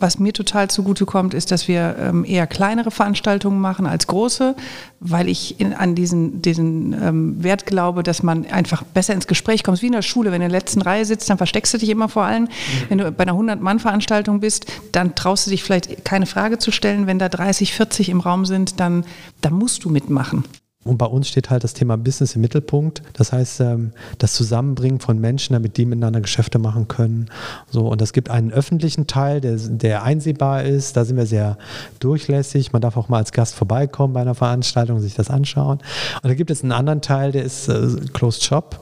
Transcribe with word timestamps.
was 0.00 0.18
mir 0.18 0.32
total 0.32 0.68
zugutekommt, 0.68 1.34
ist, 1.34 1.50
dass 1.50 1.68
wir 1.68 1.96
ähm, 1.98 2.24
eher 2.24 2.46
kleinere 2.46 2.90
Veranstaltungen 2.90 3.60
machen 3.60 3.86
als 3.86 4.06
große, 4.06 4.54
weil 5.00 5.28
ich 5.28 5.60
in, 5.60 5.72
an 5.72 5.94
diesen, 5.94 6.42
diesen 6.42 6.92
ähm, 6.92 7.42
Wert 7.42 7.66
glaube, 7.66 8.02
dass 8.02 8.22
man 8.22 8.46
einfach 8.46 8.82
besser 8.82 9.14
ins 9.14 9.26
Gespräch 9.26 9.64
kommt. 9.64 9.82
Wie 9.82 9.86
in 9.86 9.92
der 9.92 10.02
Schule, 10.02 10.30
wenn 10.30 10.40
du 10.40 10.46
in 10.46 10.52
der 10.52 10.60
letzten 10.60 10.82
Reihe 10.82 11.04
sitzt, 11.04 11.28
dann 11.30 11.38
versteckst 11.38 11.74
du 11.74 11.78
dich 11.78 11.88
immer 11.88 12.08
vor 12.08 12.24
allen. 12.24 12.44
Mhm. 12.44 12.48
Wenn 12.88 12.98
du 12.98 13.12
bei 13.12 13.22
einer 13.22 13.34
100-Mann-Veranstaltung 13.34 14.40
bist, 14.40 14.66
dann 14.92 15.14
traust 15.14 15.46
du 15.46 15.50
dich 15.50 15.62
vielleicht 15.62 16.04
keine 16.04 16.26
Frage 16.26 16.58
zu 16.58 16.70
stellen. 16.70 17.06
Wenn 17.06 17.18
da 17.18 17.28
30, 17.28 17.72
40 17.72 18.08
im 18.08 18.20
Raum 18.20 18.46
sind, 18.46 18.80
dann, 18.80 19.04
dann 19.40 19.54
musst 19.54 19.84
du 19.84 19.90
mitmachen. 19.90 20.44
Und 20.88 20.98
bei 20.98 21.06
uns 21.06 21.28
steht 21.28 21.50
halt 21.50 21.64
das 21.64 21.74
Thema 21.74 21.96
Business 21.96 22.34
im 22.34 22.40
Mittelpunkt. 22.40 23.02
Das 23.12 23.32
heißt, 23.32 23.60
ähm, 23.60 23.92
das 24.18 24.34
Zusammenbringen 24.34 25.00
von 25.00 25.18
Menschen, 25.20 25.52
damit 25.52 25.76
die 25.76 25.84
miteinander 25.84 26.20
Geschäfte 26.20 26.58
machen 26.58 26.88
können. 26.88 27.26
So, 27.70 27.88
und 27.88 28.00
es 28.00 28.12
gibt 28.12 28.30
einen 28.30 28.50
öffentlichen 28.52 29.06
Teil, 29.06 29.40
der, 29.40 29.56
der 29.56 30.02
einsehbar 30.02 30.64
ist. 30.64 30.96
Da 30.96 31.04
sind 31.04 31.16
wir 31.16 31.26
sehr 31.26 31.58
durchlässig. 32.00 32.72
Man 32.72 32.82
darf 32.82 32.96
auch 32.96 33.08
mal 33.08 33.18
als 33.18 33.32
Gast 33.32 33.54
vorbeikommen 33.54 34.14
bei 34.14 34.20
einer 34.22 34.34
Veranstaltung 34.34 34.96
und 34.96 35.02
sich 35.02 35.14
das 35.14 35.30
anschauen. 35.30 35.78
Und 36.22 36.28
da 36.28 36.34
gibt 36.34 36.50
es 36.50 36.62
einen 36.62 36.72
anderen 36.72 37.02
Teil, 37.02 37.32
der 37.32 37.44
ist 37.44 37.68
äh, 37.68 37.88
Closed 38.12 38.42
Shop. 38.42 38.80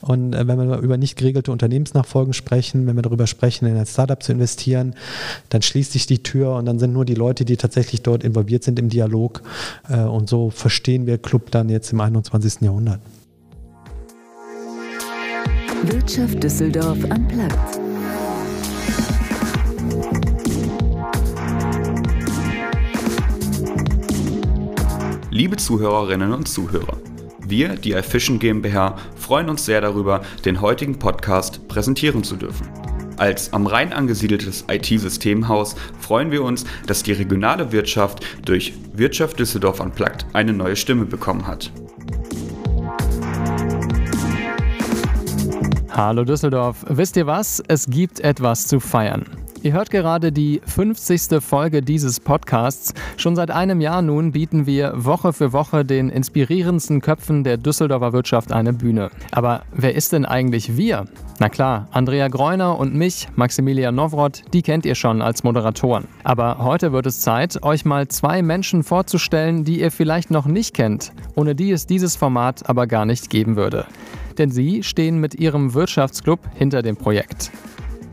Und 0.00 0.34
äh, 0.34 0.46
wenn 0.46 0.58
wir 0.58 0.78
über 0.78 0.96
nicht 0.96 1.16
geregelte 1.16 1.52
Unternehmensnachfolgen 1.52 2.32
sprechen, 2.32 2.86
wenn 2.86 2.96
wir 2.96 3.02
darüber 3.02 3.26
sprechen, 3.26 3.66
in 3.66 3.76
ein 3.76 3.86
Startup 3.86 4.22
zu 4.22 4.32
investieren, 4.32 4.94
dann 5.48 5.62
schließt 5.62 5.92
sich 5.92 6.06
die 6.06 6.22
Tür 6.22 6.54
und 6.56 6.66
dann 6.66 6.78
sind 6.78 6.92
nur 6.92 7.04
die 7.04 7.14
Leute, 7.14 7.44
die 7.44 7.56
tatsächlich 7.56 8.02
dort 8.02 8.24
involviert 8.24 8.64
sind 8.64 8.78
im 8.78 8.88
Dialog. 8.88 9.42
Äh, 9.88 10.00
und 10.00 10.28
so 10.28 10.50
verstehen 10.50 11.06
wir 11.06 11.18
Club 11.18 11.50
dann 11.50 11.68
jetzt 11.68 11.92
im 11.92 12.00
21. 12.00 12.62
Jahrhundert. 12.62 13.00
Wirtschaft 15.82 16.42
Düsseldorf 16.42 16.98
am 17.10 17.28
Platz. 17.28 17.80
Liebe 25.30 25.58
Zuhörerinnen 25.58 26.32
und 26.32 26.48
Zuhörer, 26.48 26.96
wir, 27.48 27.76
die 27.76 27.92
iFishing 27.92 28.38
GmbH, 28.38 28.96
freuen 29.16 29.48
uns 29.48 29.64
sehr 29.64 29.80
darüber, 29.80 30.22
den 30.44 30.60
heutigen 30.60 30.98
Podcast 30.98 31.66
präsentieren 31.68 32.24
zu 32.24 32.36
dürfen. 32.36 32.68
Als 33.16 33.52
am 33.52 33.66
Rhein 33.66 33.92
angesiedeltes 33.92 34.64
IT-Systemhaus 34.68 35.74
freuen 35.98 36.30
wir 36.30 36.42
uns, 36.42 36.66
dass 36.86 37.02
die 37.02 37.12
regionale 37.12 37.72
Wirtschaft 37.72 38.24
durch 38.44 38.74
Wirtschaft 38.92 39.38
Düsseldorf 39.38 39.80
Unplugged 39.80 40.26
eine 40.34 40.52
neue 40.52 40.76
Stimme 40.76 41.06
bekommen 41.06 41.46
hat. 41.46 41.72
Hallo 45.90 46.24
Düsseldorf, 46.24 46.84
wisst 46.88 47.16
ihr 47.16 47.26
was? 47.26 47.62
Es 47.68 47.86
gibt 47.86 48.20
etwas 48.20 48.66
zu 48.66 48.80
feiern. 48.80 49.45
Ihr 49.66 49.72
hört 49.72 49.90
gerade 49.90 50.30
die 50.30 50.60
50. 50.64 51.42
Folge 51.42 51.82
dieses 51.82 52.20
Podcasts. 52.20 52.94
Schon 53.16 53.34
seit 53.34 53.50
einem 53.50 53.80
Jahr 53.80 54.00
nun 54.00 54.30
bieten 54.30 54.64
wir 54.64 54.92
Woche 54.94 55.32
für 55.32 55.52
Woche 55.52 55.84
den 55.84 56.08
inspirierendsten 56.08 57.00
Köpfen 57.00 57.42
der 57.42 57.56
Düsseldorfer 57.56 58.12
Wirtschaft 58.12 58.52
eine 58.52 58.72
Bühne. 58.72 59.10
Aber 59.32 59.64
wer 59.72 59.96
ist 59.96 60.12
denn 60.12 60.24
eigentlich 60.24 60.76
wir? 60.76 61.06
Na 61.40 61.48
klar, 61.48 61.88
Andrea 61.90 62.28
Greuner 62.28 62.78
und 62.78 62.94
mich, 62.94 63.26
Maximilian 63.34 63.96
Nowrot, 63.96 64.42
die 64.52 64.62
kennt 64.62 64.86
ihr 64.86 64.94
schon 64.94 65.20
als 65.20 65.42
Moderatoren. 65.42 66.04
Aber 66.22 66.58
heute 66.58 66.92
wird 66.92 67.06
es 67.06 67.18
Zeit, 67.18 67.60
euch 67.64 67.84
mal 67.84 68.06
zwei 68.06 68.42
Menschen 68.42 68.84
vorzustellen, 68.84 69.64
die 69.64 69.80
ihr 69.80 69.90
vielleicht 69.90 70.30
noch 70.30 70.46
nicht 70.46 70.74
kennt, 70.74 71.10
ohne 71.34 71.56
die 71.56 71.72
es 71.72 71.86
dieses 71.86 72.14
Format 72.14 72.68
aber 72.68 72.86
gar 72.86 73.04
nicht 73.04 73.30
geben 73.30 73.56
würde. 73.56 73.86
Denn 74.38 74.52
sie 74.52 74.84
stehen 74.84 75.18
mit 75.18 75.34
ihrem 75.34 75.74
Wirtschaftsclub 75.74 76.38
hinter 76.54 76.82
dem 76.82 76.96
Projekt. 76.96 77.50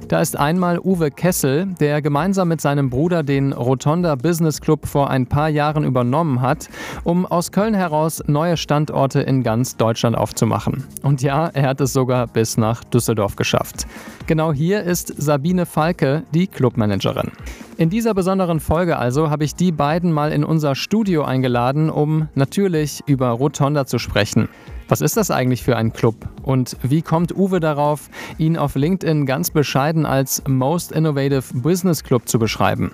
Da 0.08 0.20
ist 0.20 0.38
einmal 0.38 0.80
Uwe 0.80 1.12
Kessel, 1.12 1.68
der 1.80 2.02
gemeinsam 2.02 2.50
mit 2.50 2.60
seinem 2.60 2.90
Bruder 2.90 3.24
den 3.24 3.54
Rotonda 3.54 4.16
Business 4.16 4.60
Club 4.60 4.86
vor 4.86 5.10
ein 5.10 5.28
paar 5.28 5.50
Jahren 5.50 5.86
übernommen 5.86 6.42
hat, 6.42 6.70
um 7.04 7.26
aus 7.26 7.52
Köln 7.52 7.74
heraus 7.74 8.22
neue 8.28 8.58
Standorte 8.58 9.22
in 9.22 9.44
ganz 9.44 9.78
Deutschland 9.78 10.18
aufzumachen. 10.18 10.84
Und 11.04 11.22
ja, 11.22 11.48
er 11.48 11.70
hat 11.70 11.82
es 11.82 11.94
sogar 11.94 12.28
bis 12.28 12.58
nach 12.58 12.84
Düsseldorf 12.84 13.38
geschafft. 13.38 13.88
Genau 14.28 14.52
hier 14.52 14.84
ist 14.84 15.14
Sabine 15.22 15.66
Falke, 15.66 16.24
die 16.34 16.48
Clubmanagerin. 16.48 17.32
In 17.78 17.90
dieser 17.90 18.14
besonderen 18.14 18.60
Folge 18.60 18.98
also 18.98 19.30
habe 19.30 19.46
ich 19.46 19.56
die 19.56 19.72
beiden 19.72 20.12
mal 20.12 20.32
in 20.32 20.44
unser 20.44 20.76
Studio 20.76 21.24
eingeladen, 21.24 21.90
um 21.90 22.28
natürlich 22.36 23.02
über 23.08 23.30
Rotonda 23.30 23.86
zu 23.86 23.98
sprechen. 23.98 24.48
Was 24.94 25.02
ist 25.02 25.18
das 25.18 25.32
eigentlich 25.32 25.64
für 25.64 25.76
ein 25.76 25.92
Club? 25.92 26.30
Und 26.44 26.78
wie 26.84 27.02
kommt 27.02 27.36
Uwe 27.36 27.60
darauf, 27.60 28.12
ihn 28.38 28.58
auf 28.58 28.76
LinkedIn 28.76 29.26
ganz 29.26 29.50
bescheiden 29.50 30.06
als 30.06 30.44
Most 30.48 30.92
Innovative 30.92 31.42
Business 31.52 32.04
Club 32.04 32.30
zu 32.30 32.38
beschreiben? 32.38 32.92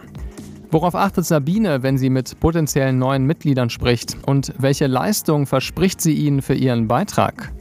Worauf 0.71 0.95
achtet 0.95 1.25
Sabine, 1.25 1.83
wenn 1.83 1.97
sie 1.97 2.09
mit 2.09 2.39
potenziellen 2.39 2.99
neuen 2.99 3.25
Mitgliedern 3.25 3.69
spricht? 3.69 4.15
Und 4.25 4.53
welche 4.57 4.87
Leistung 4.87 5.45
verspricht 5.45 5.99
sie 5.99 6.13
ihnen 6.13 6.41
für 6.41 6.53
ihren 6.53 6.87
Beitrag? 6.87 7.51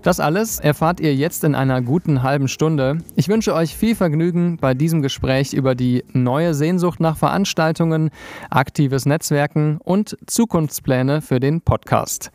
Das 0.00 0.18
alles 0.18 0.60
erfahrt 0.60 0.98
ihr 1.00 1.14
jetzt 1.14 1.44
in 1.44 1.54
einer 1.54 1.82
guten 1.82 2.22
halben 2.22 2.48
Stunde. 2.48 2.96
Ich 3.16 3.28
wünsche 3.28 3.52
euch 3.52 3.76
viel 3.76 3.94
Vergnügen 3.94 4.56
bei 4.56 4.72
diesem 4.72 5.02
Gespräch 5.02 5.52
über 5.52 5.74
die 5.74 6.04
neue 6.14 6.54
Sehnsucht 6.54 7.00
nach 7.00 7.18
Veranstaltungen, 7.18 8.08
aktives 8.48 9.04
Netzwerken 9.04 9.76
und 9.84 10.16
Zukunftspläne 10.26 11.20
für 11.20 11.38
den 11.38 11.60
Podcast. 11.60 12.30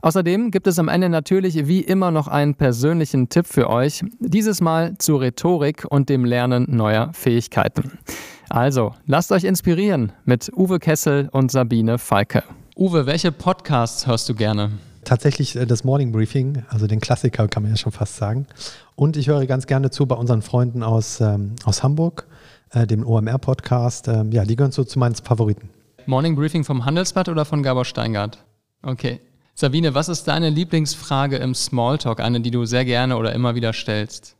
Außerdem 0.00 0.50
gibt 0.50 0.66
es 0.66 0.78
am 0.78 0.88
Ende 0.88 1.08
natürlich 1.08 1.66
wie 1.66 1.80
immer 1.80 2.10
noch 2.10 2.28
einen 2.28 2.54
persönlichen 2.54 3.28
Tipp 3.28 3.46
für 3.46 3.68
euch, 3.68 4.04
dieses 4.20 4.60
Mal 4.60 4.96
zur 4.98 5.20
Rhetorik 5.20 5.84
und 5.88 6.08
dem 6.08 6.24
Lernen 6.24 6.66
neuer 6.68 7.12
Fähigkeiten. 7.12 7.98
Also, 8.48 8.94
lasst 9.06 9.32
euch 9.32 9.44
inspirieren 9.44 10.12
mit 10.24 10.50
Uwe 10.56 10.78
Kessel 10.78 11.28
und 11.32 11.50
Sabine 11.50 11.98
Falke. 11.98 12.42
Uwe, 12.76 13.06
welche 13.06 13.32
Podcasts 13.32 14.06
hörst 14.06 14.28
du 14.28 14.34
gerne? 14.34 14.70
Tatsächlich 15.04 15.56
äh, 15.56 15.66
das 15.66 15.84
Morning 15.84 16.12
Briefing, 16.12 16.62
also 16.68 16.86
den 16.86 17.00
Klassiker 17.00 17.48
kann 17.48 17.62
man 17.62 17.72
ja 17.72 17.76
schon 17.76 17.92
fast 17.92 18.16
sagen. 18.16 18.46
Und 18.94 19.16
ich 19.16 19.28
höre 19.28 19.44
ganz 19.46 19.66
gerne 19.66 19.90
zu 19.90 20.06
bei 20.06 20.14
unseren 20.14 20.42
Freunden 20.42 20.82
aus, 20.82 21.20
ähm, 21.20 21.56
aus 21.64 21.82
Hamburg, 21.82 22.26
äh, 22.70 22.86
dem 22.86 23.06
OMR-Podcast. 23.06 24.08
Ähm, 24.08 24.32
ja, 24.32 24.44
die 24.44 24.56
gehören 24.56 24.72
so 24.72 24.84
zu 24.84 24.98
meinen 24.98 25.14
Favoriten. 25.14 25.70
Morning 26.06 26.36
Briefing 26.36 26.64
vom 26.64 26.84
Handelsblatt 26.84 27.28
oder 27.28 27.44
von 27.44 27.62
Gabor 27.62 27.84
Steingart? 27.84 28.38
Okay. 28.82 29.20
Sabine, 29.60 29.92
was 29.92 30.08
ist 30.08 30.28
deine 30.28 30.50
Lieblingsfrage 30.50 31.36
im 31.38 31.52
Smalltalk, 31.52 32.20
eine, 32.20 32.40
die 32.40 32.52
du 32.52 32.64
sehr 32.64 32.84
gerne 32.84 33.16
oder 33.16 33.32
immer 33.32 33.56
wieder 33.56 33.72
stellst? 33.72 34.36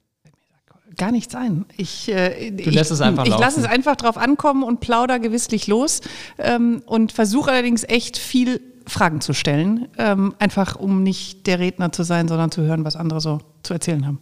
Gar 0.96 1.10
nichts 1.10 1.34
ein. 1.34 1.66
Ich, 1.76 2.08
äh, 2.08 2.52
du 2.52 2.70
lässt 2.70 2.92
ich, 2.92 2.94
es 2.94 3.00
einfach 3.00 3.24
Ich 3.24 3.30
laufen. 3.30 3.42
lasse 3.42 3.58
es 3.58 3.66
einfach 3.66 3.96
drauf 3.96 4.16
ankommen 4.16 4.62
und 4.62 4.78
plauder 4.78 5.18
gewisslich 5.18 5.66
los 5.66 6.02
ähm, 6.38 6.84
und 6.86 7.10
versuche 7.10 7.50
allerdings 7.50 7.82
echt 7.82 8.16
viel 8.16 8.60
Fragen 8.86 9.20
zu 9.20 9.32
stellen, 9.32 9.88
ähm, 9.98 10.36
einfach 10.38 10.76
um 10.76 11.02
nicht 11.02 11.48
der 11.48 11.58
Redner 11.58 11.90
zu 11.90 12.04
sein, 12.04 12.28
sondern 12.28 12.52
zu 12.52 12.62
hören, 12.62 12.84
was 12.84 12.94
andere 12.94 13.20
so 13.20 13.40
zu 13.64 13.74
erzählen 13.74 14.06
haben. 14.06 14.20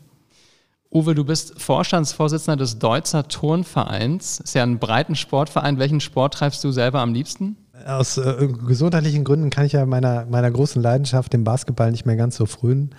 Uwe, 0.90 1.14
du 1.14 1.26
bist 1.26 1.60
Vorstandsvorsitzender 1.60 2.56
des 2.56 2.78
Deutzer 2.78 3.28
Turnvereins. 3.28 4.40
Ist 4.40 4.54
ja 4.54 4.62
ein 4.62 4.78
breiten 4.78 5.14
Sportverein. 5.14 5.78
Welchen 5.78 6.00
Sport 6.00 6.32
treibst 6.32 6.64
du 6.64 6.72
selber 6.72 7.00
am 7.00 7.12
liebsten? 7.12 7.58
Aus 7.86 8.18
äh, 8.18 8.48
gesundheitlichen 8.66 9.24
Gründen 9.24 9.50
kann 9.50 9.66
ich 9.66 9.72
ja 9.72 9.84
meiner, 9.86 10.26
meiner 10.26 10.50
großen 10.50 10.80
Leidenschaft, 10.80 11.32
dem 11.32 11.44
Basketball, 11.44 11.90
nicht 11.90 12.06
mehr 12.06 12.16
ganz 12.16 12.36
so 12.36 12.46
frühen. 12.46 12.94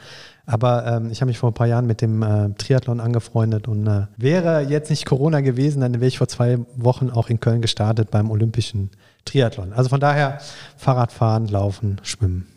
Aber 0.45 0.87
ähm, 0.87 1.11
ich 1.11 1.19
habe 1.19 1.27
mich 1.27 1.37
vor 1.37 1.51
ein 1.51 1.53
paar 1.53 1.67
Jahren 1.67 1.87
mit 1.87 2.01
dem 2.01 2.23
äh, 2.23 2.49
Triathlon 2.57 3.01
angefreundet 3.01 3.67
und 3.67 3.85
äh, 3.85 4.07
wäre 4.15 4.61
jetzt 4.61 4.89
nicht 4.89 5.05
Corona 5.05 5.41
gewesen, 5.41 5.81
dann 5.81 5.93
wäre 5.95 6.07
ich 6.07 6.17
vor 6.17 6.29
zwei 6.29 6.59
Wochen 6.75 7.09
auch 7.09 7.29
in 7.29 7.41
Köln 7.41 7.61
gestartet 7.61 8.11
beim 8.11 8.31
Olympischen 8.31 8.91
Triathlon. 9.25 9.73
Also 9.73 9.89
von 9.89 9.99
daher 9.99 10.39
Fahrradfahren, 10.77 11.47
Laufen, 11.47 11.99
Schwimmen. 12.01 12.47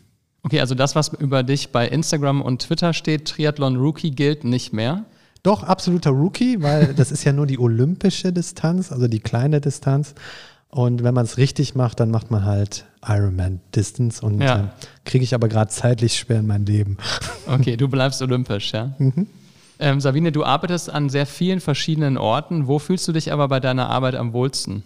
Okay, 0.43 0.61
also 0.61 0.73
das, 0.73 0.95
was 0.95 1.09
über 1.09 1.43
dich 1.43 1.71
bei 1.71 1.87
Instagram 1.87 2.41
und 2.41 2.61
Twitter 2.61 2.93
steht, 2.93 3.27
Triathlon 3.27 3.75
Rookie 3.75 4.11
gilt 4.11 4.45
nicht 4.45 4.71
mehr? 4.71 5.03
Doch, 5.43 5.63
absoluter 5.63 6.11
Rookie, 6.11 6.61
weil 6.61 6.93
das 6.93 7.11
ist 7.11 7.23
ja 7.23 7.33
nur 7.33 7.45
die 7.47 7.59
olympische 7.59 8.31
Distanz, 8.31 8.91
also 8.91 9.07
die 9.07 9.19
kleine 9.19 9.59
Distanz. 9.59 10.13
Und 10.71 11.03
wenn 11.03 11.13
man 11.13 11.25
es 11.25 11.37
richtig 11.37 11.75
macht, 11.75 11.99
dann 11.99 12.11
macht 12.11 12.31
man 12.31 12.45
halt 12.45 12.85
Ironman 13.05 13.59
Distance 13.75 14.25
und 14.25 14.41
ja. 14.41 14.59
äh, 14.59 14.67
kriege 15.03 15.23
ich 15.23 15.35
aber 15.35 15.49
gerade 15.49 15.69
zeitlich 15.69 16.17
schwer 16.17 16.39
in 16.39 16.47
mein 16.47 16.65
Leben. 16.65 16.97
Okay, 17.47 17.75
du 17.75 17.89
bleibst 17.89 18.21
olympisch, 18.21 18.71
ja. 18.71 18.93
Mhm. 18.97 19.27
Ähm, 19.79 19.99
Sabine, 19.99 20.31
du 20.31 20.45
arbeitest 20.45 20.89
an 20.89 21.09
sehr 21.09 21.25
vielen 21.25 21.59
verschiedenen 21.59 22.17
Orten. 22.17 22.67
Wo 22.67 22.79
fühlst 22.79 23.07
du 23.07 23.11
dich 23.11 23.33
aber 23.33 23.47
bei 23.47 23.59
deiner 23.59 23.89
Arbeit 23.89 24.15
am 24.15 24.31
wohlsten? 24.31 24.83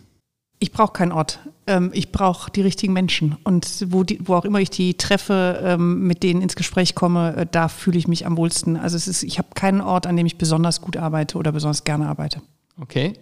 Ich 0.58 0.72
brauche 0.72 0.94
keinen 0.94 1.12
Ort. 1.12 1.40
Ähm, 1.68 1.92
ich 1.94 2.14
brauche 2.14 2.50
die 2.50 2.62
richtigen 2.62 2.94
Menschen. 2.94 3.36
Und 3.44 3.86
wo, 3.92 4.04
die, 4.04 4.20
wo 4.24 4.36
auch 4.36 4.46
immer 4.46 4.62
ich 4.62 4.70
die 4.70 4.96
treffe, 4.96 5.62
ähm, 5.64 6.08
mit 6.08 6.24
denen 6.24 6.42
ins 6.42 6.56
Gespräch 6.56 6.96
komme, 6.96 7.36
äh, 7.36 7.46
da 7.52 7.68
fühle 7.68 7.98
ich 7.98 8.08
mich 8.08 8.26
am 8.26 8.38
wohlsten. 8.38 8.78
Also 8.78 8.96
es 8.96 9.08
ist, 9.08 9.22
ich 9.22 9.38
habe 9.38 9.50
keinen 9.54 9.82
Ort, 9.82 10.08
an 10.08 10.16
dem 10.16 10.26
ich 10.26 10.38
besonders 10.38 10.80
gut 10.80 10.96
arbeite 10.96 11.38
oder 11.38 11.52
besonders 11.52 11.84
gerne 11.84 12.08
arbeite. 12.08 12.42
Okay. 12.80 13.14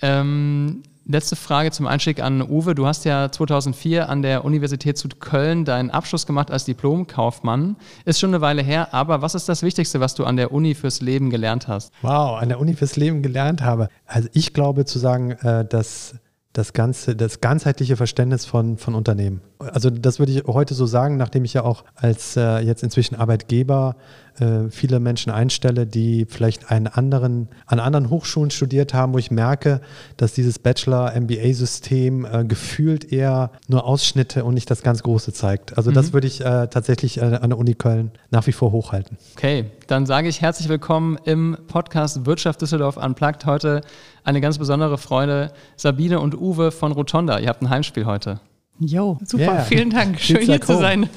Ähm, 0.00 0.84
Letzte 1.12 1.34
Frage 1.34 1.72
zum 1.72 1.88
Einstieg 1.88 2.22
an 2.22 2.40
Uwe. 2.40 2.76
Du 2.76 2.86
hast 2.86 3.04
ja 3.04 3.32
2004 3.32 4.08
an 4.08 4.22
der 4.22 4.44
Universität 4.44 4.96
zu 4.96 5.08
Köln 5.08 5.64
deinen 5.64 5.90
Abschluss 5.90 6.24
gemacht 6.24 6.52
als 6.52 6.66
Diplomkaufmann. 6.66 7.74
Ist 8.04 8.20
schon 8.20 8.30
eine 8.30 8.40
Weile 8.40 8.62
her, 8.62 8.94
aber 8.94 9.20
was 9.20 9.34
ist 9.34 9.48
das 9.48 9.64
Wichtigste, 9.64 9.98
was 9.98 10.14
du 10.14 10.24
an 10.24 10.36
der 10.36 10.52
Uni 10.52 10.76
fürs 10.76 11.00
Leben 11.00 11.28
gelernt 11.28 11.66
hast? 11.66 11.92
Wow, 12.02 12.40
an 12.40 12.48
der 12.48 12.60
Uni 12.60 12.74
fürs 12.74 12.94
Leben 12.94 13.22
gelernt 13.22 13.60
habe. 13.60 13.88
Also 14.06 14.28
ich 14.34 14.52
glaube 14.52 14.84
zu 14.84 15.00
sagen, 15.00 15.32
äh, 15.32 15.64
dass 15.64 16.14
das 16.52 16.74
ganze, 16.74 17.16
das 17.16 17.40
ganzheitliche 17.40 17.96
Verständnis 17.96 18.44
von, 18.44 18.78
von 18.78 18.94
Unternehmen. 18.94 19.40
Also 19.60 19.90
das 19.90 20.18
würde 20.18 20.32
ich 20.32 20.44
heute 20.46 20.74
so 20.74 20.86
sagen, 20.86 21.16
nachdem 21.16 21.44
ich 21.44 21.54
ja 21.54 21.64
auch 21.64 21.84
als 21.94 22.36
äh, 22.36 22.60
jetzt 22.60 22.82
inzwischen 22.82 23.14
Arbeitgeber 23.14 23.96
äh, 24.38 24.70
viele 24.70 25.00
Menschen 25.00 25.30
einstelle, 25.30 25.86
die 25.86 26.26
vielleicht 26.28 26.70
einen 26.70 26.86
anderen, 26.86 27.48
an 27.66 27.78
anderen 27.78 28.10
Hochschulen 28.10 28.50
studiert 28.50 28.94
haben, 28.94 29.12
wo 29.12 29.18
ich 29.18 29.30
merke, 29.30 29.80
dass 30.16 30.32
dieses 30.32 30.58
Bachelor-MBA-System 30.58 32.24
äh, 32.24 32.44
gefühlt 32.44 33.12
eher 33.12 33.50
nur 33.68 33.84
Ausschnitte 33.84 34.44
und 34.44 34.54
nicht 34.54 34.70
das 34.70 34.82
ganz 34.82 35.02
Große 35.02 35.32
zeigt. 35.32 35.76
Also 35.76 35.90
mhm. 35.90 35.94
das 35.94 36.12
würde 36.12 36.26
ich 36.26 36.40
äh, 36.40 36.68
tatsächlich 36.68 37.22
an 37.22 37.50
der 37.50 37.58
Uni 37.58 37.74
Köln 37.74 38.12
nach 38.30 38.46
wie 38.46 38.52
vor 38.52 38.72
hochhalten. 38.72 39.18
Okay, 39.36 39.66
dann 39.86 40.06
sage 40.06 40.28
ich 40.28 40.40
herzlich 40.40 40.68
willkommen 40.68 41.18
im 41.24 41.56
Podcast 41.66 42.24
Wirtschaft 42.26 42.62
Düsseldorf 42.62 42.96
Unplugged. 42.96 43.44
Heute 43.46 43.82
eine 44.24 44.40
ganz 44.40 44.58
besondere 44.58 44.98
Freude, 44.98 45.52
Sabine 45.76 46.20
und 46.20 46.34
Uwe 46.40 46.70
von 46.70 46.92
Rotonda. 46.92 47.38
Ihr 47.38 47.48
habt 47.48 47.62
ein 47.62 47.70
Heimspiel 47.70 48.06
heute. 48.06 48.40
Jo, 48.80 49.18
super, 49.24 49.44
yeah. 49.44 49.62
vielen 49.64 49.90
Dank. 49.90 50.18
Schön 50.20 50.40
hier 50.40 50.60
zu 50.60 50.78
sein. 50.78 51.08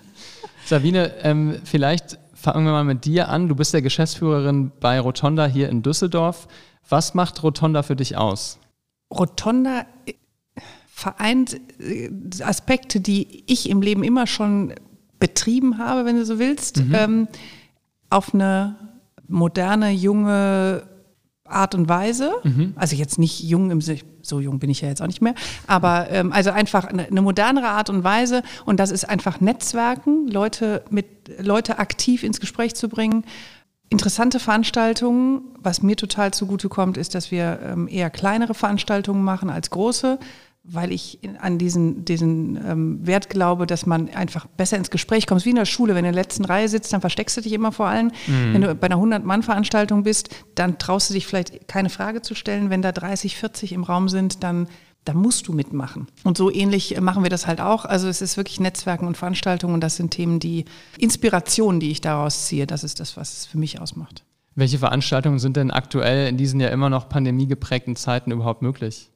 Sabine, 0.64 1.12
ähm, 1.22 1.56
vielleicht 1.64 2.18
fangen 2.32 2.64
wir 2.64 2.72
mal 2.72 2.84
mit 2.84 3.04
dir 3.04 3.28
an. 3.28 3.48
Du 3.48 3.56
bist 3.56 3.74
ja 3.74 3.80
Geschäftsführerin 3.80 4.70
bei 4.78 5.00
Rotonda 5.00 5.46
hier 5.46 5.68
in 5.68 5.82
Düsseldorf. 5.82 6.46
Was 6.88 7.14
macht 7.14 7.42
Rotonda 7.42 7.82
für 7.82 7.96
dich 7.96 8.16
aus? 8.16 8.60
Rotonda 9.12 9.86
äh, 10.06 10.14
vereint 10.86 11.60
äh, 11.80 12.10
Aspekte, 12.42 13.00
die 13.00 13.42
ich 13.46 13.68
im 13.68 13.82
Leben 13.82 14.04
immer 14.04 14.28
schon 14.28 14.74
betrieben 15.18 15.78
habe, 15.78 16.04
wenn 16.04 16.16
du 16.16 16.24
so 16.24 16.38
willst, 16.38 16.84
mhm. 16.84 16.94
ähm, 16.94 17.28
auf 18.08 18.32
eine 18.32 18.76
moderne, 19.26 19.90
junge 19.90 20.84
Art 21.50 21.74
und 21.74 21.88
Weise. 21.88 22.32
Mhm. 22.42 22.74
Also 22.76 22.96
jetzt 22.96 23.18
nicht 23.18 23.40
jung 23.40 23.70
im 23.70 23.80
Sinne, 23.80 24.00
so 24.22 24.40
jung 24.40 24.58
bin 24.58 24.70
ich 24.70 24.80
ja 24.80 24.88
jetzt 24.88 25.02
auch 25.02 25.06
nicht 25.06 25.22
mehr, 25.22 25.34
aber 25.66 26.10
ähm, 26.10 26.32
also 26.32 26.50
einfach 26.50 26.84
eine, 26.84 27.06
eine, 27.06 27.22
modernere 27.22 27.68
Art 27.68 27.90
und 27.90 28.04
Weise. 28.04 28.42
Und 28.64 28.78
das 28.80 28.90
ist 28.90 29.08
einfach 29.08 29.40
Netzwerken, 29.40 30.28
Leute 30.28 30.84
mit 30.90 31.06
Leute 31.38 31.78
aktiv 31.78 32.22
ins 32.22 32.40
Gespräch 32.40 32.74
zu 32.74 32.88
bringen. 32.88 33.24
Interessante 33.88 34.38
Veranstaltungen. 34.38 35.42
Was 35.58 35.82
mir 35.82 35.96
total 35.96 36.32
zugutekommt, 36.32 36.96
ist, 36.96 37.14
dass 37.14 37.30
wir 37.30 37.58
ähm, 37.62 37.88
eher 37.88 38.08
kleinere 38.08 38.54
Veranstaltungen 38.54 39.24
machen 39.24 39.50
als 39.50 39.70
große 39.70 40.18
weil 40.72 40.92
ich 40.92 41.18
an 41.40 41.58
diesen, 41.58 42.04
diesen 42.04 42.56
ähm, 42.64 43.06
Wert 43.06 43.28
glaube, 43.28 43.66
dass 43.66 43.86
man 43.86 44.08
einfach 44.10 44.46
besser 44.46 44.76
ins 44.76 44.90
Gespräch 44.90 45.26
kommt. 45.26 45.44
Wie 45.44 45.50
in 45.50 45.56
der 45.56 45.64
Schule, 45.64 45.94
wenn 45.94 46.04
du 46.04 46.08
in 46.08 46.14
der 46.14 46.22
letzten 46.22 46.44
Reihe 46.44 46.68
sitzt, 46.68 46.92
dann 46.92 47.00
versteckst 47.00 47.36
du 47.36 47.40
dich 47.40 47.52
immer 47.52 47.72
vor 47.72 47.86
allen. 47.86 48.12
Mhm. 48.26 48.54
Wenn 48.54 48.60
du 48.62 48.74
bei 48.74 48.86
einer 48.86 48.96
100-Mann-Veranstaltung 48.96 50.04
bist, 50.04 50.30
dann 50.54 50.78
traust 50.78 51.10
du 51.10 51.14
dich 51.14 51.26
vielleicht 51.26 51.66
keine 51.66 51.90
Frage 51.90 52.22
zu 52.22 52.34
stellen. 52.34 52.70
Wenn 52.70 52.82
da 52.82 52.92
30, 52.92 53.36
40 53.36 53.72
im 53.72 53.82
Raum 53.82 54.08
sind, 54.08 54.44
dann, 54.44 54.68
dann 55.04 55.16
musst 55.16 55.48
du 55.48 55.52
mitmachen. 55.52 56.06
Und 56.22 56.36
so 56.36 56.52
ähnlich 56.52 57.00
machen 57.00 57.24
wir 57.24 57.30
das 57.30 57.46
halt 57.48 57.60
auch. 57.60 57.84
Also 57.84 58.08
es 58.08 58.22
ist 58.22 58.36
wirklich 58.36 58.60
Netzwerken 58.60 59.06
und 59.06 59.16
Veranstaltungen 59.16 59.74
und 59.74 59.80
das 59.80 59.96
sind 59.96 60.12
Themen, 60.12 60.38
die 60.38 60.66
Inspirationen, 60.98 61.80
die 61.80 61.90
ich 61.90 62.00
daraus 62.00 62.46
ziehe. 62.46 62.66
Das 62.66 62.84
ist 62.84 63.00
das, 63.00 63.16
was 63.16 63.38
es 63.38 63.46
für 63.46 63.58
mich 63.58 63.80
ausmacht. 63.80 64.24
Welche 64.54 64.78
Veranstaltungen 64.78 65.38
sind 65.38 65.56
denn 65.56 65.70
aktuell 65.70 66.28
in 66.28 66.36
diesen 66.36 66.60
ja 66.60 66.68
immer 66.68 66.90
noch 66.90 67.08
pandemiegeprägten 67.08 67.96
Zeiten 67.96 68.30
überhaupt 68.30 68.62
möglich? 68.62 69.10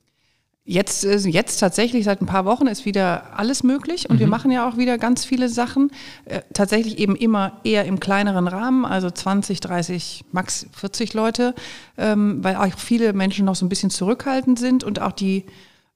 Jetzt, 0.66 1.04
äh, 1.04 1.16
jetzt 1.16 1.58
tatsächlich 1.58 2.04
seit 2.04 2.22
ein 2.22 2.26
paar 2.26 2.46
Wochen 2.46 2.66
ist 2.66 2.86
wieder 2.86 3.38
alles 3.38 3.62
möglich 3.62 4.08
und 4.08 4.16
mhm. 4.16 4.20
wir 4.20 4.26
machen 4.28 4.50
ja 4.50 4.66
auch 4.66 4.78
wieder 4.78 4.96
ganz 4.96 5.26
viele 5.26 5.50
Sachen. 5.50 5.90
Äh, 6.24 6.40
tatsächlich 6.54 6.98
eben 6.98 7.16
immer 7.16 7.60
eher 7.64 7.84
im 7.84 8.00
kleineren 8.00 8.48
Rahmen, 8.48 8.86
also 8.86 9.10
20, 9.10 9.60
30, 9.60 10.24
max 10.32 10.66
40 10.72 11.12
Leute, 11.12 11.54
ähm, 11.98 12.42
weil 12.42 12.56
auch 12.56 12.78
viele 12.78 13.12
Menschen 13.12 13.44
noch 13.44 13.56
so 13.56 13.66
ein 13.66 13.68
bisschen 13.68 13.90
zurückhaltend 13.90 14.58
sind 14.58 14.84
und 14.84 15.02
auch 15.02 15.12
die, 15.12 15.44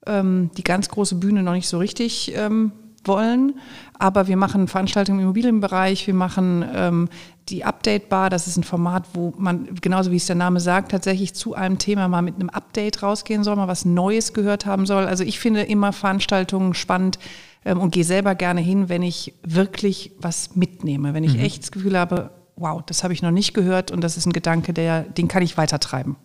ähm, 0.06 0.50
die 0.58 0.64
ganz 0.64 0.90
große 0.90 1.14
Bühne 1.14 1.42
noch 1.42 1.54
nicht 1.54 1.68
so 1.68 1.78
richtig 1.78 2.34
ähm, 2.36 2.72
wollen. 3.04 3.58
Aber 3.98 4.28
wir 4.28 4.36
machen 4.36 4.68
Veranstaltungen 4.68 5.20
im 5.20 5.24
Immobilienbereich, 5.24 6.06
wir 6.06 6.14
machen 6.14 6.62
ähm, 6.74 7.08
die 7.48 7.64
Update 7.64 8.08
Bar, 8.08 8.30
das 8.30 8.46
ist 8.46 8.56
ein 8.56 8.64
Format, 8.64 9.04
wo 9.14 9.32
man, 9.38 9.68
genauso 9.80 10.10
wie 10.12 10.16
es 10.16 10.26
der 10.26 10.36
Name 10.36 10.60
sagt, 10.60 10.90
tatsächlich 10.90 11.34
zu 11.34 11.54
einem 11.54 11.78
Thema 11.78 12.08
mal 12.08 12.22
mit 12.22 12.36
einem 12.36 12.50
Update 12.50 13.02
rausgehen 13.02 13.44
soll, 13.44 13.56
mal 13.56 13.68
was 13.68 13.84
Neues 13.84 14.32
gehört 14.32 14.66
haben 14.66 14.86
soll. 14.86 15.06
Also 15.06 15.24
ich 15.24 15.38
finde 15.38 15.62
immer 15.62 15.92
Veranstaltungen 15.92 16.74
spannend 16.74 17.18
ähm, 17.64 17.80
und 17.80 17.92
gehe 17.92 18.04
selber 18.04 18.34
gerne 18.34 18.60
hin, 18.60 18.88
wenn 18.88 19.02
ich 19.02 19.34
wirklich 19.42 20.12
was 20.18 20.56
mitnehme, 20.56 21.14
wenn 21.14 21.24
ich 21.24 21.34
mhm. 21.34 21.40
echt 21.40 21.62
das 21.62 21.72
Gefühl 21.72 21.98
habe, 21.98 22.30
wow, 22.56 22.82
das 22.84 23.04
habe 23.04 23.12
ich 23.12 23.22
noch 23.22 23.30
nicht 23.30 23.54
gehört 23.54 23.90
und 23.90 24.02
das 24.02 24.16
ist 24.16 24.26
ein 24.26 24.32
Gedanke, 24.32 24.72
der, 24.72 25.02
den 25.02 25.28
kann 25.28 25.42
ich 25.42 25.56
weitertreiben. 25.56 26.16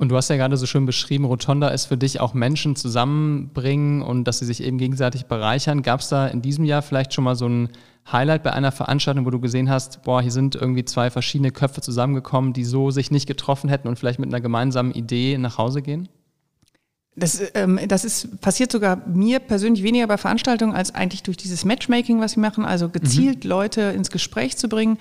Und 0.00 0.08
du 0.08 0.16
hast 0.16 0.30
ja 0.30 0.36
gerade 0.36 0.56
so 0.56 0.64
schön 0.64 0.86
beschrieben, 0.86 1.26
Rotonda 1.26 1.68
ist 1.68 1.84
für 1.84 1.98
dich 1.98 2.20
auch 2.20 2.32
Menschen 2.32 2.74
zusammenbringen 2.74 4.00
und 4.00 4.24
dass 4.24 4.38
sie 4.38 4.46
sich 4.46 4.62
eben 4.62 4.78
gegenseitig 4.78 5.26
bereichern. 5.26 5.82
Gab 5.82 6.00
es 6.00 6.08
da 6.08 6.26
in 6.26 6.40
diesem 6.40 6.64
Jahr 6.64 6.80
vielleicht 6.80 7.12
schon 7.12 7.22
mal 7.24 7.36
so 7.36 7.46
ein 7.46 7.68
Highlight 8.10 8.42
bei 8.42 8.50
einer 8.54 8.72
Veranstaltung, 8.72 9.26
wo 9.26 9.30
du 9.30 9.40
gesehen 9.40 9.68
hast, 9.68 10.02
boah, 10.02 10.22
hier 10.22 10.30
sind 10.30 10.54
irgendwie 10.54 10.86
zwei 10.86 11.10
verschiedene 11.10 11.50
Köpfe 11.50 11.82
zusammengekommen, 11.82 12.54
die 12.54 12.64
so 12.64 12.90
sich 12.90 13.10
nicht 13.10 13.26
getroffen 13.26 13.68
hätten 13.68 13.88
und 13.88 13.98
vielleicht 13.98 14.18
mit 14.18 14.30
einer 14.30 14.40
gemeinsamen 14.40 14.92
Idee 14.92 15.36
nach 15.36 15.58
Hause 15.58 15.82
gehen? 15.82 16.08
Das, 17.14 17.42
ähm, 17.52 17.78
das 17.86 18.06
ist, 18.06 18.40
passiert 18.40 18.72
sogar 18.72 19.06
mir 19.06 19.38
persönlich 19.38 19.82
weniger 19.82 20.06
bei 20.06 20.16
Veranstaltungen 20.16 20.74
als 20.74 20.94
eigentlich 20.94 21.24
durch 21.24 21.36
dieses 21.36 21.66
Matchmaking, 21.66 22.22
was 22.22 22.36
wir 22.36 22.40
machen, 22.40 22.64
also 22.64 22.88
gezielt 22.88 23.44
mhm. 23.44 23.50
Leute 23.50 23.82
ins 23.82 24.10
Gespräch 24.10 24.56
zu 24.56 24.66
bringen. 24.70 24.96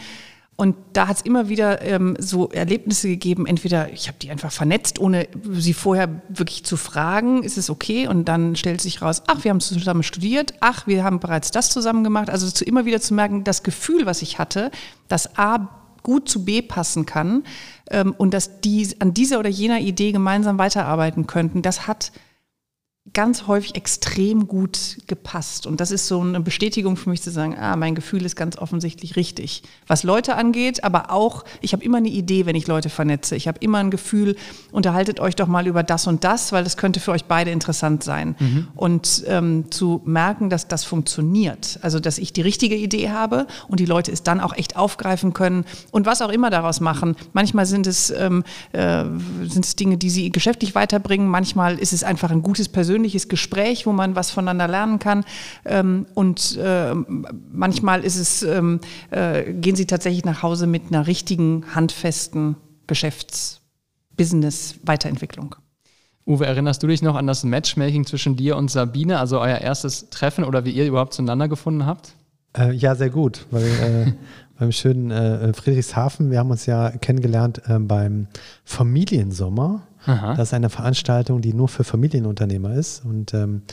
Und 0.59 0.75
da 0.91 1.07
hat 1.07 1.15
es 1.15 1.21
immer 1.21 1.47
wieder 1.47 1.81
ähm, 1.83 2.17
so 2.19 2.49
Erlebnisse 2.49 3.07
gegeben, 3.07 3.45
entweder 3.45 3.93
ich 3.93 4.09
habe 4.09 4.17
die 4.21 4.29
einfach 4.29 4.51
vernetzt, 4.51 4.99
ohne 4.99 5.29
sie 5.53 5.73
vorher 5.73 6.21
wirklich 6.27 6.65
zu 6.65 6.75
fragen, 6.75 7.43
ist 7.43 7.57
es 7.57 7.69
okay? 7.69 8.09
Und 8.09 8.25
dann 8.25 8.57
stellt 8.57 8.81
sich 8.81 9.01
raus, 9.01 9.23
ach, 9.27 9.45
wir 9.45 9.51
haben 9.51 9.61
zusammen 9.61 10.03
studiert, 10.03 10.53
ach, 10.59 10.85
wir 10.85 11.05
haben 11.05 11.21
bereits 11.21 11.51
das 11.51 11.69
zusammen 11.69 12.03
gemacht. 12.03 12.29
Also 12.29 12.51
zu 12.51 12.65
immer 12.65 12.83
wieder 12.83 12.99
zu 12.99 13.13
merken, 13.13 13.45
das 13.45 13.63
Gefühl, 13.63 14.05
was 14.05 14.21
ich 14.21 14.37
hatte, 14.37 14.69
dass 15.07 15.37
A 15.37 15.69
gut 16.03 16.27
zu 16.27 16.43
B 16.43 16.61
passen 16.61 17.05
kann 17.05 17.45
ähm, 17.89 18.13
und 18.17 18.33
dass 18.33 18.59
die 18.59 18.85
an 18.99 19.13
dieser 19.13 19.39
oder 19.39 19.49
jener 19.49 19.79
Idee 19.79 20.11
gemeinsam 20.11 20.57
weiterarbeiten 20.57 21.25
könnten, 21.25 21.61
das 21.61 21.87
hat 21.87 22.11
ganz 23.13 23.47
häufig 23.47 23.75
extrem 23.75 24.47
gut 24.47 24.97
gepasst. 25.07 25.65
Und 25.65 25.79
das 25.81 25.91
ist 25.91 26.07
so 26.07 26.21
eine 26.21 26.39
Bestätigung 26.41 26.95
für 26.95 27.09
mich 27.09 27.21
zu 27.21 27.31
sagen, 27.31 27.57
ah, 27.57 27.75
mein 27.75 27.95
Gefühl 27.95 28.25
ist 28.25 28.35
ganz 28.35 28.57
offensichtlich 28.57 29.15
richtig. 29.15 29.63
Was 29.87 30.03
Leute 30.03 30.35
angeht, 30.35 30.83
aber 30.83 31.11
auch, 31.11 31.43
ich 31.61 31.73
habe 31.73 31.83
immer 31.83 31.97
eine 31.97 32.09
Idee, 32.09 32.45
wenn 32.45 32.55
ich 32.55 32.67
Leute 32.67 32.89
vernetze. 32.89 33.35
Ich 33.35 33.47
habe 33.47 33.57
immer 33.61 33.79
ein 33.79 33.89
Gefühl, 33.89 34.35
unterhaltet 34.71 35.19
euch 35.19 35.35
doch 35.35 35.47
mal 35.47 35.65
über 35.67 35.83
das 35.83 36.07
und 36.07 36.23
das, 36.23 36.51
weil 36.51 36.63
das 36.63 36.77
könnte 36.77 36.99
für 36.99 37.11
euch 37.11 37.25
beide 37.25 37.51
interessant 37.51 38.03
sein. 38.03 38.35
Mhm. 38.37 38.67
Und 38.75 39.23
ähm, 39.27 39.71
zu 39.71 40.01
merken, 40.05 40.49
dass 40.49 40.67
das 40.67 40.83
funktioniert. 40.83 41.79
Also, 41.81 41.99
dass 41.99 42.17
ich 42.17 42.33
die 42.33 42.41
richtige 42.41 42.75
Idee 42.75 43.09
habe 43.09 43.47
und 43.67 43.79
die 43.79 43.85
Leute 43.85 44.11
es 44.11 44.23
dann 44.23 44.39
auch 44.39 44.55
echt 44.55 44.75
aufgreifen 44.75 45.33
können 45.33 45.65
und 45.91 46.05
was 46.05 46.21
auch 46.21 46.29
immer 46.29 46.49
daraus 46.49 46.79
machen. 46.79 47.15
Manchmal 47.33 47.65
sind 47.65 47.87
es, 47.87 48.11
ähm, 48.11 48.43
äh, 48.71 49.05
sind 49.47 49.65
es 49.65 49.75
Dinge, 49.75 49.97
die 49.97 50.09
sie 50.09 50.29
geschäftlich 50.31 50.75
weiterbringen. 50.75 51.27
Manchmal 51.27 51.79
ist 51.79 51.93
es 51.93 52.03
einfach 52.03 52.29
ein 52.29 52.43
gutes 52.43 52.69
persönliches 52.69 52.98
persönliches 52.99 53.29
Gespräch, 53.29 53.85
wo 53.85 53.93
man 53.93 54.15
was 54.15 54.31
voneinander 54.31 54.67
lernen 54.67 54.99
kann. 54.99 55.23
Ähm, 55.65 56.05
und 56.15 56.57
äh, 56.57 56.93
manchmal 57.51 58.03
ist 58.03 58.17
es, 58.17 58.43
ähm, 58.43 58.81
äh, 59.11 59.53
gehen 59.53 59.77
sie 59.77 59.85
tatsächlich 59.85 60.25
nach 60.25 60.43
Hause 60.43 60.67
mit 60.67 60.87
einer 60.89 61.07
richtigen, 61.07 61.63
handfesten 61.73 62.57
Geschäfts-Business-Weiterentwicklung. 62.87 65.55
Uwe, 66.27 66.45
erinnerst 66.45 66.83
du 66.83 66.87
dich 66.87 67.01
noch 67.01 67.15
an 67.15 67.25
das 67.25 67.45
Matchmaking 67.45 68.05
zwischen 68.05 68.35
dir 68.35 68.57
und 68.57 68.69
Sabine, 68.69 69.19
also 69.19 69.39
euer 69.39 69.59
erstes 69.59 70.09
Treffen 70.09 70.43
oder 70.43 70.65
wie 70.65 70.71
ihr 70.71 70.85
überhaupt 70.85 71.13
zueinander 71.13 71.47
gefunden 71.47 71.85
habt? 71.85 72.15
Äh, 72.57 72.73
ja, 72.73 72.95
sehr 72.95 73.09
gut, 73.09 73.45
weil 73.51 73.63
äh, 73.63 74.11
beim 74.59 74.73
schönen 74.73 75.11
äh, 75.11 75.53
Friedrichshafen, 75.53 76.31
wir 76.31 76.39
haben 76.39 76.51
uns 76.51 76.65
ja 76.65 76.89
kennengelernt 76.91 77.61
äh, 77.67 77.79
beim 77.79 78.27
Familiensommer 78.65 79.83
Aha. 80.05 80.33
Das 80.35 80.49
ist 80.49 80.53
eine 80.53 80.69
Veranstaltung, 80.69 81.41
die 81.41 81.53
nur 81.53 81.67
für 81.67 81.83
Familienunternehmer 81.83 82.73
ist 82.73 83.03
und 83.05 83.33
ähm, 83.33 83.63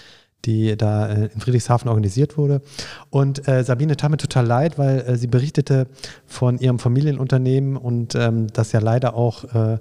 die 0.44 0.76
da 0.76 1.08
äh, 1.08 1.26
in 1.26 1.40
Friedrichshafen 1.40 1.88
organisiert 1.88 2.36
wurde. 2.38 2.62
Und 3.10 3.46
äh, 3.48 3.64
Sabine 3.64 3.96
tat 3.96 4.10
mir 4.10 4.16
total 4.16 4.46
leid, 4.46 4.78
weil 4.78 5.00
äh, 5.00 5.16
sie 5.16 5.26
berichtete 5.26 5.88
von 6.24 6.58
ihrem 6.58 6.78
Familienunternehmen 6.78 7.76
und 7.76 8.14
ähm, 8.14 8.46
das 8.52 8.72
ja 8.72 8.80
leider 8.80 9.14
auch, 9.14 9.44
äh, 9.54 9.78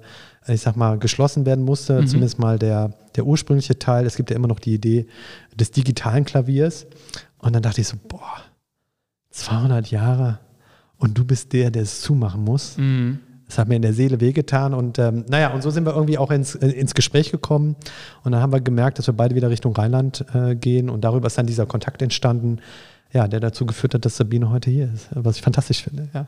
ich 0.48 0.60
sag 0.60 0.76
mal, 0.76 0.98
geschlossen 0.98 1.46
werden 1.46 1.64
musste, 1.64 2.00
mhm. 2.00 2.06
zumindest 2.06 2.38
mal 2.38 2.58
der, 2.58 2.92
der 3.14 3.26
ursprüngliche 3.26 3.78
Teil. 3.78 4.06
Es 4.06 4.16
gibt 4.16 4.30
ja 4.30 4.36
immer 4.36 4.48
noch 4.48 4.60
die 4.60 4.74
Idee 4.74 5.06
des 5.54 5.70
digitalen 5.70 6.24
Klaviers. 6.24 6.86
Und 7.38 7.54
dann 7.54 7.62
dachte 7.62 7.80
ich 7.80 7.88
so, 7.88 7.96
boah, 8.08 8.42
200 9.30 9.90
Jahre 9.90 10.40
und 10.98 11.16
du 11.16 11.24
bist 11.24 11.52
der, 11.52 11.70
der 11.70 11.82
es 11.82 12.00
zumachen 12.00 12.42
muss. 12.42 12.76
Mhm. 12.78 13.20
Das 13.46 13.58
hat 13.58 13.68
mir 13.68 13.76
in 13.76 13.82
der 13.82 13.92
Seele 13.92 14.20
wehgetan. 14.20 14.74
Und 14.74 14.98
ähm, 14.98 15.24
naja, 15.28 15.52
und 15.52 15.62
so 15.62 15.70
sind 15.70 15.86
wir 15.86 15.94
irgendwie 15.94 16.18
auch 16.18 16.30
ins, 16.30 16.54
äh, 16.54 16.68
ins 16.68 16.94
Gespräch 16.94 17.30
gekommen. 17.30 17.76
Und 18.24 18.32
dann 18.32 18.40
haben 18.40 18.52
wir 18.52 18.60
gemerkt, 18.60 18.98
dass 18.98 19.06
wir 19.06 19.14
beide 19.14 19.34
wieder 19.34 19.50
Richtung 19.50 19.74
Rheinland 19.74 20.24
äh, 20.34 20.56
gehen. 20.56 20.90
Und 20.90 21.02
darüber 21.02 21.28
ist 21.28 21.38
dann 21.38 21.46
dieser 21.46 21.66
Kontakt 21.66 22.02
entstanden, 22.02 22.58
ja, 23.12 23.28
der 23.28 23.40
dazu 23.40 23.64
geführt 23.64 23.94
hat, 23.94 24.04
dass 24.04 24.16
Sabine 24.16 24.50
heute 24.50 24.70
hier 24.70 24.92
ist, 24.92 25.08
was 25.12 25.36
ich 25.36 25.42
fantastisch 25.42 25.82
finde. 25.84 26.08
Ja. 26.12 26.26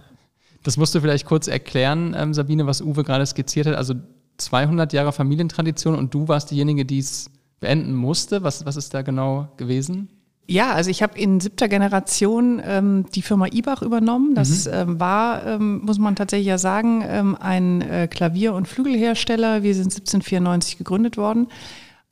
Das 0.63 0.77
musst 0.77 0.95
du 0.95 1.01
vielleicht 1.01 1.27
kurz 1.27 1.49
erklären, 1.49 2.15
ähm, 2.17 2.35
Sabine, 2.35 2.67
was 2.67 2.81
Uwe 2.81 3.03
gerade 3.03 3.27
skizziert 3.27 3.67
hat. 3.67 3.75
Also 3.75 3.95
200 4.37 4.93
Jahre 4.93 5.13
Familientradition 5.13 5.97
und 5.97 6.15
du 6.15 6.29
warst 6.29 6.51
diejenige, 6.51 6.85
die 6.85 6.99
es 6.99 7.31
beenden 7.59 7.95
musste. 7.95 8.45
Was, 8.45 8.65
was 8.65 8.77
ist 8.77 8.95
da 8.95 9.03
genau 9.03 9.49
gewesen? 9.57 10.09
Ja, 10.50 10.73
also 10.73 10.88
ich 10.90 11.02
habe 11.02 11.19
in 11.19 11.40
siebter 11.40 11.69
Generation 11.69 12.62
ähm, 12.64 13.05
die 13.14 13.21
Firma 13.21 13.49
Ibach 13.52 13.83
übernommen. 13.83 14.35
Das 14.35 14.64
mhm. 14.64 14.73
ähm, 14.73 15.00
war, 15.00 15.47
ähm, 15.47 15.83
muss 15.85 15.99
man 15.99 16.17
tatsächlich 16.17 16.47
ja 16.47 16.57
sagen, 16.57 17.05
ähm, 17.07 17.37
ein 17.38 17.83
äh, 17.83 18.09
Klavier- 18.09 18.55
und 18.55 18.67
Flügelhersteller. 18.67 19.62
Wir 19.62 19.75
sind 19.75 19.93
1794 19.93 20.78
gegründet 20.78 21.19
worden. 21.19 21.49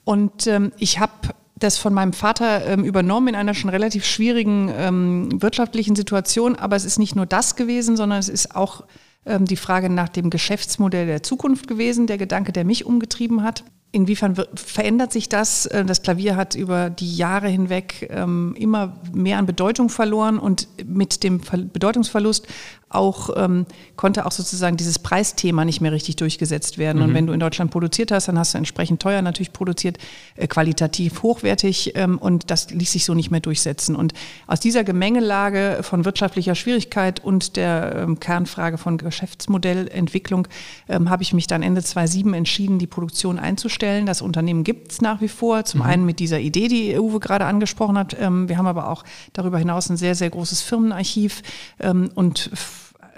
Und 0.05 0.47
ähm, 0.47 0.73
ich 0.77 1.01
habe 1.01 1.13
das 1.59 1.79
von 1.79 1.95
meinem 1.95 2.13
Vater 2.13 2.67
ähm, 2.67 2.85
übernommen 2.85 3.29
in 3.29 3.37
einer 3.37 3.55
schon 3.55 3.71
relativ 3.71 4.05
schwierigen 4.05 4.71
ähm, 4.77 5.41
wirtschaftlichen 5.41 5.97
Situation. 5.97 6.57
Aber 6.57 6.77
es 6.77 6.85
ist 6.85 6.99
nicht 6.99 7.17
nur 7.17 7.25
das 7.25 7.57
gewesen, 7.57 7.97
sondern 7.97 8.19
es 8.19 8.29
ist 8.29 8.55
auch 8.55 8.85
ähm, 9.25 9.47
die 9.47 9.57
Frage 9.57 9.89
nach 9.89 10.11
dem 10.11 10.29
Geschäftsmodell 10.29 11.07
der 11.07 11.23
Zukunft 11.23 11.69
gewesen, 11.69 12.07
der 12.07 12.19
Gedanke, 12.19 12.53
der 12.53 12.67
mich 12.67 12.85
umgetrieben 12.85 13.43
hat. 13.43 13.65
Inwiefern 13.93 14.35
verändert 14.55 15.13
sich 15.13 15.29
das? 15.29 15.67
Äh, 15.67 15.85
das 15.85 16.03
Klavier 16.03 16.37
hat 16.37 16.55
über 16.55 16.91
die 16.91 17.17
Jahre 17.17 17.49
hinweg 17.49 18.09
ähm, 18.11 18.55
immer 18.59 18.97
mehr 19.13 19.39
an 19.39 19.47
Bedeutung 19.47 19.89
verloren 19.89 20.39
und 20.39 20.69
mit 20.85 21.23
dem 21.23 21.41
Bedeutungsverlust 21.73 22.47
auch 22.89 23.31
ähm, 23.37 23.67
konnte 23.97 24.27
auch 24.27 24.33
sozusagen 24.33 24.77
dieses 24.77 25.01
Preisthema 25.01 25.65
nicht 25.65 25.81
mehr 25.81 25.91
richtig 25.91 26.17
durchgesetzt 26.17 26.79
werden. 26.79 26.99
Mhm. 26.99 27.05
Und 27.05 27.15
wenn 27.15 27.27
du 27.27 27.33
in 27.33 27.41
Deutschland 27.41 27.73
produziert 27.73 28.13
hast, 28.13 28.29
dann 28.29 28.39
hast 28.39 28.55
du 28.55 28.59
entsprechend 28.59 29.03
teuer 29.03 29.23
natürlich 29.23 29.53
produziert, 29.53 29.99
äh, 30.37 30.47
qualitativ 30.47 31.23
hochwertig 31.25 31.93
ähm, 31.97 32.17
und 32.19 32.51
das 32.51 32.71
ließ 32.71 32.93
sich 32.93 33.05
so 33.05 33.15
nicht 33.15 33.33
mehr 33.33 33.41
durchsetzen. 33.41 33.97
Und 33.97 34.13
aus 34.47 34.61
dieser 34.61 34.85
Gemengelage 34.85 35.79
von 35.83 36.05
wirtschaftlicher 36.05 36.55
Schwierigkeit 36.55 37.25
und 37.25 37.57
der 37.57 37.97
ähm, 37.97 38.21
Kernfrage 38.21 38.79
von 38.79 38.99
Geschäftsmodellentwicklung 38.99 40.47
ähm, 40.89 41.11
habe 41.11 41.25
ich 41.25 41.33
mich 41.33 41.49
dann 41.49 41.65
Ende 41.65 41.83
2007 41.83 42.35
entschieden, 42.35 42.79
die 42.79 42.87
Produktion 42.87 43.41
einzustellen. 43.41 44.07
Das 44.07 44.23
Unternehmen 44.23 44.63
gibt 44.63 44.93
es 44.93 45.01
nach 45.01 45.21
wie 45.21 45.29
vor. 45.29 45.65
Zum 45.65 45.81
mhm. 45.81 45.87
einen 45.87 46.07
mit 46.07 46.21
dieser 46.21 46.39
Idee, 46.39 46.69
die 46.69 46.97
Uwe 46.97 47.19
gerade 47.19 47.47
angesprochen 47.47 47.99
hat. 47.99 48.17
Ähm, 48.21 48.49
wir 48.49 48.59
haben 48.59 48.69
aber 48.69 48.89
auch 48.91 49.03
darüber 49.33 49.59
hinaus 49.59 49.91
ein 49.91 49.97
sehr, 49.97 50.15
sehr 50.15 50.31
großes 50.31 50.63
Firmenarchiv 50.63 51.43
ähm, 51.81 52.11
und 52.15 52.51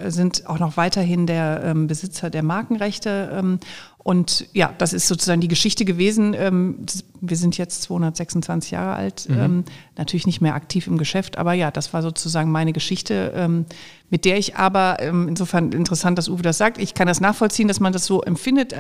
sind 0.07 0.47
auch 0.47 0.59
noch 0.59 0.77
weiterhin 0.77 1.27
der 1.27 1.63
ähm, 1.65 1.87
Besitzer 1.87 2.31
der 2.31 2.43
Markenrechte. 2.43 3.31
Ähm, 3.33 3.61
und 4.09 4.47
ja, 4.55 4.73
das 4.79 4.95
ist 4.95 5.07
sozusagen 5.07 5.43
die 5.43 5.49
Geschichte 5.49 5.85
gewesen. 5.85 6.33
Ähm, 6.33 6.87
wir 7.21 7.37
sind 7.37 7.59
jetzt 7.59 7.83
226 7.83 8.71
Jahre 8.71 8.95
alt, 8.95 9.29
mhm. 9.29 9.39
Ähm, 9.39 9.65
natürlich 9.99 10.25
nicht 10.25 10.41
mehr 10.41 10.55
aktiv 10.55 10.87
im 10.87 10.97
Geschäft, 10.97 11.37
aber 11.37 11.53
ja, 11.53 11.71
das 11.71 11.93
war 11.93 12.01
sozusagen 12.01 12.51
meine 12.51 12.73
Geschichte, 12.73 13.33
ähm, 13.35 13.67
mit 14.09 14.25
der 14.25 14.39
ich 14.39 14.57
aber, 14.57 14.97
ähm, 15.01 15.29
insofern 15.29 15.73
interessant, 15.73 16.17
dass 16.17 16.31
Uwe 16.31 16.41
das 16.41 16.57
sagt, 16.57 16.79
ich 16.79 16.95
kann 16.95 17.07
das 17.07 17.21
nachvollziehen, 17.21 17.69
dass 17.69 17.81
man 17.81 17.93
das 17.93 18.07
so 18.07 18.23
empfindet, 18.23 18.75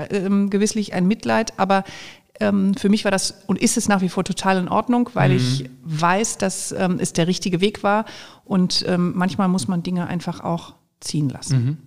gewisslich 0.50 0.94
ein 0.94 1.06
Mitleid, 1.06 1.52
aber 1.58 1.84
für 2.40 2.88
mich 2.88 3.04
war 3.04 3.10
das 3.10 3.42
und 3.48 3.60
ist 3.60 3.76
es 3.76 3.88
nach 3.88 4.00
wie 4.00 4.08
vor 4.08 4.22
total 4.22 4.58
in 4.58 4.68
Ordnung, 4.68 5.10
weil 5.14 5.30
mhm. 5.30 5.37
ich 5.37 5.70
weiß, 5.82 6.38
dass 6.38 6.70
es 6.70 7.12
der 7.12 7.26
richtige 7.26 7.60
Weg 7.60 7.82
war. 7.82 8.04
Und 8.44 8.87
manchmal 8.96 9.48
muss 9.48 9.66
man 9.66 9.82
Dinge 9.82 10.06
einfach 10.06 10.44
auch 10.44 10.75
ziehen 11.00 11.28
lassen. 11.28 11.64
Mhm. 11.64 11.78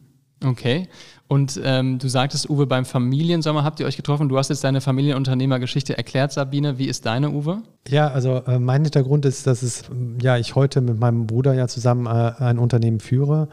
Okay. 0.43 0.87
Und 1.27 1.59
ähm, 1.63 1.97
du 1.97 2.07
sagtest, 2.09 2.49
Uwe, 2.49 2.65
beim 2.65 2.83
Familiensommer 2.83 3.63
habt 3.63 3.79
ihr 3.79 3.85
euch 3.85 3.95
getroffen. 3.95 4.27
Du 4.27 4.37
hast 4.37 4.49
jetzt 4.49 4.63
deine 4.63 4.81
Familienunternehmergeschichte 4.81 5.95
erklärt, 5.95 6.33
Sabine. 6.33 6.77
Wie 6.77 6.87
ist 6.87 7.05
deine, 7.05 7.29
Uwe? 7.29 7.61
Ja, 7.87 8.09
also 8.09 8.41
äh, 8.47 8.59
mein 8.59 8.83
Hintergrund 8.83 9.25
ist, 9.25 9.47
dass 9.47 9.61
es, 9.63 9.83
ja, 10.21 10.37
ich 10.37 10.55
heute 10.55 10.81
mit 10.81 10.99
meinem 10.99 11.27
Bruder 11.27 11.53
ja 11.53 11.67
zusammen 11.67 12.05
äh, 12.05 12.33
ein 12.39 12.57
Unternehmen 12.57 12.99
führe. 12.99 13.49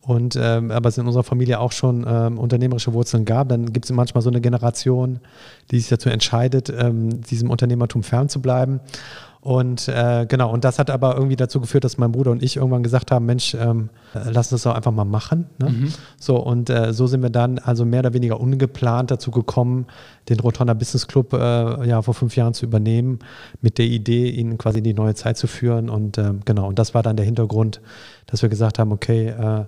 Und 0.00 0.34
ähm, 0.40 0.70
aber 0.70 0.88
es 0.88 0.96
in 0.96 1.06
unserer 1.06 1.24
Familie 1.24 1.60
auch 1.60 1.72
schon 1.72 2.06
ähm, 2.08 2.38
unternehmerische 2.38 2.94
Wurzeln 2.94 3.26
gab, 3.26 3.50
dann 3.50 3.70
gibt 3.70 3.84
es 3.84 3.92
manchmal 3.92 4.22
so 4.22 4.30
eine 4.30 4.40
Generation, 4.40 5.20
die 5.70 5.78
sich 5.78 5.90
dazu 5.90 6.08
entscheidet, 6.08 6.72
ähm, 6.74 7.20
diesem 7.20 7.50
Unternehmertum 7.50 8.02
fernzubleiben. 8.02 8.80
Und 9.42 9.88
äh, 9.88 10.26
genau, 10.28 10.52
und 10.52 10.64
das 10.64 10.78
hat 10.78 10.90
aber 10.90 11.14
irgendwie 11.14 11.36
dazu 11.36 11.60
geführt, 11.60 11.84
dass 11.84 11.96
mein 11.96 12.12
Bruder 12.12 12.30
und 12.30 12.42
ich 12.42 12.56
irgendwann 12.56 12.82
gesagt 12.82 13.10
haben, 13.10 13.24
Mensch, 13.24 13.54
ähm, 13.54 13.88
lass 14.12 14.52
uns 14.52 14.62
das 14.62 14.62
doch 14.64 14.74
einfach 14.74 14.92
mal 14.92 15.06
machen. 15.06 15.46
Ne? 15.58 15.70
Mhm. 15.70 15.92
So, 16.18 16.36
und 16.36 16.68
äh, 16.68 16.92
so 16.92 17.06
sind 17.06 17.22
wir 17.22 17.30
dann 17.30 17.58
also 17.58 17.86
mehr 17.86 18.00
oder 18.00 18.12
weniger 18.12 18.38
ungeplant 18.38 19.10
dazu 19.10 19.30
gekommen, 19.30 19.86
den 20.28 20.40
Rotonda 20.40 20.74
Business 20.74 21.06
Club 21.06 21.32
äh, 21.32 21.88
ja 21.88 22.02
vor 22.02 22.12
fünf 22.12 22.36
Jahren 22.36 22.52
zu 22.52 22.66
übernehmen, 22.66 23.20
mit 23.62 23.78
der 23.78 23.86
Idee, 23.86 24.28
ihn 24.28 24.58
quasi 24.58 24.78
in 24.78 24.84
die 24.84 24.94
neue 24.94 25.14
Zeit 25.14 25.38
zu 25.38 25.46
führen. 25.46 25.88
Und 25.88 26.18
ähm, 26.18 26.40
genau, 26.44 26.68
und 26.68 26.78
das 26.78 26.92
war 26.92 27.02
dann 27.02 27.16
der 27.16 27.24
Hintergrund, 27.24 27.80
dass 28.26 28.42
wir 28.42 28.50
gesagt 28.50 28.78
haben, 28.78 28.92
okay, 28.92 29.28
äh, 29.28 29.64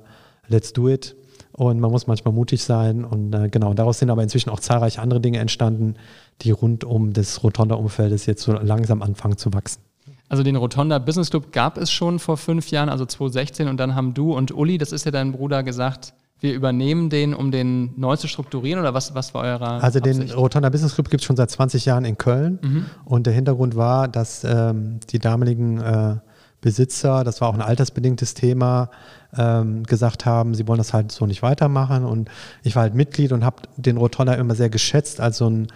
let's 0.49 0.75
do 0.75 0.91
it. 0.91 1.17
Und 1.53 1.81
man 1.81 1.91
muss 1.91 2.07
manchmal 2.07 2.33
mutig 2.33 2.65
sein. 2.65 3.05
Und 3.05 3.35
äh, 3.35 3.49
genau, 3.49 3.75
daraus 3.75 3.99
sind 3.99 4.11
aber 4.11 4.23
inzwischen 4.23 4.51
auch 4.51 4.61
zahlreiche 4.61 5.01
andere 5.01 5.21
Dinge 5.21 5.39
entstanden, 5.39 5.97
die 6.41 6.51
rund 6.51 6.85
um 6.85 7.13
das 7.13 7.43
Rotonda-Umfeldes 7.43 8.27
jetzt 8.27 8.43
so 8.43 8.53
langsam 8.53 9.03
anfangen 9.03 9.37
zu 9.37 9.53
wachsen. 9.53 9.83
Also 10.29 10.43
den 10.43 10.57
Rotonda 10.57 10.99
Business 10.99 11.29
Club 11.29 11.53
gab 11.53 11.77
es 11.77 11.93
schon 11.93 12.19
vor 12.19 12.39
fünf 12.39 12.71
Jahren, 12.71 12.89
also 12.89 13.05
2016, 13.05 13.69
und 13.69 13.77
dann 13.77 13.95
haben 13.95 14.15
du 14.15 14.35
und 14.35 14.51
Uli, 14.51 14.79
das 14.79 14.91
ist 14.91 15.05
ja 15.05 15.11
dein 15.11 15.33
Bruder, 15.33 15.63
gesagt, 15.63 16.15
wir 16.41 16.55
übernehmen 16.55 17.11
den, 17.11 17.35
um 17.35 17.51
den 17.51 17.93
neu 17.97 18.17
zu 18.17 18.29
strukturieren 18.29 18.81
oder 18.81 18.95
was, 18.95 19.15
was 19.15 19.35
war 19.35 19.45
eurer 19.45 19.83
Also 19.83 20.01
den 20.01 20.23
Absicht? 20.23 20.37
Rotonda 20.37 20.71
Business 20.71 20.95
Club 20.95 21.11
gibt 21.11 21.21
es 21.21 21.27
schon 21.27 21.37
seit 21.37 21.51
20 21.51 21.85
Jahren 21.85 22.07
in 22.07 22.17
Köln 22.17 22.59
mhm. 22.63 22.87
und 23.05 23.27
der 23.27 23.35
Hintergrund 23.35 23.77
war, 23.77 24.09
dass 24.09 24.43
ähm, 24.43 25.01
die 25.11 25.19
damaligen 25.19 25.81
äh, 25.81 26.17
Besitzer, 26.63 27.25
das 27.25 27.43
war 27.43 27.49
auch 27.49 27.55
ein 27.55 27.61
altersbedingtes 27.61 28.33
Thema, 28.35 28.89
ähm, 29.37 29.83
gesagt 29.83 30.25
haben, 30.25 30.55
sie 30.55 30.67
wollen 30.69 30.79
das 30.79 30.95
halt 30.95 31.13
so 31.13 31.27
nicht 31.27 31.43
weitermachen. 31.43 32.05
Und 32.05 32.31
ich 32.63 32.75
war 32.77 32.85
halt 32.85 32.95
Mitglied 32.95 33.33
und 33.33 33.45
habe 33.45 33.63
den 33.77 33.99
Rotonda 33.99 34.35
immer 34.35 34.55
sehr 34.55 34.71
geschätzt 34.71 35.21
als 35.21 35.39
so 35.39 35.51
ein 35.51 35.67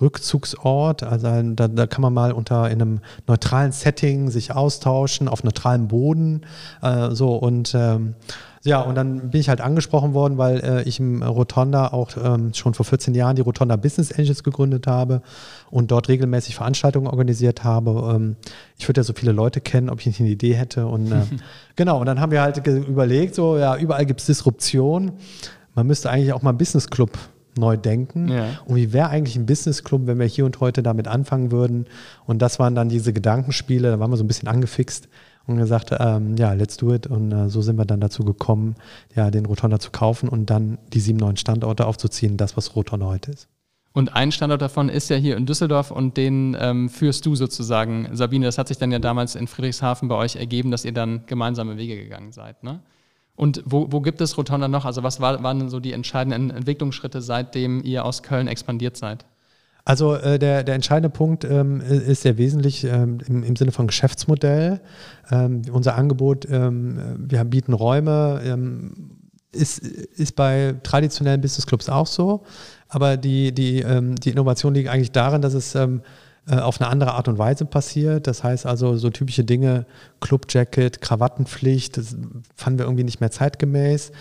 Rückzugsort. 0.00 1.02
Also 1.02 1.42
da, 1.54 1.68
da, 1.68 1.86
kann 1.86 2.02
man 2.02 2.14
mal 2.14 2.32
unter 2.32 2.70
in 2.70 2.80
einem 2.80 3.00
neutralen 3.26 3.72
Setting 3.72 4.30
sich 4.30 4.52
austauschen, 4.52 5.28
auf 5.28 5.42
neutralem 5.42 5.88
Boden. 5.88 6.42
Äh, 6.80 7.10
so 7.10 7.34
und 7.34 7.74
ähm, 7.74 8.14
ja, 8.66 8.80
und 8.80 8.94
dann 8.96 9.30
bin 9.30 9.40
ich 9.40 9.48
halt 9.48 9.60
angesprochen 9.60 10.12
worden, 10.12 10.38
weil 10.38 10.58
äh, 10.60 10.82
ich 10.82 11.00
im 11.00 11.22
Rotonda 11.22 11.88
auch 11.88 12.10
ähm, 12.22 12.52
schon 12.52 12.74
vor 12.74 12.84
14 12.84 13.14
Jahren 13.14 13.36
die 13.36 13.42
Rotonda 13.42 13.76
Business 13.76 14.12
Angels 14.12 14.42
gegründet 14.42 14.86
habe 14.86 15.22
und 15.70 15.90
dort 15.90 16.08
regelmäßig 16.08 16.56
Veranstaltungen 16.56 17.06
organisiert 17.06 17.64
habe. 17.64 18.14
Ähm, 18.14 18.36
ich 18.76 18.88
würde 18.88 19.00
ja 19.00 19.04
so 19.04 19.12
viele 19.12 19.32
Leute 19.32 19.60
kennen, 19.60 19.88
ob 19.88 20.00
ich 20.00 20.06
nicht 20.06 20.20
eine 20.20 20.28
Idee 20.28 20.54
hätte. 20.54 20.86
Und 20.86 21.12
äh, 21.12 21.22
genau, 21.76 22.00
und 22.00 22.06
dann 22.06 22.20
haben 22.20 22.32
wir 22.32 22.42
halt 22.42 22.64
überlegt, 22.66 23.34
so 23.34 23.56
ja, 23.56 23.76
überall 23.76 24.04
gibt 24.04 24.20
es 24.20 24.26
Disruption. 24.26 25.12
Man 25.74 25.86
müsste 25.86 26.10
eigentlich 26.10 26.32
auch 26.32 26.42
mal 26.42 26.50
einen 26.50 26.58
Business 26.58 26.88
Club 26.88 27.16
neu 27.56 27.76
denken. 27.76 28.28
Ja. 28.28 28.48
Und 28.66 28.76
wie 28.76 28.92
wäre 28.92 29.08
eigentlich 29.08 29.36
ein 29.36 29.46
Business 29.46 29.84
Club, 29.84 30.02
wenn 30.06 30.18
wir 30.18 30.26
hier 30.26 30.44
und 30.44 30.60
heute 30.60 30.82
damit 30.82 31.08
anfangen 31.08 31.52
würden? 31.52 31.86
Und 32.26 32.42
das 32.42 32.58
waren 32.58 32.74
dann 32.74 32.88
diese 32.88 33.12
Gedankenspiele, 33.12 33.90
da 33.90 34.00
waren 34.00 34.10
wir 34.10 34.16
so 34.16 34.24
ein 34.24 34.28
bisschen 34.28 34.48
angefixt 34.48 35.08
und 35.46 35.56
gesagt, 35.56 35.94
ähm, 35.98 36.36
ja, 36.36 36.52
let's 36.52 36.76
do 36.76 36.92
it. 36.94 37.06
Und 37.06 37.32
äh, 37.32 37.48
so 37.48 37.62
sind 37.62 37.76
wir 37.76 37.84
dann 37.84 38.00
dazu 38.00 38.24
gekommen, 38.24 38.74
ja, 39.14 39.30
den 39.30 39.46
Rotonda 39.46 39.78
zu 39.78 39.90
kaufen 39.90 40.28
und 40.28 40.50
dann 40.50 40.78
die 40.92 41.00
sieben 41.00 41.18
neuen 41.18 41.36
Standorte 41.36 41.86
aufzuziehen, 41.86 42.36
das, 42.36 42.56
was 42.56 42.74
Rotonda 42.74 43.06
heute 43.06 43.32
ist. 43.32 43.48
Und 43.92 44.14
ein 44.14 44.30
Standort 44.30 44.60
davon 44.60 44.90
ist 44.90 45.08
ja 45.08 45.16
hier 45.16 45.38
in 45.38 45.46
Düsseldorf 45.46 45.90
und 45.90 46.18
den 46.18 46.54
ähm, 46.60 46.90
führst 46.90 47.24
du 47.24 47.34
sozusagen. 47.34 48.08
Sabine, 48.12 48.44
das 48.44 48.58
hat 48.58 48.68
sich 48.68 48.76
dann 48.76 48.92
ja 48.92 48.98
damals 48.98 49.36
in 49.36 49.46
Friedrichshafen 49.46 50.08
bei 50.08 50.16
euch 50.16 50.36
ergeben, 50.36 50.70
dass 50.70 50.84
ihr 50.84 50.92
dann 50.92 51.24
gemeinsame 51.26 51.78
Wege 51.78 51.96
gegangen 51.96 52.32
seid. 52.32 52.62
Ne? 52.62 52.80
Und 53.36 53.62
wo, 53.64 53.90
wo 53.90 54.00
gibt 54.00 54.20
es 54.20 54.36
Rotonda 54.36 54.68
noch? 54.68 54.84
Also 54.84 55.02
was 55.02 55.20
war, 55.20 55.42
waren 55.42 55.70
so 55.70 55.80
die 55.80 55.92
entscheidenden 55.92 56.50
Entwicklungsschritte, 56.50 57.22
seitdem 57.22 57.82
ihr 57.84 58.04
aus 58.04 58.22
Köln 58.22 58.48
expandiert 58.48 58.96
seid? 58.98 59.24
Also 59.86 60.16
äh, 60.16 60.38
der, 60.40 60.64
der 60.64 60.74
entscheidende 60.74 61.10
Punkt 61.10 61.44
ähm, 61.44 61.80
ist 61.80 62.22
sehr 62.22 62.36
wesentlich 62.38 62.82
ähm, 62.82 63.18
im, 63.28 63.44
im, 63.44 63.54
Sinne 63.54 63.70
von 63.70 63.86
Geschäftsmodell. 63.86 64.80
Ähm, 65.30 65.62
unser 65.70 65.94
Angebot, 65.94 66.44
ähm, 66.50 66.98
wir 67.18 67.44
bieten 67.44 67.72
Räume, 67.72 68.42
ähm, 68.44 69.12
ist, 69.52 69.78
ist 69.78 70.34
bei 70.34 70.74
traditionellen 70.82 71.40
Business 71.40 71.68
Clubs 71.68 71.88
auch 71.88 72.08
so. 72.08 72.42
Aber 72.88 73.16
die, 73.16 73.52
die, 73.52 73.78
ähm, 73.82 74.16
die 74.16 74.30
Innovation 74.30 74.74
liegt 74.74 74.88
eigentlich 74.88 75.12
darin, 75.12 75.40
dass 75.40 75.54
es 75.54 75.76
äh, 76.48 76.56
auf 76.58 76.80
eine 76.80 76.88
andere 76.90 77.14
Art 77.14 77.26
und 77.26 77.38
Weise 77.38 77.64
passiert. 77.64 78.26
Das 78.28 78.44
heißt 78.44 78.66
also 78.66 78.96
so 78.96 79.10
typische 79.10 79.42
Dinge, 79.42 79.84
Clubjacket, 80.20 81.00
Krawattenpflicht, 81.00 81.96
das 81.96 82.16
fanden 82.54 82.78
wir 82.78 82.86
irgendwie 82.86 83.02
nicht 83.02 83.20
mehr 83.20 83.32
zeitgemäß. 83.32 84.12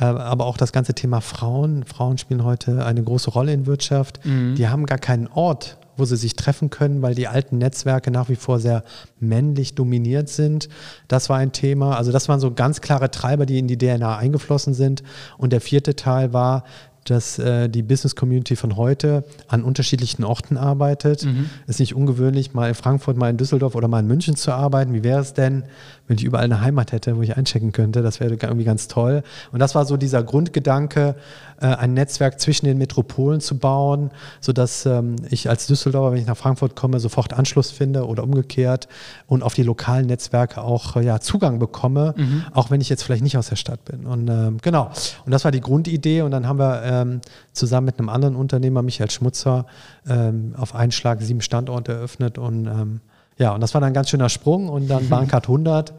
Äh, 0.00 0.04
aber 0.04 0.46
auch 0.46 0.56
das 0.56 0.72
ganze 0.72 0.94
Thema 0.94 1.20
Frauen. 1.20 1.84
Frauen 1.84 2.16
spielen 2.16 2.42
heute 2.42 2.86
eine 2.86 3.02
große 3.02 3.30
Rolle 3.30 3.52
in 3.52 3.66
Wirtschaft. 3.66 4.24
Mhm. 4.24 4.54
Die 4.54 4.68
haben 4.68 4.86
gar 4.86 4.98
keinen 4.98 5.28
Ort, 5.28 5.76
wo 5.96 6.06
sie 6.06 6.16
sich 6.16 6.36
treffen 6.36 6.70
können, 6.70 7.02
weil 7.02 7.14
die 7.14 7.28
alten 7.28 7.58
Netzwerke 7.58 8.10
nach 8.10 8.30
wie 8.30 8.36
vor 8.36 8.60
sehr 8.60 8.82
männlich 9.20 9.74
dominiert 9.74 10.30
sind. 10.30 10.70
Das 11.08 11.28
war 11.28 11.36
ein 11.36 11.52
Thema. 11.52 11.96
Also 11.96 12.12
das 12.12 12.30
waren 12.30 12.40
so 12.40 12.52
ganz 12.52 12.80
klare 12.80 13.10
Treiber, 13.10 13.44
die 13.44 13.58
in 13.58 13.68
die 13.68 13.76
DNA 13.76 14.16
eingeflossen 14.16 14.72
sind. 14.72 15.02
Und 15.36 15.52
der 15.52 15.60
vierte 15.60 15.94
Teil 15.96 16.32
war, 16.32 16.64
dass 17.04 17.38
äh, 17.38 17.68
die 17.68 17.82
Business 17.82 18.16
Community 18.16 18.56
von 18.56 18.76
heute 18.76 19.24
an 19.48 19.62
unterschiedlichen 19.62 20.24
Orten 20.24 20.56
arbeitet. 20.56 21.24
Mhm. 21.24 21.50
Ist 21.66 21.80
nicht 21.80 21.94
ungewöhnlich, 21.94 22.54
mal 22.54 22.68
in 22.68 22.74
Frankfurt, 22.74 23.16
mal 23.16 23.30
in 23.30 23.36
Düsseldorf 23.36 23.74
oder 23.74 23.88
mal 23.88 24.00
in 24.00 24.06
München 24.06 24.36
zu 24.36 24.52
arbeiten. 24.52 24.94
Wie 24.94 25.04
wäre 25.04 25.20
es 25.20 25.34
denn, 25.34 25.64
wenn 26.06 26.18
ich 26.18 26.24
überall 26.24 26.44
eine 26.44 26.60
Heimat 26.60 26.92
hätte, 26.92 27.16
wo 27.16 27.22
ich 27.22 27.36
einchecken 27.36 27.72
könnte? 27.72 28.02
Das 28.02 28.20
wäre 28.20 28.30
irgendwie 28.30 28.64
ganz 28.64 28.88
toll. 28.88 29.22
Und 29.52 29.58
das 29.58 29.74
war 29.74 29.86
so 29.86 29.96
dieser 29.96 30.22
Grundgedanke, 30.22 31.14
äh, 31.60 31.66
ein 31.66 31.94
Netzwerk 31.94 32.40
zwischen 32.40 32.66
den 32.66 32.78
Metropolen 32.78 33.40
zu 33.40 33.58
bauen, 33.58 34.10
sodass 34.40 34.84
ähm, 34.86 35.16
ich 35.30 35.48
als 35.48 35.66
Düsseldorfer, 35.66 36.12
wenn 36.12 36.20
ich 36.20 36.26
nach 36.26 36.36
Frankfurt 36.36 36.76
komme, 36.76 37.00
sofort 37.00 37.32
Anschluss 37.32 37.70
finde 37.70 38.06
oder 38.06 38.22
umgekehrt 38.22 38.88
und 39.26 39.42
auf 39.42 39.54
die 39.54 39.62
lokalen 39.62 40.06
Netzwerke 40.06 40.62
auch 40.62 40.96
äh, 40.96 41.04
ja, 41.04 41.20
Zugang 41.20 41.58
bekomme, 41.58 42.14
mhm. 42.16 42.44
auch 42.52 42.70
wenn 42.70 42.80
ich 42.80 42.88
jetzt 42.88 43.02
vielleicht 43.02 43.22
nicht 43.22 43.38
aus 43.38 43.48
der 43.48 43.56
Stadt 43.56 43.84
bin. 43.84 44.04
Und 44.04 44.28
ähm, 44.28 44.58
genau, 44.60 44.90
und 45.24 45.32
das 45.32 45.44
war 45.44 45.52
die 45.52 45.60
Grundidee. 45.60 46.22
Und 46.22 46.32
dann 46.32 46.46
haben 46.46 46.58
wir 46.58 46.82
ähm, 46.84 47.20
zusammen 47.52 47.86
mit 47.86 47.98
einem 47.98 48.08
anderen 48.08 48.36
Unternehmer, 48.36 48.82
Michael 48.82 49.10
Schmutzer, 49.10 49.66
ähm, 50.06 50.54
auf 50.56 50.74
einen 50.74 50.92
Schlag 50.92 51.22
sieben 51.22 51.40
Standorte 51.40 51.92
eröffnet 51.92 52.36
und 52.36 52.66
ähm, 52.66 53.00
ja, 53.36 53.52
und 53.52 53.60
das 53.60 53.74
war 53.74 53.80
dann 53.80 53.88
ein 53.88 53.94
ganz 53.94 54.10
schöner 54.10 54.28
Sprung 54.28 54.68
und 54.68 54.88
dann 54.88 55.08
Bahncard 55.08 55.44
100 55.44 55.94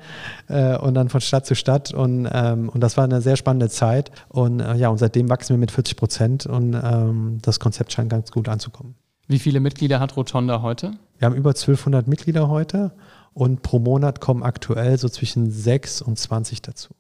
äh, 0.47 0.77
und 0.77 0.93
dann 0.93 1.09
von 1.09 1.21
Stadt 1.21 1.45
zu 1.45 1.55
Stadt 1.55 1.93
und, 1.93 2.29
ähm, 2.31 2.69
und 2.69 2.81
das 2.81 2.95
war 2.97 3.03
eine 3.03 3.21
sehr 3.21 3.35
spannende 3.35 3.69
Zeit 3.69 4.11
und 4.29 4.61
äh, 4.61 4.75
ja, 4.75 4.89
und 4.89 4.97
seitdem 4.97 5.29
wachsen 5.29 5.49
wir 5.49 5.57
mit 5.57 5.71
40 5.71 5.97
Prozent 5.97 6.45
und 6.45 6.73
ähm, 6.73 7.39
das 7.41 7.59
Konzept 7.59 7.91
scheint 7.91 8.09
ganz 8.09 8.31
gut 8.31 8.47
anzukommen. 8.47 8.95
Wie 9.27 9.39
viele 9.39 9.59
Mitglieder 9.59 9.99
hat 9.99 10.15
Rotonda 10.15 10.61
heute? 10.61 10.93
Wir 11.17 11.25
haben 11.25 11.35
über 11.35 11.49
1200 11.49 12.07
Mitglieder 12.07 12.47
heute 12.47 12.91
und 13.33 13.63
pro 13.63 13.79
Monat 13.79 14.21
kommen 14.21 14.43
aktuell 14.43 14.97
so 14.97 15.09
zwischen 15.09 15.51
6 15.51 16.01
und 16.01 16.17
20 16.17 16.61
dazu. 16.61 16.93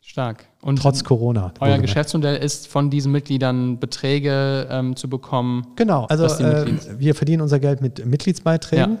Stark. 0.00 0.44
Und 0.62 0.80
Trotz 0.80 1.02
Corona. 1.02 1.52
Euer 1.58 1.78
Geschäftsmodell 1.78 2.36
ist, 2.36 2.68
von 2.68 2.90
diesen 2.90 3.10
Mitgliedern 3.10 3.80
Beträge 3.80 4.68
ähm, 4.70 4.94
zu 4.94 5.10
bekommen. 5.10 5.66
Genau, 5.74 6.04
also 6.06 6.26
äh, 6.26 6.66
wir 6.96 7.16
verdienen 7.16 7.42
unser 7.42 7.58
Geld 7.58 7.80
mit 7.80 8.06
Mitgliedsbeiträgen. 8.06 8.94
Ja. 8.94 8.98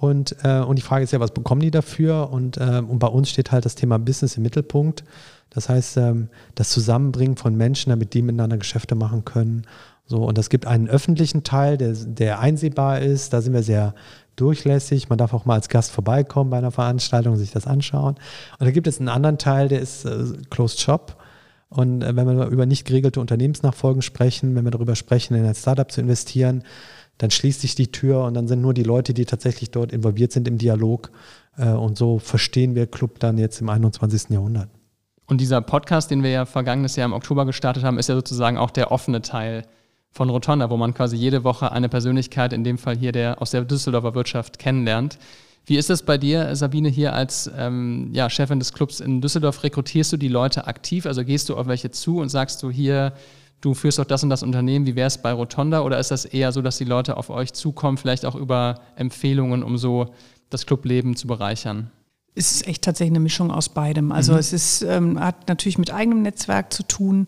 Und, 0.00 0.36
äh, 0.44 0.60
und 0.60 0.76
die 0.76 0.82
Frage 0.82 1.02
ist 1.02 1.12
ja, 1.12 1.18
was 1.18 1.32
bekommen 1.32 1.60
die 1.60 1.72
dafür? 1.72 2.30
Und, 2.30 2.56
äh, 2.56 2.82
und 2.86 3.00
bei 3.00 3.08
uns 3.08 3.30
steht 3.30 3.50
halt 3.50 3.64
das 3.64 3.74
Thema 3.74 3.98
Business 3.98 4.36
im 4.36 4.44
Mittelpunkt. 4.44 5.02
Das 5.50 5.68
heißt, 5.68 5.96
ähm, 5.96 6.28
das 6.54 6.70
Zusammenbringen 6.70 7.36
von 7.36 7.56
Menschen, 7.56 7.90
damit 7.90 8.14
die 8.14 8.22
miteinander 8.22 8.58
Geschäfte 8.58 8.94
machen 8.94 9.24
können. 9.24 9.66
So, 10.06 10.18
und 10.24 10.38
es 10.38 10.50
gibt 10.50 10.66
einen 10.68 10.88
öffentlichen 10.88 11.42
Teil, 11.42 11.78
der, 11.78 11.94
der 11.94 12.38
einsehbar 12.38 13.00
ist. 13.00 13.32
Da 13.32 13.40
sind 13.40 13.54
wir 13.54 13.64
sehr 13.64 13.92
durchlässig. 14.36 15.08
Man 15.08 15.18
darf 15.18 15.34
auch 15.34 15.46
mal 15.46 15.54
als 15.54 15.68
Gast 15.68 15.90
vorbeikommen 15.90 16.50
bei 16.50 16.58
einer 16.58 16.70
Veranstaltung 16.70 17.32
und 17.32 17.40
sich 17.40 17.50
das 17.50 17.66
anschauen. 17.66 18.14
Und 18.60 18.66
da 18.66 18.70
gibt 18.70 18.86
es 18.86 19.00
einen 19.00 19.08
anderen 19.08 19.38
Teil, 19.38 19.66
der 19.66 19.80
ist 19.80 20.04
äh, 20.04 20.26
Closed 20.48 20.78
Shop. 20.78 21.16
Und 21.70 22.04
äh, 22.04 22.14
wenn 22.14 22.24
wir 22.24 22.46
über 22.46 22.66
nicht 22.66 22.86
geregelte 22.86 23.20
Unternehmensnachfolgen 23.20 24.02
sprechen, 24.02 24.54
wenn 24.54 24.62
wir 24.62 24.70
darüber 24.70 24.94
sprechen, 24.94 25.34
in 25.34 25.44
ein 25.44 25.56
Startup 25.56 25.90
zu 25.90 26.00
investieren, 26.00 26.62
dann 27.18 27.30
schließt 27.30 27.60
sich 27.60 27.74
die 27.74 27.92
Tür 27.92 28.24
und 28.24 28.34
dann 28.34 28.48
sind 28.48 28.60
nur 28.60 28.74
die 28.74 28.84
Leute, 28.84 29.12
die 29.12 29.24
tatsächlich 29.24 29.70
dort 29.70 29.92
involviert 29.92 30.32
sind 30.32 30.48
im 30.48 30.56
Dialog. 30.56 31.10
Äh, 31.56 31.70
und 31.70 31.98
so 31.98 32.18
verstehen 32.18 32.74
wir 32.74 32.86
Club 32.86 33.18
dann 33.18 33.38
jetzt 33.38 33.60
im 33.60 33.68
21. 33.68 34.30
Jahrhundert. 34.30 34.70
Und 35.26 35.40
dieser 35.40 35.60
Podcast, 35.60 36.10
den 36.10 36.22
wir 36.22 36.30
ja 36.30 36.46
vergangenes 36.46 36.96
Jahr 36.96 37.04
im 37.04 37.12
Oktober 37.12 37.44
gestartet 37.44 37.84
haben, 37.84 37.98
ist 37.98 38.08
ja 38.08 38.14
sozusagen 38.14 38.56
auch 38.56 38.70
der 38.70 38.90
offene 38.92 39.20
Teil 39.20 39.64
von 40.10 40.30
Rotonda, 40.30 40.70
wo 40.70 40.76
man 40.78 40.94
quasi 40.94 41.16
jede 41.16 41.44
Woche 41.44 41.70
eine 41.70 41.90
Persönlichkeit, 41.90 42.54
in 42.54 42.64
dem 42.64 42.78
Fall 42.78 42.96
hier 42.96 43.12
der 43.12 43.42
aus 43.42 43.50
der 43.50 43.64
Düsseldorfer 43.64 44.14
Wirtschaft, 44.14 44.58
kennenlernt. 44.58 45.18
Wie 45.66 45.76
ist 45.76 45.90
es 45.90 46.02
bei 46.02 46.16
dir, 46.16 46.56
Sabine, 46.56 46.88
hier 46.88 47.12
als 47.12 47.50
ähm, 47.54 48.08
ja, 48.14 48.30
Chefin 48.30 48.58
des 48.58 48.72
Clubs 48.72 49.00
in 49.00 49.20
Düsseldorf? 49.20 49.62
Rekrutierst 49.62 50.10
du 50.12 50.16
die 50.16 50.28
Leute 50.28 50.66
aktiv? 50.66 51.04
Also 51.04 51.24
gehst 51.24 51.50
du 51.50 51.56
auf 51.56 51.66
welche 51.66 51.90
zu 51.90 52.20
und 52.20 52.30
sagst 52.30 52.62
du 52.62 52.70
hier, 52.70 53.12
du 53.60 53.74
führst 53.74 53.98
doch 53.98 54.04
das 54.04 54.22
und 54.22 54.30
das 54.30 54.42
Unternehmen, 54.42 54.86
wie 54.86 54.96
wäre 54.96 55.08
es 55.08 55.18
bei 55.18 55.32
Rotonda? 55.32 55.82
Oder 55.82 55.98
ist 55.98 56.10
das 56.10 56.24
eher 56.24 56.52
so, 56.52 56.62
dass 56.62 56.78
die 56.78 56.84
Leute 56.84 57.16
auf 57.16 57.30
euch 57.30 57.52
zukommen, 57.52 57.98
vielleicht 57.98 58.24
auch 58.24 58.34
über 58.34 58.80
Empfehlungen, 58.96 59.62
um 59.62 59.78
so 59.78 60.14
das 60.50 60.66
Clubleben 60.66 61.16
zu 61.16 61.26
bereichern? 61.26 61.90
Es 62.34 62.52
ist 62.52 62.68
echt 62.68 62.82
tatsächlich 62.82 63.12
eine 63.12 63.20
Mischung 63.20 63.50
aus 63.50 63.68
beidem. 63.68 64.12
Also 64.12 64.34
mhm. 64.34 64.38
es 64.38 64.52
ist, 64.52 64.82
ähm, 64.82 65.18
hat 65.18 65.48
natürlich 65.48 65.76
mit 65.76 65.92
eigenem 65.92 66.22
Netzwerk 66.22 66.72
zu 66.72 66.84
tun. 66.84 67.26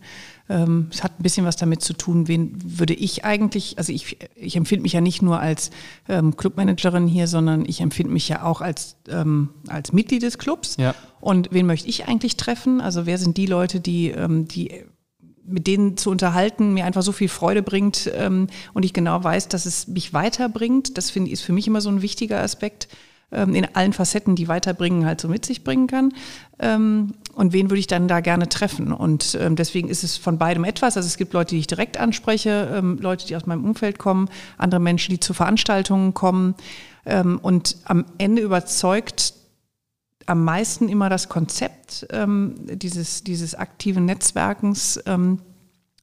Ähm, 0.48 0.88
es 0.92 1.02
hat 1.02 1.18
ein 1.18 1.22
bisschen 1.24 1.44
was 1.44 1.56
damit 1.56 1.82
zu 1.82 1.94
tun, 1.94 2.28
wen 2.28 2.56
würde 2.62 2.94
ich 2.94 3.24
eigentlich, 3.24 3.76
also 3.78 3.92
ich, 3.92 4.18
ich 4.36 4.54
empfinde 4.54 4.82
mich 4.82 4.92
ja 4.92 5.00
nicht 5.00 5.20
nur 5.20 5.40
als 5.40 5.70
ähm, 6.08 6.36
Clubmanagerin 6.36 7.08
hier, 7.08 7.26
sondern 7.26 7.64
ich 7.64 7.80
empfinde 7.80 8.12
mich 8.12 8.28
ja 8.28 8.44
auch 8.44 8.60
als, 8.60 8.96
ähm, 9.08 9.50
als 9.66 9.92
Mitglied 9.92 10.22
des 10.22 10.38
Clubs. 10.38 10.76
Ja. 10.76 10.94
Und 11.20 11.48
wen 11.50 11.66
möchte 11.66 11.88
ich 11.88 12.06
eigentlich 12.06 12.36
treffen? 12.36 12.80
Also 12.80 13.04
wer 13.04 13.18
sind 13.18 13.36
die 13.36 13.46
Leute, 13.46 13.80
die, 13.80 14.10
ähm, 14.10 14.46
die 14.46 14.84
mit 15.46 15.66
denen 15.66 15.96
zu 15.96 16.10
unterhalten 16.10 16.74
mir 16.74 16.84
einfach 16.84 17.02
so 17.02 17.12
viel 17.12 17.28
Freude 17.28 17.62
bringt 17.62 18.10
ähm, 18.14 18.46
und 18.72 18.84
ich 18.84 18.92
genau 18.92 19.22
weiß, 19.22 19.48
dass 19.48 19.66
es 19.66 19.88
mich 19.88 20.12
weiterbringt. 20.12 20.96
Das 20.96 21.10
finde 21.10 21.30
ist 21.30 21.42
für 21.42 21.52
mich 21.52 21.66
immer 21.66 21.80
so 21.80 21.88
ein 21.88 22.02
wichtiger 22.02 22.40
Aspekt 22.42 22.88
ähm, 23.32 23.54
in 23.54 23.66
allen 23.74 23.92
Facetten, 23.92 24.36
die 24.36 24.48
weiterbringen, 24.48 25.06
halt 25.06 25.20
so 25.20 25.28
mit 25.28 25.44
sich 25.46 25.64
bringen 25.64 25.86
kann. 25.86 26.12
Ähm, 26.58 27.14
und 27.34 27.52
wen 27.52 27.70
würde 27.70 27.80
ich 27.80 27.86
dann 27.86 28.08
da 28.08 28.20
gerne 28.20 28.48
treffen? 28.48 28.92
Und 28.92 29.36
ähm, 29.40 29.56
deswegen 29.56 29.88
ist 29.88 30.04
es 30.04 30.16
von 30.16 30.38
beidem 30.38 30.64
etwas. 30.64 30.96
Also 30.96 31.06
es 31.06 31.16
gibt 31.16 31.32
Leute, 31.32 31.54
die 31.54 31.60
ich 31.60 31.66
direkt 31.66 31.98
anspreche, 31.98 32.72
ähm, 32.74 32.98
Leute, 33.00 33.26
die 33.26 33.36
aus 33.36 33.46
meinem 33.46 33.64
Umfeld 33.64 33.98
kommen, 33.98 34.28
andere 34.58 34.80
Menschen, 34.80 35.12
die 35.12 35.20
zu 35.20 35.34
Veranstaltungen 35.34 36.14
kommen. 36.14 36.54
Ähm, 37.06 37.38
und 37.40 37.76
am 37.84 38.04
Ende 38.18 38.42
überzeugt 38.42 39.34
am 40.26 40.44
meisten 40.44 40.88
immer 40.88 41.08
das 41.08 41.28
Konzept 41.28 42.06
ähm, 42.10 42.54
dieses, 42.68 43.24
dieses 43.24 43.54
aktiven 43.54 44.04
Netzwerkens 44.04 45.00
ähm, 45.06 45.40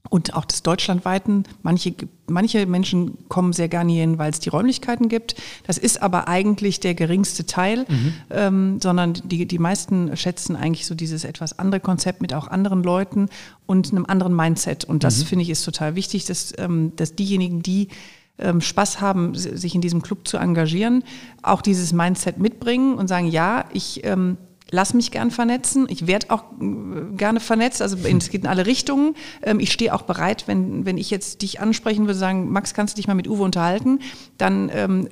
und 0.10 0.34
auch 0.36 0.46
des 0.46 0.64
deutschlandweiten. 0.64 1.44
Manche, 1.64 1.94
manche 2.28 2.66
Menschen 2.66 3.28
kommen 3.30 3.54
sehr 3.54 3.68
gerne 3.68 3.92
hierhin, 3.92 4.18
weil 4.18 4.32
es 4.32 4.40
die 4.40 4.50
Räumlichkeiten 4.50 5.10
gibt. 5.10 5.36
Das 5.66 5.78
ist 5.78 6.02
aber 6.02 6.28
eigentlich 6.28 6.80
der 6.80 6.96
geringste 6.96 7.46
Teil, 7.46 7.86
mhm. 7.88 8.14
ähm, 8.30 8.82
sondern 8.82 9.14
die, 9.26 9.46
die 9.46 9.60
meisten 9.60 10.16
schätzen 10.16 10.56
eigentlich 10.56 10.86
so 10.86 10.96
dieses 10.96 11.24
etwas 11.24 11.60
andere 11.60 11.82
Konzept 11.82 12.22
mit 12.22 12.34
auch 12.34 12.48
anderen 12.48 12.84
Leuten 12.84 13.30
und 13.66 13.92
einem 13.92 14.06
anderen 14.06 14.36
Mindset. 14.36 14.86
Und 14.86 15.04
das 15.04 15.20
mhm. 15.20 15.26
finde 15.26 15.44
ich 15.44 15.50
ist 15.50 15.64
total 15.64 15.96
wichtig, 15.96 16.26
dass, 16.26 16.54
ähm, 16.58 16.94
dass 16.96 17.16
diejenigen, 17.16 17.62
die 17.62 17.90
ähm, 18.40 18.62
Spaß 18.62 19.02
haben, 19.02 19.36
sich 19.36 19.76
in 19.76 19.82
diesem 19.82 20.02
Club 20.02 20.28
zu 20.28 20.38
engagieren, 20.38 21.04
auch 21.42 21.62
dieses 21.62 21.94
Mindset 21.94 22.38
mitbringen 22.38 22.96
und 22.96 23.08
sagen, 23.08 23.28
ja, 23.28 23.66
ich 23.74 24.04
ähm, 24.04 24.38
lass 24.70 24.94
mich 24.94 25.12
gern 25.12 25.32
vernetzen. 25.32 25.88
Ich 25.90 26.08
werde 26.08 26.30
auch 26.30 26.44
äh, 26.62 27.16
gerne 27.16 27.40
vernetzt. 27.40 27.82
Also 27.82 27.98
es 28.18 28.30
geht 28.30 28.42
in 28.42 28.48
alle 28.48 28.66
Richtungen. 28.66 29.16
Ähm, 29.42 29.60
ich 29.60 29.72
stehe 29.72 29.94
auch 29.94 30.04
bereit, 30.04 30.48
wenn, 30.48 30.86
wenn 30.86 30.98
ich 30.98 31.10
jetzt 31.10 31.42
dich 31.42 31.60
ansprechen 31.60 32.06
würde, 32.06 32.20
sagen, 32.20 32.52
Max, 32.52 32.74
kannst 32.74 32.96
du 32.96 32.98
dich 32.98 33.08
mal 33.08 33.16
mit 33.16 33.28
Uwe 33.28 33.44
unterhalten? 33.44 34.00
Dann 34.38 34.70
ähm, 34.74 35.10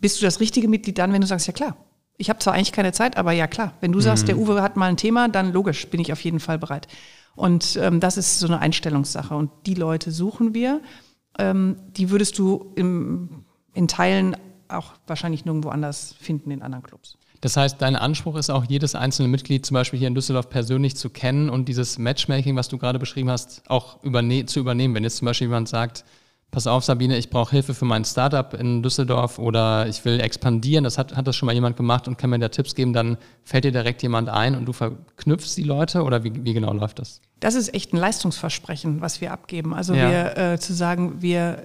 bist 0.00 0.20
du 0.20 0.24
das 0.24 0.40
richtige 0.40 0.68
Mitglied 0.68 0.98
dann, 0.98 1.12
wenn 1.12 1.20
du 1.20 1.26
sagst, 1.26 1.46
ja 1.46 1.52
klar. 1.52 1.76
Ich 2.20 2.28
habe 2.28 2.40
zwar 2.40 2.54
eigentlich 2.54 2.72
keine 2.72 2.92
Zeit, 2.92 3.16
aber 3.16 3.30
ja 3.32 3.46
klar. 3.46 3.74
Wenn 3.80 3.92
du 3.92 4.00
sagst, 4.00 4.24
mhm. 4.24 4.26
der 4.26 4.38
Uwe 4.38 4.62
hat 4.62 4.76
mal 4.76 4.88
ein 4.88 4.96
Thema, 4.96 5.28
dann 5.28 5.52
logisch, 5.52 5.86
bin 5.88 6.00
ich 6.00 6.12
auf 6.12 6.20
jeden 6.22 6.40
Fall 6.40 6.58
bereit. 6.58 6.88
Und 7.36 7.78
ähm, 7.80 8.00
das 8.00 8.16
ist 8.16 8.40
so 8.40 8.48
eine 8.48 8.58
Einstellungssache. 8.58 9.36
Und 9.36 9.50
die 9.66 9.74
Leute 9.74 10.10
suchen 10.10 10.54
wir 10.54 10.80
ähm, 11.38 11.76
die 11.96 12.10
würdest 12.10 12.38
du 12.38 12.72
im, 12.74 13.44
in 13.74 13.88
Teilen 13.88 14.36
auch 14.68 14.92
wahrscheinlich 15.06 15.44
nirgendwo 15.44 15.70
anders 15.70 16.14
finden 16.20 16.50
in 16.50 16.62
anderen 16.62 16.82
Clubs. 16.82 17.16
Das 17.40 17.56
heißt, 17.56 17.80
dein 17.80 17.94
Anspruch 17.94 18.36
ist 18.36 18.50
auch, 18.50 18.64
jedes 18.64 18.94
einzelne 18.94 19.28
Mitglied 19.28 19.64
zum 19.64 19.76
Beispiel 19.76 19.98
hier 19.98 20.08
in 20.08 20.14
Düsseldorf 20.14 20.50
persönlich 20.50 20.96
zu 20.96 21.08
kennen 21.08 21.48
und 21.48 21.68
dieses 21.68 21.96
Matchmaking, 21.96 22.56
was 22.56 22.68
du 22.68 22.78
gerade 22.78 22.98
beschrieben 22.98 23.30
hast, 23.30 23.62
auch 23.68 24.02
überne 24.02 24.46
zu 24.46 24.58
übernehmen. 24.58 24.94
Wenn 24.94 25.04
jetzt 25.04 25.18
zum 25.18 25.26
Beispiel 25.26 25.46
jemand 25.46 25.68
sagt, 25.68 26.04
pass 26.50 26.66
auf 26.66 26.84
Sabine, 26.84 27.18
ich 27.18 27.28
brauche 27.30 27.50
Hilfe 27.50 27.74
für 27.74 27.84
mein 27.84 28.04
Startup 28.04 28.54
in 28.54 28.82
Düsseldorf 28.82 29.38
oder 29.38 29.86
ich 29.86 30.04
will 30.04 30.20
expandieren, 30.20 30.84
das 30.84 30.96
hat, 30.96 31.14
hat 31.14 31.26
das 31.26 31.36
schon 31.36 31.46
mal 31.46 31.54
jemand 31.54 31.76
gemacht 31.76 32.08
und 32.08 32.16
kann 32.16 32.30
mir 32.30 32.38
da 32.38 32.48
Tipps 32.48 32.74
geben, 32.74 32.92
dann 32.92 33.18
fällt 33.44 33.64
dir 33.64 33.72
direkt 33.72 34.02
jemand 34.02 34.28
ein 34.28 34.54
und 34.54 34.64
du 34.64 34.72
verknüpfst 34.72 35.56
die 35.56 35.62
Leute 35.62 36.02
oder 36.02 36.24
wie, 36.24 36.32
wie 36.44 36.54
genau 36.54 36.72
läuft 36.72 36.98
das? 36.98 37.20
Das 37.40 37.54
ist 37.54 37.74
echt 37.74 37.92
ein 37.92 37.98
Leistungsversprechen, 37.98 39.00
was 39.00 39.20
wir 39.20 39.32
abgeben. 39.32 39.74
Also 39.74 39.94
ja. 39.94 40.10
wir 40.10 40.36
äh, 40.36 40.58
zu 40.58 40.72
sagen, 40.72 41.20
wir, 41.20 41.62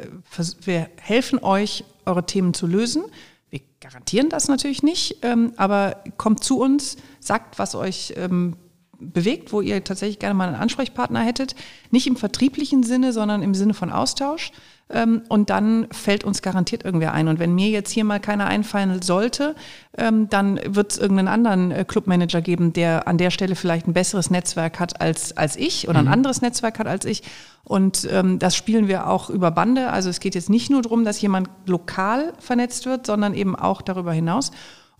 wir 0.61 0.89
helfen 0.97 1.39
euch, 1.41 1.83
eure 2.05 2.25
Themen 2.25 2.53
zu 2.53 2.67
lösen. 2.67 3.03
Wir 3.49 3.61
garantieren 3.79 4.29
das 4.29 4.49
natürlich 4.49 4.83
nicht, 4.83 5.17
ähm, 5.23 5.53
aber 5.55 6.03
kommt 6.17 6.43
zu 6.43 6.59
uns, 6.59 6.97
sagt, 7.19 7.57
was 7.57 7.73
euch 7.73 8.13
ähm, 8.17 8.57
bewegt, 8.99 9.51
wo 9.51 9.61
ihr 9.61 9.83
tatsächlich 9.83 10.19
gerne 10.19 10.33
mal 10.33 10.47
einen 10.47 10.57
Ansprechpartner 10.57 11.21
hättet. 11.21 11.55
Nicht 11.91 12.07
im 12.07 12.15
vertrieblichen 12.15 12.83
Sinne, 12.83 13.13
sondern 13.13 13.41
im 13.41 13.55
Sinne 13.55 13.73
von 13.73 13.91
Austausch. 13.91 14.51
Ähm, 14.93 15.23
und 15.27 15.49
dann 15.49 15.87
fällt 15.91 16.23
uns 16.23 16.41
garantiert 16.41 16.85
irgendwer 16.85 17.13
ein. 17.13 17.27
Und 17.27 17.39
wenn 17.39 17.55
mir 17.55 17.69
jetzt 17.69 17.91
hier 17.91 18.03
mal 18.03 18.19
keiner 18.19 18.45
einfallen 18.45 19.01
sollte, 19.01 19.55
ähm, 19.97 20.29
dann 20.29 20.59
wird 20.65 20.91
es 20.91 20.97
irgendeinen 20.99 21.27
anderen 21.27 21.71
äh, 21.71 21.83
Clubmanager 21.85 22.41
geben, 22.41 22.73
der 22.73 23.07
an 23.07 23.17
der 23.17 23.31
Stelle 23.31 23.55
vielleicht 23.55 23.87
ein 23.87 23.93
besseres 23.93 24.29
Netzwerk 24.29 24.79
hat 24.79 25.01
als, 25.01 25.35
als 25.35 25.55
ich 25.55 25.89
oder 25.89 25.99
ein 25.99 26.05
mhm. 26.05 26.11
anderes 26.11 26.41
Netzwerk 26.41 26.79
hat 26.79 26.87
als 26.87 27.05
ich. 27.05 27.23
Und 27.63 28.07
ähm, 28.11 28.39
das 28.39 28.55
spielen 28.55 28.87
wir 28.87 29.07
auch 29.07 29.29
über 29.29 29.49
Bande. 29.49 29.89
Also 29.89 30.09
es 30.09 30.19
geht 30.19 30.35
jetzt 30.35 30.49
nicht 30.49 30.69
nur 30.69 30.81
darum, 30.81 31.05
dass 31.05 31.19
jemand 31.21 31.49
lokal 31.65 32.33
vernetzt 32.39 32.85
wird, 32.85 33.07
sondern 33.07 33.33
eben 33.33 33.55
auch 33.55 33.81
darüber 33.81 34.13
hinaus. 34.13 34.51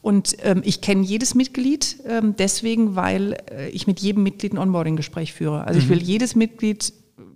Und 0.02 0.36
ähm, 0.44 0.62
ich 0.66 0.82
kenne 0.82 1.04
jedes 1.04 1.34
Mitglied 1.34 1.98
ähm, 2.06 2.36
deswegen, 2.38 2.96
weil 2.96 3.38
äh, 3.50 3.70
ich 3.70 3.88
mit 3.88 4.02
jedem 4.02 4.24
Mitglied 4.24 4.54
ein 4.54 4.58
Onboarding-Gespräch 4.58 5.34
führe. 5.34 5.66
Also 5.66 5.80
mhm. 5.80 5.84
ich 5.84 5.90
will 5.90 6.02
jedes 6.02 6.36
Mitglied 6.36 6.94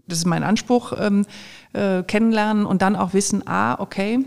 das 0.08 0.20
ist 0.20 0.26
mein 0.26 0.44
Anspruch, 0.44 0.94
ähm, 0.98 1.26
äh, 1.74 2.04
kennenlernen 2.04 2.66
und 2.66 2.82
dann 2.82 2.96
auch 2.96 3.14
wissen, 3.14 3.48
ah, 3.48 3.80
okay, 3.80 4.26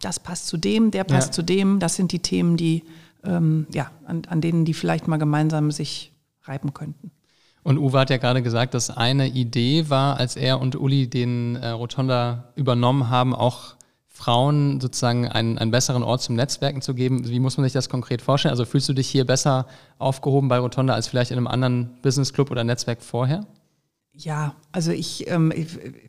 das 0.00 0.20
passt 0.20 0.46
zu 0.46 0.56
dem, 0.56 0.90
der 0.90 1.04
passt 1.04 1.28
ja. 1.28 1.32
zu 1.32 1.42
dem, 1.42 1.78
das 1.78 1.96
sind 1.96 2.12
die 2.12 2.20
Themen, 2.20 2.56
die, 2.56 2.84
ähm, 3.24 3.66
ja, 3.72 3.90
an, 4.04 4.22
an 4.28 4.40
denen 4.40 4.64
die 4.64 4.74
vielleicht 4.74 5.08
mal 5.08 5.18
gemeinsam 5.18 5.70
sich 5.70 6.12
reiben 6.44 6.74
könnten. 6.74 7.10
Und 7.62 7.78
Uwe 7.78 8.00
hat 8.00 8.10
ja 8.10 8.16
gerade 8.16 8.42
gesagt, 8.42 8.74
dass 8.74 8.90
eine 8.90 9.28
Idee 9.28 9.88
war, 9.88 10.16
als 10.16 10.36
er 10.36 10.60
und 10.60 10.74
Uli 10.74 11.08
den 11.08 11.54
äh, 11.56 11.68
Rotonda 11.68 12.52
übernommen 12.56 13.08
haben, 13.08 13.34
auch 13.34 13.76
Frauen 14.08 14.80
sozusagen 14.80 15.28
einen, 15.28 15.58
einen 15.58 15.70
besseren 15.70 16.02
Ort 16.02 16.22
zum 16.22 16.34
Netzwerken 16.34 16.82
zu 16.82 16.94
geben. 16.94 17.28
Wie 17.28 17.40
muss 17.40 17.56
man 17.56 17.64
sich 17.64 17.72
das 17.72 17.88
konkret 17.88 18.20
vorstellen? 18.20 18.50
Also 18.50 18.64
fühlst 18.64 18.88
du 18.88 18.92
dich 18.92 19.08
hier 19.08 19.24
besser 19.24 19.66
aufgehoben 19.98 20.48
bei 20.48 20.58
Rotonda 20.58 20.92
als 20.94 21.08
vielleicht 21.08 21.30
in 21.30 21.38
einem 21.38 21.46
anderen 21.46 21.90
Business 22.02 22.32
Club 22.32 22.50
oder 22.50 22.64
Netzwerk 22.64 23.00
vorher? 23.00 23.46
Ja, 24.14 24.54
also 24.72 24.92
ich, 24.92 25.28
ähm, 25.28 25.52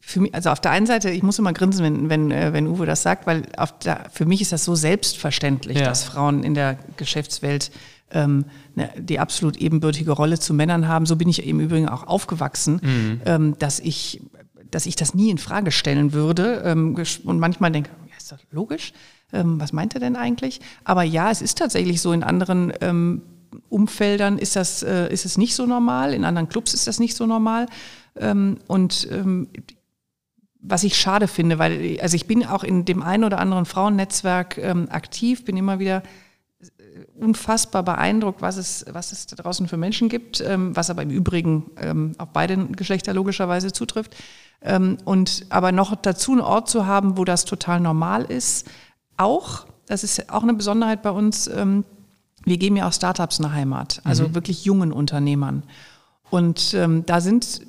für 0.02 0.20
mich, 0.20 0.36
also 0.36 0.50
auf 0.50 0.60
der 0.60 0.72
einen 0.72 0.86
Seite, 0.86 1.10
ich 1.10 1.24
muss 1.24 1.40
immer 1.40 1.54
grinsen, 1.54 1.86
wenn, 1.86 2.10
wenn, 2.10 2.32
äh, 2.32 2.52
wenn 2.52 2.68
Uwe 2.68 2.86
das 2.86 3.02
sagt, 3.02 3.26
weil 3.26 3.44
auf 3.56 3.80
der, 3.80 4.10
für 4.12 4.26
mich 4.26 4.42
ist 4.42 4.52
das 4.52 4.66
so 4.66 4.76
selbstverständlich, 4.76 5.78
ja. 5.78 5.86
dass 5.86 6.04
Frauen 6.04 6.44
in 6.44 6.54
der 6.54 6.78
Geschäftswelt 6.98 7.72
ähm, 8.12 8.46
ne, 8.76 8.90
die 8.98 9.20
absolut 9.20 9.56
ebenbürtige 9.56 10.12
Rolle 10.12 10.38
zu 10.38 10.54
Männern 10.54 10.88
haben. 10.88 11.06
So 11.06 11.16
bin 11.16 11.30
ich 11.30 11.46
im 11.48 11.62
Übrigen 11.62 11.88
auch 11.88 12.04
aufgewachsen, 12.06 12.82
mhm. 12.84 13.22
ähm, 13.26 13.56
dass 13.60 13.80
ich, 13.80 14.22
dass 14.70 14.86
ich 14.86 14.98
das 14.98 15.14
nie 15.14 15.30
in 15.30 15.38
Frage 15.38 15.72
stellen 15.72 16.12
würde 16.12 16.62
ähm, 16.66 16.96
und 17.24 17.40
manchmal 17.40 17.72
denke, 17.72 17.90
ja, 18.10 18.18
ist 18.18 18.34
das 18.34 18.42
logisch? 18.52 18.92
Ähm, 19.32 19.62
was 19.62 19.72
meint 19.72 19.94
er 19.94 20.02
denn 20.02 20.18
eigentlich? 20.18 20.60
Aber 20.84 21.04
ja, 21.04 21.32
es 21.32 21.42
ist 21.42 21.58
tatsächlich 21.58 22.02
so 22.02 22.12
in 22.12 22.24
anderen 22.24 22.74
ähm, 22.82 23.22
Umfeldern 23.70 24.38
ist 24.38 24.56
das 24.56 24.84
äh, 24.84 25.12
ist 25.12 25.26
es 25.26 25.38
nicht 25.38 25.56
so 25.56 25.66
normal, 25.66 26.14
in 26.14 26.26
anderen 26.26 26.50
Clubs 26.50 26.74
ist 26.74 26.88
das 26.88 27.00
nicht 27.00 27.16
so 27.16 27.26
normal. 27.26 27.68
Ähm, 28.16 28.58
und 28.68 29.08
ähm, 29.12 29.48
was 30.64 30.84
ich 30.84 30.98
schade 30.98 31.28
finde, 31.28 31.60
weil 31.60 32.00
also 32.02 32.16
ich 32.16 32.26
bin 32.26 32.46
auch 32.46 32.64
in 32.64 32.86
dem 32.86 33.04
einen 33.04 33.26
oder 33.26 33.40
anderen 33.40 33.66
Frauennetzwerk 33.66 34.58
ähm, 34.58 34.88
aktiv, 34.90 35.44
bin 35.44 35.58
immer 35.58 35.78
wieder 35.80 36.04
äh, 36.62 36.68
unfassbar 37.20 37.84
beeindruckt, 37.84 38.42
was 38.42 38.58
es, 38.58 38.86
was 38.90 39.12
es 39.12 39.28
da 39.28 39.36
draußen 39.36 39.68
für 39.68 39.78
Menschen 39.78 40.08
gibt, 40.10 40.42
ähm, 40.42 40.76
was 40.76 40.90
aber 40.90 41.04
im 41.04 41.10
Übrigen 41.10 41.72
ähm, 41.78 42.14
auf 42.18 42.30
beide 42.30 42.58
Geschlechter 42.68 43.14
logischerweise 43.14 43.74
zutrifft. 43.74 44.16
Ähm, 44.62 44.98
und 45.04 45.46
aber 45.50 45.74
noch 45.74 45.96
dazu 45.98 46.32
einen 46.32 46.42
Ort 46.42 46.70
zu 46.70 46.86
haben, 46.86 47.18
wo 47.18 47.26
das 47.26 47.44
total 47.44 47.82
normal 47.82 48.24
ist, 48.24 48.70
auch, 49.18 49.66
das 49.88 50.04
ist 50.04 50.32
auch 50.32 50.44
eine 50.44 50.54
Besonderheit 50.54 51.04
bei 51.04 51.12
uns, 51.12 51.50
wir 52.46 52.58
geben 52.58 52.76
ja 52.76 52.88
auch 52.88 52.94
Startups 52.94 53.40
eine 53.40 53.54
Heimat, 53.54 54.02
also 54.04 54.28
mhm. 54.28 54.36
wirklich 54.36 54.66
jungen 54.66 54.92
Unternehmern. 54.92 55.64
Und 56.30 56.74
ähm, 56.74 57.06
da 57.06 57.22
sind 57.22 57.62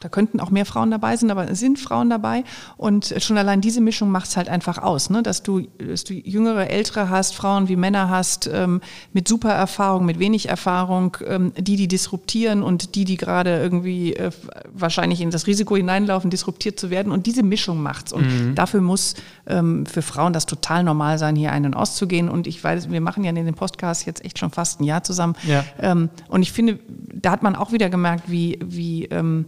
da 0.00 0.08
könnten 0.08 0.40
auch 0.40 0.50
mehr 0.50 0.64
Frauen 0.64 0.90
dabei 0.90 1.16
sein, 1.16 1.30
aber 1.30 1.48
es 1.48 1.60
sind 1.60 1.78
Frauen 1.78 2.08
dabei. 2.08 2.42
Und 2.76 3.14
schon 3.18 3.36
allein 3.36 3.60
diese 3.60 3.80
Mischung 3.80 4.10
macht 4.10 4.28
es 4.28 4.36
halt 4.36 4.48
einfach 4.48 4.78
aus, 4.78 5.10
ne? 5.10 5.22
dass, 5.22 5.42
du, 5.42 5.60
dass 5.78 6.04
du 6.04 6.14
jüngere, 6.14 6.70
ältere 6.70 7.10
hast, 7.10 7.34
Frauen 7.34 7.68
wie 7.68 7.76
Männer 7.76 8.08
hast, 8.08 8.50
ähm, 8.52 8.80
mit 9.12 9.28
super 9.28 9.52
Erfahrung, 9.52 10.06
mit 10.06 10.18
wenig 10.18 10.48
Erfahrung, 10.48 11.18
ähm, 11.26 11.52
die, 11.56 11.76
die 11.76 11.86
disruptieren 11.86 12.62
und 12.62 12.94
die, 12.94 13.04
die 13.04 13.18
gerade 13.18 13.60
irgendwie 13.60 14.14
äh, 14.14 14.30
wahrscheinlich 14.72 15.20
in 15.20 15.30
das 15.30 15.46
Risiko 15.46 15.76
hineinlaufen, 15.76 16.30
disruptiert 16.30 16.80
zu 16.80 16.88
werden. 16.88 17.12
Und 17.12 17.26
diese 17.26 17.42
Mischung 17.42 17.82
macht's. 17.82 18.12
Und 18.12 18.26
mhm. 18.26 18.54
dafür 18.54 18.80
muss 18.80 19.14
ähm, 19.46 19.84
für 19.84 20.02
Frauen 20.02 20.32
das 20.32 20.46
total 20.46 20.82
normal 20.82 21.18
sein, 21.18 21.36
hier 21.36 21.52
einen 21.52 21.74
auszugehen. 21.74 22.30
Und 22.30 22.46
ich 22.46 22.62
weiß, 22.62 22.90
wir 22.90 23.00
machen 23.02 23.22
ja 23.22 23.30
in 23.30 23.36
den 23.36 23.54
Podcast 23.54 24.06
jetzt 24.06 24.24
echt 24.24 24.38
schon 24.38 24.50
fast 24.50 24.80
ein 24.80 24.84
Jahr 24.84 25.04
zusammen. 25.04 25.36
Ja. 25.46 25.62
Ähm, 25.78 26.08
und 26.28 26.40
ich 26.40 26.52
finde, 26.52 26.78
da 26.88 27.32
hat 27.32 27.42
man 27.42 27.54
auch 27.54 27.72
wieder 27.72 27.90
gemerkt, 27.90 28.30
wie, 28.30 28.58
wie 28.64 29.04
ähm, 29.06 29.44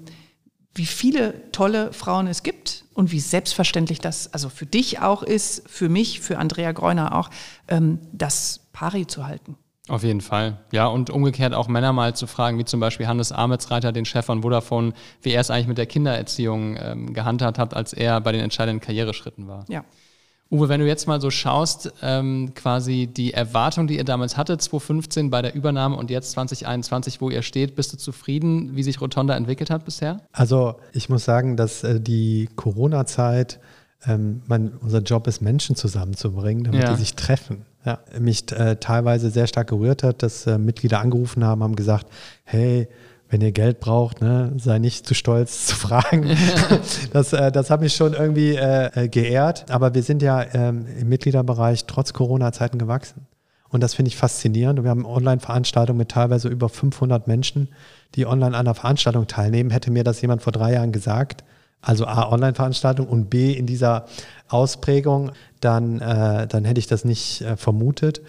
wie 0.74 0.86
viele 0.86 1.50
tolle 1.52 1.92
Frauen 1.92 2.26
es 2.26 2.42
gibt 2.42 2.84
und 2.94 3.12
wie 3.12 3.20
selbstverständlich 3.20 3.98
das 3.98 4.32
also 4.32 4.48
für 4.48 4.66
dich 4.66 5.00
auch 5.00 5.22
ist, 5.22 5.68
für 5.68 5.88
mich, 5.88 6.20
für 6.20 6.38
Andrea 6.38 6.72
Greuner 6.72 7.14
auch, 7.16 7.30
ähm, 7.68 7.98
das 8.12 8.60
Pari 8.72 9.06
zu 9.06 9.26
halten. 9.26 9.56
Auf 9.88 10.04
jeden 10.04 10.20
Fall. 10.20 10.58
Ja, 10.70 10.86
und 10.86 11.10
umgekehrt 11.10 11.54
auch 11.54 11.66
Männer 11.66 11.92
mal 11.92 12.14
zu 12.14 12.28
fragen, 12.28 12.56
wie 12.58 12.64
zum 12.64 12.78
Beispiel 12.78 13.08
Hannes 13.08 13.32
Ametsreiter, 13.32 13.90
den 13.90 14.04
Chef 14.04 14.24
von 14.24 14.42
Vodafone, 14.42 14.92
wie 15.22 15.30
er 15.30 15.40
es 15.40 15.50
eigentlich 15.50 15.66
mit 15.66 15.78
der 15.78 15.86
Kindererziehung 15.86 16.76
ähm, 16.80 17.12
gehandhabt 17.12 17.58
hat, 17.58 17.74
als 17.74 17.92
er 17.92 18.20
bei 18.20 18.30
den 18.30 18.40
entscheidenden 18.42 18.80
Karriereschritten 18.80 19.48
war. 19.48 19.64
Ja. 19.68 19.84
Uwe, 20.52 20.68
wenn 20.68 20.80
du 20.80 20.86
jetzt 20.86 21.08
mal 21.08 21.18
so 21.18 21.30
schaust, 21.30 21.90
ähm, 22.02 22.52
quasi 22.54 23.06
die 23.06 23.32
Erwartung, 23.32 23.86
die 23.86 23.96
ihr 23.96 24.04
damals 24.04 24.36
hattet, 24.36 24.60
2015 24.60 25.30
bei 25.30 25.40
der 25.40 25.54
Übernahme 25.54 25.96
und 25.96 26.10
jetzt 26.10 26.32
2021, 26.32 27.22
wo 27.22 27.30
ihr 27.30 27.40
steht, 27.40 27.74
bist 27.74 27.94
du 27.94 27.96
zufrieden, 27.96 28.76
wie 28.76 28.82
sich 28.82 29.00
Rotonda 29.00 29.34
entwickelt 29.34 29.70
hat 29.70 29.86
bisher? 29.86 30.20
Also 30.30 30.74
ich 30.92 31.08
muss 31.08 31.24
sagen, 31.24 31.56
dass 31.56 31.84
äh, 31.84 31.98
die 31.98 32.50
Corona-Zeit, 32.54 33.60
ähm, 34.06 34.42
unser 34.82 35.00
Job 35.00 35.26
ist, 35.26 35.40
Menschen 35.40 35.74
zusammenzubringen, 35.74 36.64
damit 36.64 36.82
ja. 36.82 36.92
die 36.92 37.00
sich 37.00 37.14
treffen. 37.14 37.64
Ja, 37.86 38.00
mich 38.20 38.52
äh, 38.52 38.76
teilweise 38.76 39.30
sehr 39.30 39.46
stark 39.46 39.70
gerührt 39.70 40.02
hat, 40.02 40.22
dass 40.22 40.46
äh, 40.46 40.58
Mitglieder 40.58 41.00
angerufen 41.00 41.44
haben, 41.44 41.62
haben 41.62 41.76
gesagt, 41.76 42.08
hey, 42.44 42.88
wenn 43.32 43.40
ihr 43.40 43.52
Geld 43.52 43.80
braucht, 43.80 44.20
ne, 44.20 44.52
sei 44.58 44.78
nicht 44.78 45.06
zu 45.06 45.14
stolz 45.14 45.66
zu 45.66 45.74
fragen. 45.74 46.36
das, 47.14 47.32
äh, 47.32 47.50
das 47.50 47.70
hat 47.70 47.80
mich 47.80 47.96
schon 47.96 48.12
irgendwie 48.12 48.56
äh, 48.56 48.90
äh, 48.94 49.08
geehrt. 49.08 49.70
Aber 49.70 49.94
wir 49.94 50.02
sind 50.02 50.20
ja 50.20 50.44
ähm, 50.52 50.86
im 51.00 51.08
Mitgliederbereich 51.08 51.86
trotz 51.86 52.12
Corona-Zeiten 52.12 52.76
gewachsen. 52.76 53.26
Und 53.70 53.82
das 53.82 53.94
finde 53.94 54.10
ich 54.10 54.18
faszinierend. 54.18 54.82
Wir 54.82 54.90
haben 54.90 55.06
Online-Veranstaltungen 55.06 55.96
mit 55.96 56.10
teilweise 56.10 56.48
über 56.48 56.68
500 56.68 57.26
Menschen, 57.26 57.70
die 58.16 58.26
online 58.26 58.48
an 58.48 58.66
einer 58.66 58.74
Veranstaltung 58.74 59.26
teilnehmen. 59.26 59.70
Hätte 59.70 59.90
mir 59.90 60.04
das 60.04 60.20
jemand 60.20 60.42
vor 60.42 60.52
drei 60.52 60.74
Jahren 60.74 60.92
gesagt, 60.92 61.42
also 61.80 62.04
A, 62.04 62.30
Online-Veranstaltung 62.30 63.08
und 63.08 63.30
B, 63.30 63.54
in 63.54 63.64
dieser 63.64 64.04
Ausprägung, 64.48 65.32
dann, 65.60 66.00
äh, 66.00 66.46
dann 66.48 66.66
hätte 66.66 66.80
ich 66.80 66.86
das 66.86 67.06
nicht 67.06 67.40
äh, 67.40 67.56
vermutet. 67.56 68.20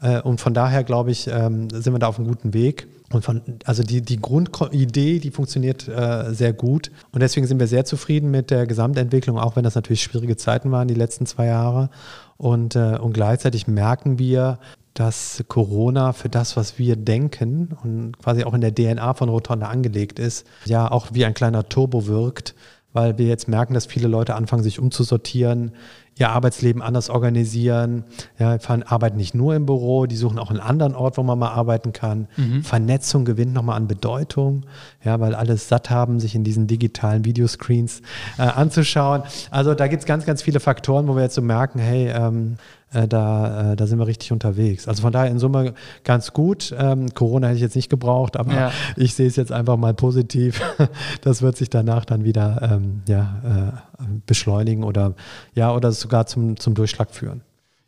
Äh, 0.00 0.20
und 0.20 0.40
von 0.40 0.54
daher, 0.54 0.84
glaube 0.84 1.10
ich, 1.10 1.26
ähm, 1.28 1.68
sind 1.70 1.92
wir 1.92 1.98
da 1.98 2.08
auf 2.08 2.18
einem 2.18 2.28
guten 2.28 2.54
Weg. 2.54 2.88
Und 3.12 3.24
von, 3.24 3.42
also 3.64 3.82
die, 3.82 4.02
die 4.02 4.20
Grundidee, 4.20 5.18
die 5.18 5.30
funktioniert 5.30 5.88
äh, 5.88 6.32
sehr 6.32 6.52
gut. 6.52 6.92
Und 7.10 7.20
deswegen 7.20 7.46
sind 7.46 7.58
wir 7.58 7.66
sehr 7.66 7.84
zufrieden 7.84 8.30
mit 8.30 8.50
der 8.50 8.66
Gesamtentwicklung, 8.66 9.38
auch 9.38 9.56
wenn 9.56 9.64
das 9.64 9.74
natürlich 9.74 10.02
schwierige 10.02 10.36
Zeiten 10.36 10.70
waren, 10.70 10.86
die 10.86 10.94
letzten 10.94 11.26
zwei 11.26 11.46
Jahre. 11.46 11.90
Und, 12.36 12.76
äh, 12.76 12.98
und 13.00 13.12
gleichzeitig 13.12 13.66
merken 13.66 14.18
wir, 14.18 14.58
dass 14.94 15.44
Corona 15.48 16.12
für 16.12 16.28
das, 16.28 16.56
was 16.56 16.78
wir 16.78 16.96
denken 16.96 17.76
und 17.82 18.18
quasi 18.18 18.44
auch 18.44 18.54
in 18.54 18.60
der 18.60 18.74
DNA 18.74 19.14
von 19.14 19.28
Rotonda 19.28 19.68
angelegt 19.68 20.18
ist, 20.18 20.46
ja 20.64 20.90
auch 20.90 21.08
wie 21.12 21.24
ein 21.24 21.34
kleiner 21.34 21.68
Turbo 21.68 22.06
wirkt, 22.06 22.54
weil 22.92 23.18
wir 23.18 23.26
jetzt 23.26 23.48
merken, 23.48 23.74
dass 23.74 23.86
viele 23.86 24.08
Leute 24.08 24.34
anfangen, 24.34 24.62
sich 24.62 24.80
umzusortieren, 24.80 25.72
ihr 26.18 26.30
Arbeitsleben 26.30 26.82
anders 26.82 27.08
organisieren. 27.08 28.04
Ja, 28.38 28.58
arbeiten 28.86 29.16
nicht 29.16 29.34
nur 29.34 29.54
im 29.54 29.66
Büro, 29.66 30.06
die 30.06 30.16
suchen 30.16 30.38
auch 30.38 30.50
einen 30.50 30.60
anderen 30.60 30.94
Ort, 30.94 31.16
wo 31.16 31.22
man 31.22 31.38
mal 31.38 31.50
arbeiten 31.50 31.92
kann. 31.92 32.28
Mhm. 32.36 32.62
Vernetzung 32.62 33.24
gewinnt 33.24 33.54
nochmal 33.54 33.76
an 33.76 33.88
Bedeutung, 33.88 34.64
ja, 35.02 35.18
weil 35.20 35.34
alles 35.34 35.68
satt 35.68 35.90
haben, 35.90 36.20
sich 36.20 36.34
in 36.34 36.44
diesen 36.44 36.66
digitalen 36.66 37.24
Videoscreens 37.24 38.02
äh, 38.38 38.42
anzuschauen. 38.42 39.22
Also 39.50 39.74
da 39.74 39.88
gibt 39.88 40.02
es 40.02 40.06
ganz, 40.06 40.26
ganz 40.26 40.42
viele 40.42 40.60
Faktoren, 40.60 41.08
wo 41.08 41.16
wir 41.16 41.22
jetzt 41.22 41.34
so 41.34 41.42
merken, 41.42 41.78
hey, 41.78 42.08
ähm, 42.08 42.56
äh, 42.92 43.06
da, 43.06 43.72
äh, 43.72 43.76
da 43.76 43.86
sind 43.86 43.98
wir 43.98 44.06
richtig 44.06 44.32
unterwegs. 44.32 44.88
Also 44.88 45.02
von 45.02 45.12
daher 45.12 45.30
in 45.30 45.38
Summe 45.38 45.74
ganz 46.04 46.32
gut. 46.32 46.74
Ähm, 46.76 47.14
Corona 47.14 47.48
hätte 47.48 47.56
ich 47.56 47.62
jetzt 47.62 47.76
nicht 47.76 47.88
gebraucht, 47.88 48.36
aber 48.36 48.52
ja. 48.52 48.72
ich 48.96 49.14
sehe 49.14 49.26
es 49.26 49.36
jetzt 49.36 49.52
einfach 49.52 49.76
mal 49.76 49.94
positiv. 49.94 50.60
das 51.22 51.42
wird 51.42 51.56
sich 51.56 51.70
danach 51.70 52.04
dann 52.04 52.24
wieder 52.24 52.68
ähm, 52.72 53.02
ja, 53.08 53.82
äh, 54.00 54.04
beschleunigen 54.26 54.84
oder 54.84 55.14
ja, 55.54 55.74
oder 55.74 55.92
sogar 55.92 56.26
zum, 56.26 56.58
zum 56.58 56.74
Durchschlag 56.74 57.10
führen. 57.10 57.42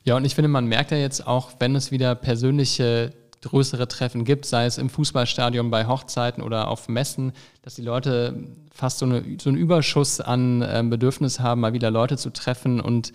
Ja, 0.04 0.16
und 0.16 0.24
ich 0.24 0.34
finde, 0.34 0.48
man 0.48 0.66
merkt 0.66 0.90
ja 0.90 0.96
jetzt 0.96 1.26
auch, 1.26 1.52
wenn 1.58 1.76
es 1.76 1.90
wieder 1.90 2.14
persönliche 2.14 3.12
größere 3.42 3.88
Treffen 3.88 4.24
gibt, 4.24 4.46
sei 4.46 4.66
es 4.66 4.78
im 4.78 4.88
Fußballstadion, 4.88 5.70
bei 5.70 5.86
Hochzeiten 5.86 6.42
oder 6.42 6.68
auf 6.68 6.88
Messen, 6.88 7.32
dass 7.62 7.74
die 7.74 7.82
Leute 7.82 8.34
fast 8.72 8.98
so, 8.98 9.06
eine, 9.06 9.22
so 9.40 9.50
einen 9.50 9.58
Überschuss 9.58 10.20
an 10.20 10.62
äh, 10.62 10.82
Bedürfnis 10.84 11.40
haben, 11.40 11.60
mal 11.60 11.72
wieder 11.72 11.90
Leute 11.90 12.16
zu 12.16 12.30
treffen 12.30 12.80
und 12.80 13.12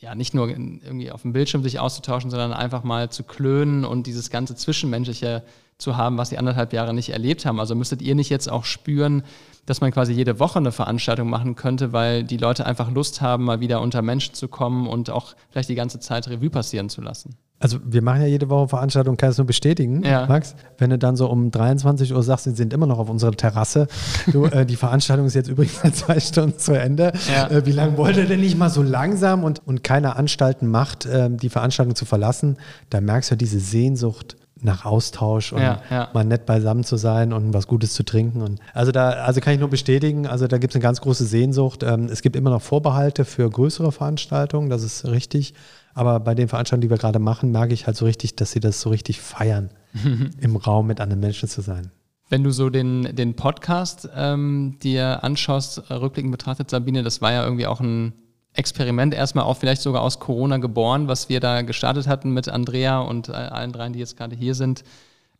ja, 0.00 0.14
nicht 0.14 0.34
nur 0.34 0.48
irgendwie 0.48 1.10
auf 1.10 1.22
dem 1.22 1.32
Bildschirm 1.32 1.62
sich 1.62 1.80
auszutauschen, 1.80 2.30
sondern 2.30 2.52
einfach 2.52 2.84
mal 2.84 3.10
zu 3.10 3.24
klönen 3.24 3.84
und 3.84 4.06
dieses 4.06 4.30
ganze 4.30 4.54
Zwischenmenschliche 4.54 5.42
zu 5.78 5.96
haben, 5.96 6.18
was 6.18 6.30
sie 6.30 6.38
anderthalb 6.38 6.72
Jahre 6.72 6.92
nicht 6.92 7.10
erlebt 7.10 7.46
haben. 7.46 7.60
Also 7.60 7.74
müsstet 7.74 8.02
ihr 8.02 8.14
nicht 8.14 8.30
jetzt 8.30 8.50
auch 8.50 8.64
spüren, 8.64 9.22
dass 9.64 9.80
man 9.80 9.92
quasi 9.92 10.12
jede 10.12 10.40
Woche 10.40 10.58
eine 10.58 10.72
Veranstaltung 10.72 11.30
machen 11.30 11.54
könnte, 11.54 11.92
weil 11.92 12.24
die 12.24 12.36
Leute 12.36 12.66
einfach 12.66 12.90
Lust 12.90 13.20
haben, 13.20 13.44
mal 13.44 13.60
wieder 13.60 13.80
unter 13.80 14.02
Menschen 14.02 14.34
zu 14.34 14.48
kommen 14.48 14.88
und 14.88 15.10
auch 15.10 15.34
vielleicht 15.50 15.68
die 15.68 15.74
ganze 15.74 16.00
Zeit 16.00 16.28
Revue 16.28 16.50
passieren 16.50 16.88
zu 16.88 17.00
lassen. 17.00 17.36
Also 17.60 17.78
wir 17.84 18.02
machen 18.02 18.20
ja 18.20 18.28
jede 18.28 18.48
Woche 18.48 18.68
Veranstaltungen, 18.68 19.16
kann 19.16 19.30
es 19.30 19.38
nur 19.38 19.46
bestätigen, 19.46 20.04
ja. 20.04 20.26
Max. 20.26 20.54
Wenn 20.78 20.90
du 20.90 20.98
dann 20.98 21.16
so 21.16 21.28
um 21.28 21.50
23 21.50 22.14
Uhr 22.14 22.22
sagst, 22.22 22.44
sie 22.44 22.52
sind 22.52 22.72
immer 22.72 22.86
noch 22.86 23.00
auf 23.00 23.10
unserer 23.10 23.32
Terrasse, 23.32 23.88
du, 24.32 24.44
äh, 24.46 24.64
die 24.64 24.76
Veranstaltung 24.76 25.26
ist 25.26 25.34
jetzt 25.34 25.48
übrigens 25.48 25.80
seit 25.82 25.96
zwei 25.96 26.20
Stunden 26.20 26.58
zu 26.58 26.72
Ende. 26.72 27.12
Ja. 27.32 27.48
Äh, 27.48 27.66
wie 27.66 27.72
lange 27.72 27.96
wollt 27.96 28.16
ihr 28.16 28.26
denn 28.26 28.40
nicht 28.40 28.56
mal 28.56 28.70
so 28.70 28.82
langsam 28.82 29.42
und, 29.42 29.60
und 29.66 29.82
keine 29.82 30.16
Anstalten 30.16 30.68
macht, 30.68 31.06
äh, 31.06 31.28
die 31.30 31.50
Veranstaltung 31.50 31.96
zu 31.96 32.04
verlassen? 32.04 32.58
Da 32.90 33.00
merkst 33.00 33.32
du 33.32 33.36
diese 33.36 33.58
Sehnsucht 33.58 34.36
nach 34.60 34.84
Austausch 34.84 35.52
und 35.52 35.60
ja, 35.60 35.82
ja. 35.90 36.08
mal 36.12 36.24
nett 36.24 36.46
beisammen 36.46 36.84
zu 36.84 36.96
sein 36.96 37.32
und 37.32 37.54
was 37.54 37.66
Gutes 37.66 37.94
zu 37.94 38.02
trinken. 38.02 38.42
Und 38.42 38.60
also 38.74 38.92
da, 38.92 39.10
also 39.10 39.40
kann 39.40 39.54
ich 39.54 39.60
nur 39.60 39.70
bestätigen, 39.70 40.26
also 40.26 40.46
da 40.46 40.58
gibt 40.58 40.72
es 40.72 40.76
eine 40.76 40.82
ganz 40.82 41.00
große 41.00 41.24
Sehnsucht. 41.24 41.82
Ähm, 41.82 42.06
es 42.06 42.22
gibt 42.22 42.36
immer 42.36 42.50
noch 42.50 42.62
Vorbehalte 42.62 43.24
für 43.24 43.48
größere 43.48 43.92
Veranstaltungen, 43.92 44.70
das 44.70 44.82
ist 44.82 45.04
richtig. 45.06 45.54
Aber 45.94 46.20
bei 46.20 46.34
den 46.34 46.48
Veranstaltungen, 46.48 46.82
die 46.82 46.90
wir 46.90 46.98
gerade 46.98 47.18
machen, 47.18 47.50
merke 47.50 47.74
ich 47.74 47.86
halt 47.86 47.96
so 47.96 48.04
richtig, 48.04 48.36
dass 48.36 48.52
sie 48.52 48.60
das 48.60 48.80
so 48.80 48.90
richtig 48.90 49.20
feiern, 49.20 49.70
im 50.40 50.56
Raum 50.56 50.86
mit 50.86 51.00
anderen 51.00 51.20
Menschen 51.20 51.48
zu 51.48 51.60
sein. 51.60 51.90
Wenn 52.30 52.44
du 52.44 52.50
so 52.50 52.68
den, 52.68 53.16
den 53.16 53.34
Podcast 53.34 54.08
ähm, 54.14 54.76
dir 54.82 55.24
anschaust, 55.24 55.90
rückblickend 55.90 56.32
betrachtet, 56.32 56.68
Sabine, 56.68 57.02
das 57.02 57.22
war 57.22 57.32
ja 57.32 57.42
irgendwie 57.42 57.66
auch 57.66 57.80
ein 57.80 58.12
Experiment 58.54 59.14
erstmal 59.14 59.44
auch 59.44 59.56
vielleicht 59.56 59.82
sogar 59.82 60.02
aus 60.02 60.18
Corona 60.18 60.56
geboren, 60.56 61.08
was 61.08 61.28
wir 61.28 61.40
da 61.40 61.62
gestartet 61.62 62.08
hatten 62.08 62.30
mit 62.30 62.48
Andrea 62.48 63.00
und 63.00 63.28
äh, 63.28 63.32
allen 63.32 63.72
dreien, 63.72 63.92
die 63.92 63.98
jetzt 64.00 64.16
gerade 64.16 64.34
hier 64.34 64.54
sind. 64.54 64.84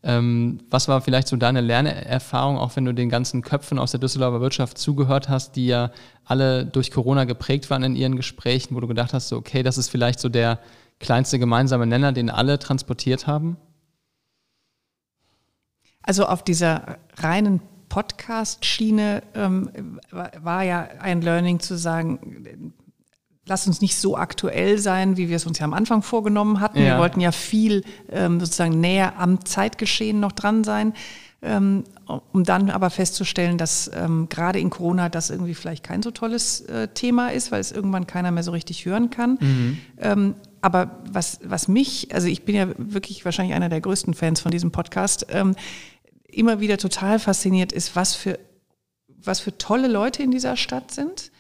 Ähm, 0.04 0.60
was 0.70 0.86
war 0.86 1.00
vielleicht 1.00 1.26
so 1.26 1.36
deine 1.36 1.60
Lernerfahrung, 1.60 2.56
auch 2.56 2.76
wenn 2.76 2.84
du 2.84 2.94
den 2.94 3.08
ganzen 3.08 3.42
Köpfen 3.42 3.80
aus 3.80 3.90
der 3.90 3.98
Düsseldorfer 3.98 4.40
Wirtschaft 4.40 4.78
zugehört 4.78 5.28
hast, 5.28 5.56
die 5.56 5.66
ja 5.66 5.90
alle 6.24 6.64
durch 6.64 6.92
Corona 6.92 7.24
geprägt 7.24 7.68
waren 7.70 7.82
in 7.82 7.96
ihren 7.96 8.14
Gesprächen, 8.14 8.76
wo 8.76 8.80
du 8.80 8.86
gedacht 8.86 9.12
hast, 9.12 9.28
so, 9.28 9.36
okay, 9.36 9.64
das 9.64 9.76
ist 9.76 9.88
vielleicht 9.88 10.20
so 10.20 10.28
der 10.28 10.60
kleinste 11.00 11.40
gemeinsame 11.40 11.86
Nenner, 11.86 12.12
den 12.12 12.30
alle 12.30 12.60
transportiert 12.60 13.26
haben? 13.26 13.56
Also 16.02 16.26
auf 16.26 16.44
dieser 16.44 16.98
reinen 17.16 17.60
Podcast-Schiene 17.88 19.22
ähm, 19.34 19.98
war 20.10 20.62
ja 20.62 20.88
ein 21.00 21.22
Learning 21.22 21.58
zu 21.58 21.76
sagen, 21.76 22.72
lass 23.48 23.66
uns 23.66 23.80
nicht 23.80 23.96
so 23.96 24.16
aktuell 24.16 24.78
sein, 24.78 25.16
wie 25.16 25.28
wir 25.28 25.36
es 25.36 25.46
uns 25.46 25.58
ja 25.58 25.64
am 25.64 25.74
Anfang 25.74 26.02
vorgenommen 26.02 26.60
hatten. 26.60 26.78
Ja. 26.78 26.84
Wir 26.84 26.98
wollten 26.98 27.20
ja 27.20 27.32
viel 27.32 27.82
ähm, 28.10 28.38
sozusagen 28.38 28.80
näher 28.80 29.18
am 29.18 29.44
Zeitgeschehen 29.44 30.20
noch 30.20 30.32
dran 30.32 30.64
sein. 30.64 30.92
Ähm, 31.40 31.84
um 32.32 32.42
dann 32.42 32.68
aber 32.68 32.90
festzustellen, 32.90 33.58
dass 33.58 33.88
ähm, 33.94 34.28
gerade 34.28 34.58
in 34.58 34.70
Corona 34.70 35.08
das 35.08 35.30
irgendwie 35.30 35.54
vielleicht 35.54 35.84
kein 35.84 36.02
so 36.02 36.10
tolles 36.10 36.62
äh, 36.62 36.88
Thema 36.88 37.28
ist, 37.28 37.52
weil 37.52 37.60
es 37.60 37.70
irgendwann 37.70 38.08
keiner 38.08 38.32
mehr 38.32 38.42
so 38.42 38.50
richtig 38.50 38.84
hören 38.84 39.10
kann. 39.10 39.38
Mhm. 39.40 39.78
Ähm, 39.98 40.34
aber 40.62 40.98
was, 41.08 41.38
was 41.44 41.68
mich, 41.68 42.12
also 42.12 42.26
ich 42.26 42.44
bin 42.44 42.56
ja 42.56 42.66
wirklich 42.76 43.24
wahrscheinlich 43.24 43.54
einer 43.54 43.68
der 43.68 43.80
größten 43.80 44.14
Fans 44.14 44.40
von 44.40 44.50
diesem 44.50 44.72
Podcast, 44.72 45.26
ähm, 45.30 45.54
immer 46.26 46.58
wieder 46.58 46.76
total 46.76 47.20
fasziniert 47.20 47.70
ist, 47.70 47.94
was 47.94 48.16
für, 48.16 48.40
was 49.06 49.38
für 49.38 49.56
tolle 49.56 49.86
Leute 49.86 50.24
in 50.24 50.32
dieser 50.32 50.56
Stadt 50.56 50.90
sind, 50.90 51.30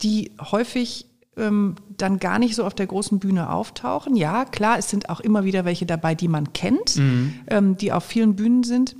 die 0.00 0.30
häufig 0.40 1.09
ähm, 1.36 1.76
dann 1.96 2.18
gar 2.18 2.38
nicht 2.38 2.54
so 2.54 2.64
auf 2.64 2.74
der 2.74 2.86
großen 2.86 3.18
Bühne 3.18 3.50
auftauchen. 3.50 4.16
Ja, 4.16 4.44
klar, 4.44 4.78
es 4.78 4.88
sind 4.90 5.08
auch 5.08 5.20
immer 5.20 5.44
wieder 5.44 5.64
welche 5.64 5.86
dabei, 5.86 6.14
die 6.14 6.28
man 6.28 6.52
kennt, 6.52 6.96
mhm. 6.96 7.34
ähm, 7.48 7.76
die 7.76 7.92
auf 7.92 8.04
vielen 8.04 8.36
Bühnen 8.36 8.62
sind, 8.62 8.96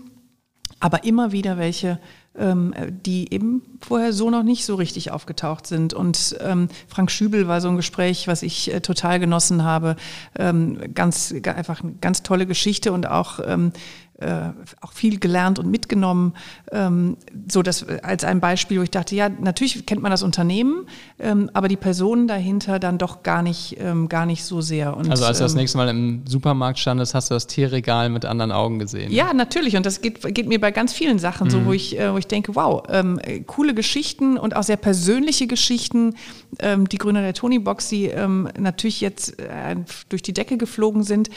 aber 0.79 1.05
immer 1.05 1.33
wieder 1.33 1.59
welche, 1.59 1.99
ähm, 2.38 2.75
die 3.05 3.33
eben 3.33 3.62
vorher 3.81 4.12
so 4.12 4.31
noch 4.31 4.45
nicht 4.45 4.64
so 4.64 4.77
richtig 4.77 5.11
aufgetaucht 5.11 5.66
sind. 5.66 5.93
Und 5.93 6.37
ähm, 6.40 6.69
Frank 6.88 7.11
Schübel 7.11 7.49
war 7.49 7.61
so 7.61 7.69
ein 7.69 7.77
Gespräch, 7.77 8.29
was 8.29 8.43
ich 8.43 8.73
äh, 8.73 8.81
total 8.81 9.19
genossen 9.19 9.64
habe. 9.64 9.97
Ähm, 10.38 10.79
ganz, 10.95 11.35
einfach 11.45 11.83
eine 11.83 11.95
ganz 12.01 12.23
tolle 12.23 12.47
Geschichte 12.47 12.93
und 12.93 13.09
auch 13.09 13.40
ähm, 13.45 13.73
äh, 14.21 14.51
auch 14.81 14.93
viel 14.93 15.19
gelernt 15.19 15.59
und 15.59 15.71
mitgenommen. 15.71 16.35
Ähm, 16.73 17.17
so 17.51 17.63
dass 17.63 17.87
als 18.03 18.25
ein 18.25 18.41
Beispiel, 18.41 18.79
wo 18.79 18.83
ich 18.83 18.91
dachte, 18.91 19.15
ja, 19.15 19.29
natürlich 19.29 19.87
kennt 19.87 20.03
man 20.03 20.11
das 20.11 20.23
Unternehmen, 20.23 20.87
ähm, 21.19 21.51
aber 21.55 21.69
die 21.69 21.77
Personen 21.77 22.29
dahinter 22.29 22.79
dann 22.79 22.99
doch 22.99 23.23
gar 23.23 23.43
nicht, 23.43 23.77
ähm, 23.81 24.09
gar 24.09 24.27
nicht 24.27 24.45
so 24.45 24.61
sehr. 24.61 24.97
Und, 24.97 25.11
also 25.11 25.25
als 25.25 25.39
du 25.39 25.45
das 25.45 25.53
ähm, 25.53 25.59
nächste 25.59 25.79
Mal 25.79 25.89
im 25.89 26.23
Supermarkt 26.27 26.79
standest, 26.79 27.15
hast 27.15 27.31
du 27.31 27.35
das 27.35 27.47
Tierregal 27.47 28.11
mit 28.11 28.25
anderen 28.25 28.53
Augen 28.53 28.79
gesehen. 28.79 29.11
Ja, 29.11 29.33
natürlich. 29.33 29.77
Und 29.77 29.87
das 29.87 30.01
geht, 30.01 30.23
geht 30.35 30.49
mir 30.49 30.61
bei 30.61 30.71
ganz 30.71 30.93
vielen 30.93 31.19
Sachen 31.19 31.47
mhm. 31.47 31.51
so, 31.51 31.65
wo 31.67 31.73
ich, 31.73 31.99
äh, 31.99 32.13
wo 32.13 32.19
ich 32.19 32.27
denke, 32.27 32.55
wow, 32.55 32.83
ähm, 32.89 33.21
coole 33.47 33.75
Geschichten 33.75 34.37
und 34.37 34.55
auch 34.55 34.63
sehr 34.63 34.77
persönliche 34.77 35.47
Geschichten. 35.47 36.15
Ähm, 36.59 36.89
die 36.89 36.99
Gründer 36.99 37.23
der 37.23 37.35
Tony 37.35 37.59
Box, 37.59 37.89
die 37.89 38.11
natürlich 38.59 39.01
jetzt 39.01 39.39
äh, 39.39 39.77
durch 40.09 40.23
die 40.23 40.33
Decke 40.33 40.57
geflogen 40.57 41.03
sind 41.03 41.31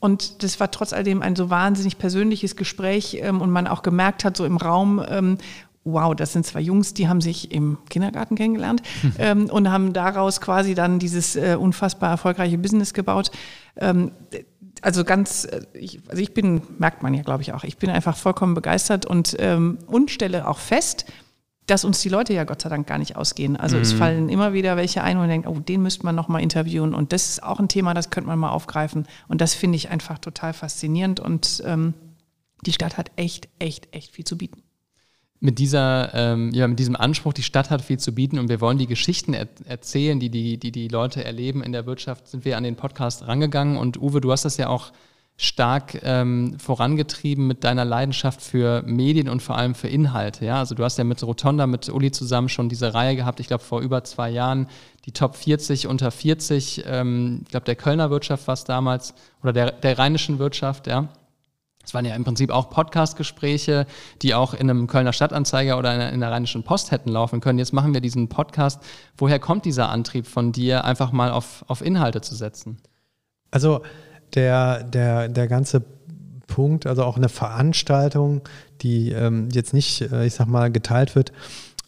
und 0.00 0.42
das 0.42 0.58
war 0.58 0.70
trotz 0.70 0.92
alledem 0.92 1.22
ein 1.22 1.36
so 1.36 1.50
wahnsinnig 1.50 1.98
persönliches 1.98 2.56
Gespräch 2.56 3.18
ähm, 3.20 3.40
und 3.40 3.50
man 3.50 3.66
auch 3.66 3.82
gemerkt 3.82 4.24
hat, 4.24 4.36
so 4.36 4.44
im 4.44 4.56
Raum, 4.56 5.04
ähm, 5.08 5.38
wow, 5.84 6.14
das 6.14 6.32
sind 6.32 6.44
zwei 6.44 6.60
Jungs, 6.60 6.94
die 6.94 7.08
haben 7.08 7.20
sich 7.20 7.52
im 7.52 7.78
Kindergarten 7.88 8.34
kennengelernt 8.34 8.82
ähm, 9.18 9.48
und 9.50 9.70
haben 9.70 9.92
daraus 9.92 10.40
quasi 10.40 10.74
dann 10.74 10.98
dieses 10.98 11.36
äh, 11.36 11.56
unfassbar 11.58 12.10
erfolgreiche 12.10 12.58
Business 12.58 12.94
gebaut. 12.94 13.30
Ähm, 13.76 14.12
also 14.82 15.04
ganz, 15.04 15.44
äh, 15.44 15.62
ich, 15.74 16.00
also 16.08 16.22
ich 16.22 16.34
bin, 16.34 16.62
merkt 16.78 17.02
man 17.02 17.14
ja, 17.14 17.22
glaube 17.22 17.42
ich 17.42 17.52
auch, 17.52 17.64
ich 17.64 17.76
bin 17.76 17.90
einfach 17.90 18.16
vollkommen 18.16 18.54
begeistert 18.54 19.06
und, 19.06 19.36
ähm, 19.38 19.78
und 19.86 20.10
stelle 20.10 20.48
auch 20.48 20.58
fest, 20.58 21.06
dass 21.66 21.84
uns 21.84 22.00
die 22.00 22.08
Leute 22.08 22.32
ja 22.32 22.44
Gott 22.44 22.62
sei 22.62 22.68
Dank 22.68 22.86
gar 22.86 22.98
nicht 22.98 23.16
ausgehen. 23.16 23.56
Also 23.56 23.76
mhm. 23.76 23.82
es 23.82 23.92
fallen 23.92 24.28
immer 24.28 24.52
wieder 24.52 24.76
welche 24.76 25.02
ein 25.02 25.18
und 25.18 25.28
denkt, 25.28 25.46
oh, 25.46 25.58
den 25.60 25.82
müsste 25.82 26.04
man 26.04 26.14
noch 26.14 26.28
mal 26.28 26.40
interviewen. 26.40 26.94
Und 26.94 27.12
das 27.12 27.28
ist 27.28 27.42
auch 27.42 27.60
ein 27.60 27.68
Thema, 27.68 27.94
das 27.94 28.10
könnte 28.10 28.28
man 28.28 28.38
mal 28.38 28.50
aufgreifen. 28.50 29.06
Und 29.28 29.40
das 29.40 29.54
finde 29.54 29.76
ich 29.76 29.90
einfach 29.90 30.18
total 30.18 30.52
faszinierend. 30.52 31.20
Und 31.20 31.62
ähm, 31.64 31.94
die 32.66 32.72
Stadt 32.72 32.98
hat 32.98 33.12
echt, 33.16 33.48
echt, 33.58 33.88
echt 33.94 34.12
viel 34.12 34.24
zu 34.24 34.36
bieten. 34.36 34.62
Mit, 35.42 35.58
dieser, 35.58 36.12
ähm, 36.12 36.50
ja, 36.52 36.68
mit 36.68 36.78
diesem 36.78 36.96
Anspruch, 36.96 37.32
die 37.32 37.42
Stadt 37.42 37.70
hat 37.70 37.80
viel 37.80 37.98
zu 37.98 38.14
bieten 38.14 38.38
und 38.38 38.50
wir 38.50 38.60
wollen 38.60 38.76
die 38.76 38.86
Geschichten 38.86 39.32
er 39.32 39.48
erzählen, 39.64 40.20
die 40.20 40.28
die, 40.28 40.58
die 40.58 40.70
die 40.70 40.88
Leute 40.88 41.24
erleben 41.24 41.62
in 41.62 41.72
der 41.72 41.86
Wirtschaft, 41.86 42.28
sind 42.28 42.44
wir 42.44 42.58
an 42.58 42.64
den 42.64 42.76
Podcast 42.76 43.26
rangegangen. 43.26 43.78
Und 43.78 43.98
Uwe, 43.98 44.20
du 44.20 44.32
hast 44.32 44.44
das 44.44 44.58
ja 44.58 44.68
auch 44.68 44.92
stark 45.42 45.98
ähm, 46.02 46.58
vorangetrieben 46.58 47.46
mit 47.46 47.64
deiner 47.64 47.86
Leidenschaft 47.86 48.42
für 48.42 48.82
Medien 48.82 49.26
und 49.26 49.40
vor 49.40 49.56
allem 49.56 49.74
für 49.74 49.88
Inhalte. 49.88 50.44
Ja? 50.44 50.58
Also 50.58 50.74
du 50.74 50.84
hast 50.84 50.98
ja 50.98 51.04
mit 51.04 51.22
Rotonda, 51.22 51.66
mit 51.66 51.88
Uli 51.88 52.10
zusammen 52.10 52.50
schon 52.50 52.68
diese 52.68 52.92
Reihe 52.92 53.16
gehabt, 53.16 53.40
ich 53.40 53.46
glaube 53.46 53.64
vor 53.64 53.80
über 53.80 54.04
zwei 54.04 54.28
Jahren, 54.28 54.68
die 55.06 55.12
Top 55.12 55.36
40 55.36 55.86
unter 55.86 56.10
40, 56.10 56.84
ähm, 56.86 57.40
ich 57.44 57.48
glaube 57.48 57.64
der 57.64 57.74
Kölner 57.74 58.10
Wirtschaft 58.10 58.46
war 58.48 58.52
es 58.52 58.64
damals, 58.64 59.14
oder 59.42 59.54
der, 59.54 59.72
der 59.72 59.98
rheinischen 59.98 60.38
Wirtschaft, 60.38 60.86
ja. 60.86 61.08
Es 61.82 61.94
waren 61.94 62.04
ja 62.04 62.14
im 62.14 62.24
Prinzip 62.24 62.50
auch 62.50 62.68
Podcast-Gespräche, 62.68 63.86
die 64.20 64.34
auch 64.34 64.52
in 64.52 64.68
einem 64.68 64.86
Kölner 64.88 65.14
Stadtanzeiger 65.14 65.78
oder 65.78 66.12
in, 66.12 66.20
der 66.20 66.30
Rheinischen 66.30 66.64
Post 66.64 66.90
hätten 66.90 67.08
laufen 67.08 67.40
können. 67.40 67.58
Jetzt 67.58 67.72
machen 67.72 67.94
wir 67.94 68.02
diesen 68.02 68.28
Podcast. 68.28 68.82
Woher 69.16 69.38
kommt 69.38 69.64
dieser 69.64 69.88
Antrieb 69.88 70.26
von 70.26 70.52
dir, 70.52 70.84
einfach 70.84 71.12
mal 71.12 71.30
auf, 71.30 71.64
auf 71.68 71.80
Inhalte 71.80 72.20
zu 72.20 72.34
setzen? 72.34 72.76
Also 73.50 73.80
der, 74.34 74.84
der, 74.84 75.28
der 75.28 75.48
ganze 75.48 75.82
Punkt, 76.46 76.86
also 76.86 77.04
auch 77.04 77.16
eine 77.16 77.28
Veranstaltung, 77.28 78.42
die 78.82 79.12
ähm, 79.12 79.48
jetzt 79.52 79.72
nicht, 79.72 80.02
äh, 80.12 80.26
ich 80.26 80.34
sag 80.34 80.46
mal, 80.48 80.70
geteilt 80.70 81.14
wird 81.14 81.32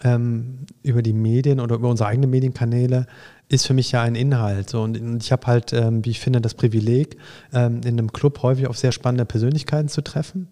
ähm, 0.04 0.66
über 0.82 1.02
die 1.02 1.12
Medien 1.12 1.60
oder 1.60 1.76
über 1.76 1.88
unsere 1.88 2.08
eigenen 2.08 2.30
Medienkanäle, 2.30 3.06
ist 3.48 3.66
für 3.66 3.74
mich 3.74 3.92
ja 3.92 4.02
ein 4.02 4.14
Inhalt. 4.14 4.70
So. 4.70 4.82
Und 4.82 5.22
ich 5.22 5.32
habe 5.32 5.46
halt, 5.46 5.72
ähm, 5.72 6.04
wie 6.04 6.10
ich 6.10 6.20
finde, 6.20 6.40
das 6.40 6.54
Privileg, 6.54 7.16
ähm, 7.52 7.80
in 7.84 7.98
einem 7.98 8.12
Club 8.12 8.42
häufig 8.42 8.66
auf 8.66 8.78
sehr 8.78 8.92
spannende 8.92 9.24
Persönlichkeiten 9.24 9.88
zu 9.88 10.02
treffen 10.02 10.48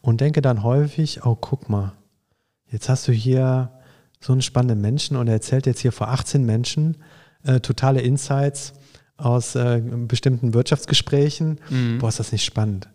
und 0.00 0.20
denke 0.20 0.42
dann 0.42 0.62
häufig, 0.62 1.24
oh, 1.24 1.36
guck 1.36 1.68
mal, 1.68 1.92
jetzt 2.70 2.88
hast 2.88 3.06
du 3.06 3.12
hier 3.12 3.70
so 4.20 4.32
einen 4.32 4.42
spannenden 4.42 4.80
Menschen 4.80 5.16
und 5.16 5.28
er 5.28 5.34
erzählt 5.34 5.66
jetzt 5.66 5.80
hier 5.80 5.92
vor 5.92 6.08
18 6.08 6.44
Menschen 6.44 6.98
äh, 7.44 7.60
totale 7.60 8.00
Insights 8.00 8.74
aus 9.22 9.54
äh, 9.54 9.80
bestimmten 9.82 10.54
Wirtschaftsgesprächen. 10.54 11.58
Mhm. 11.68 11.98
Boah, 11.98 12.08
ist 12.08 12.18
das 12.18 12.32
nicht 12.32 12.44
spannend. 12.44 12.88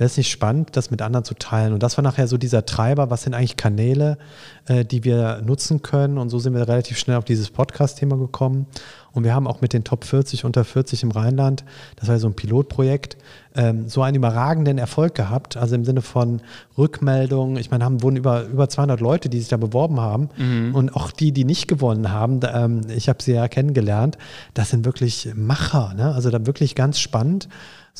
Wäre 0.00 0.06
es 0.06 0.16
nicht 0.16 0.30
spannend, 0.30 0.78
das 0.78 0.90
mit 0.90 1.02
anderen 1.02 1.24
zu 1.24 1.34
teilen? 1.34 1.74
Und 1.74 1.82
das 1.82 1.98
war 1.98 2.02
nachher 2.02 2.26
so 2.26 2.38
dieser 2.38 2.64
Treiber, 2.64 3.10
was 3.10 3.24
sind 3.24 3.34
eigentlich 3.34 3.58
Kanäle, 3.58 4.16
äh, 4.64 4.82
die 4.82 5.04
wir 5.04 5.42
nutzen 5.44 5.82
können? 5.82 6.16
Und 6.16 6.30
so 6.30 6.38
sind 6.38 6.54
wir 6.54 6.66
relativ 6.66 6.96
schnell 6.96 7.18
auf 7.18 7.26
dieses 7.26 7.50
Podcast-Thema 7.50 8.16
gekommen. 8.16 8.66
Und 9.12 9.24
wir 9.24 9.34
haben 9.34 9.46
auch 9.46 9.60
mit 9.60 9.74
den 9.74 9.84
Top 9.84 10.04
40 10.04 10.46
unter 10.46 10.64
40 10.64 11.02
im 11.02 11.10
Rheinland, 11.10 11.64
das 11.96 12.08
war 12.08 12.18
so 12.18 12.28
ein 12.28 12.34
Pilotprojekt, 12.34 13.18
ähm, 13.54 13.90
so 13.90 14.00
einen 14.00 14.16
überragenden 14.16 14.78
Erfolg 14.78 15.14
gehabt. 15.14 15.58
Also 15.58 15.74
im 15.74 15.84
Sinne 15.84 16.00
von 16.00 16.40
Rückmeldungen. 16.78 17.58
Ich 17.58 17.70
meine, 17.70 17.84
haben 17.84 18.02
wurden 18.02 18.16
über, 18.16 18.44
über 18.44 18.70
200 18.70 19.02
Leute, 19.02 19.28
die 19.28 19.38
sich 19.38 19.48
da 19.48 19.58
beworben 19.58 20.00
haben. 20.00 20.30
Mhm. 20.38 20.74
Und 20.74 20.96
auch 20.96 21.10
die, 21.10 21.32
die 21.32 21.44
nicht 21.44 21.68
gewonnen 21.68 22.10
haben, 22.10 22.40
da, 22.40 22.64
ähm, 22.64 22.80
ich 22.88 23.10
habe 23.10 23.22
sie 23.22 23.32
ja 23.32 23.48
kennengelernt, 23.48 24.16
das 24.54 24.70
sind 24.70 24.86
wirklich 24.86 25.28
Macher. 25.34 25.92
Ne? 25.92 26.14
Also 26.14 26.30
da 26.30 26.46
wirklich 26.46 26.74
ganz 26.74 26.98
spannend. 27.00 27.50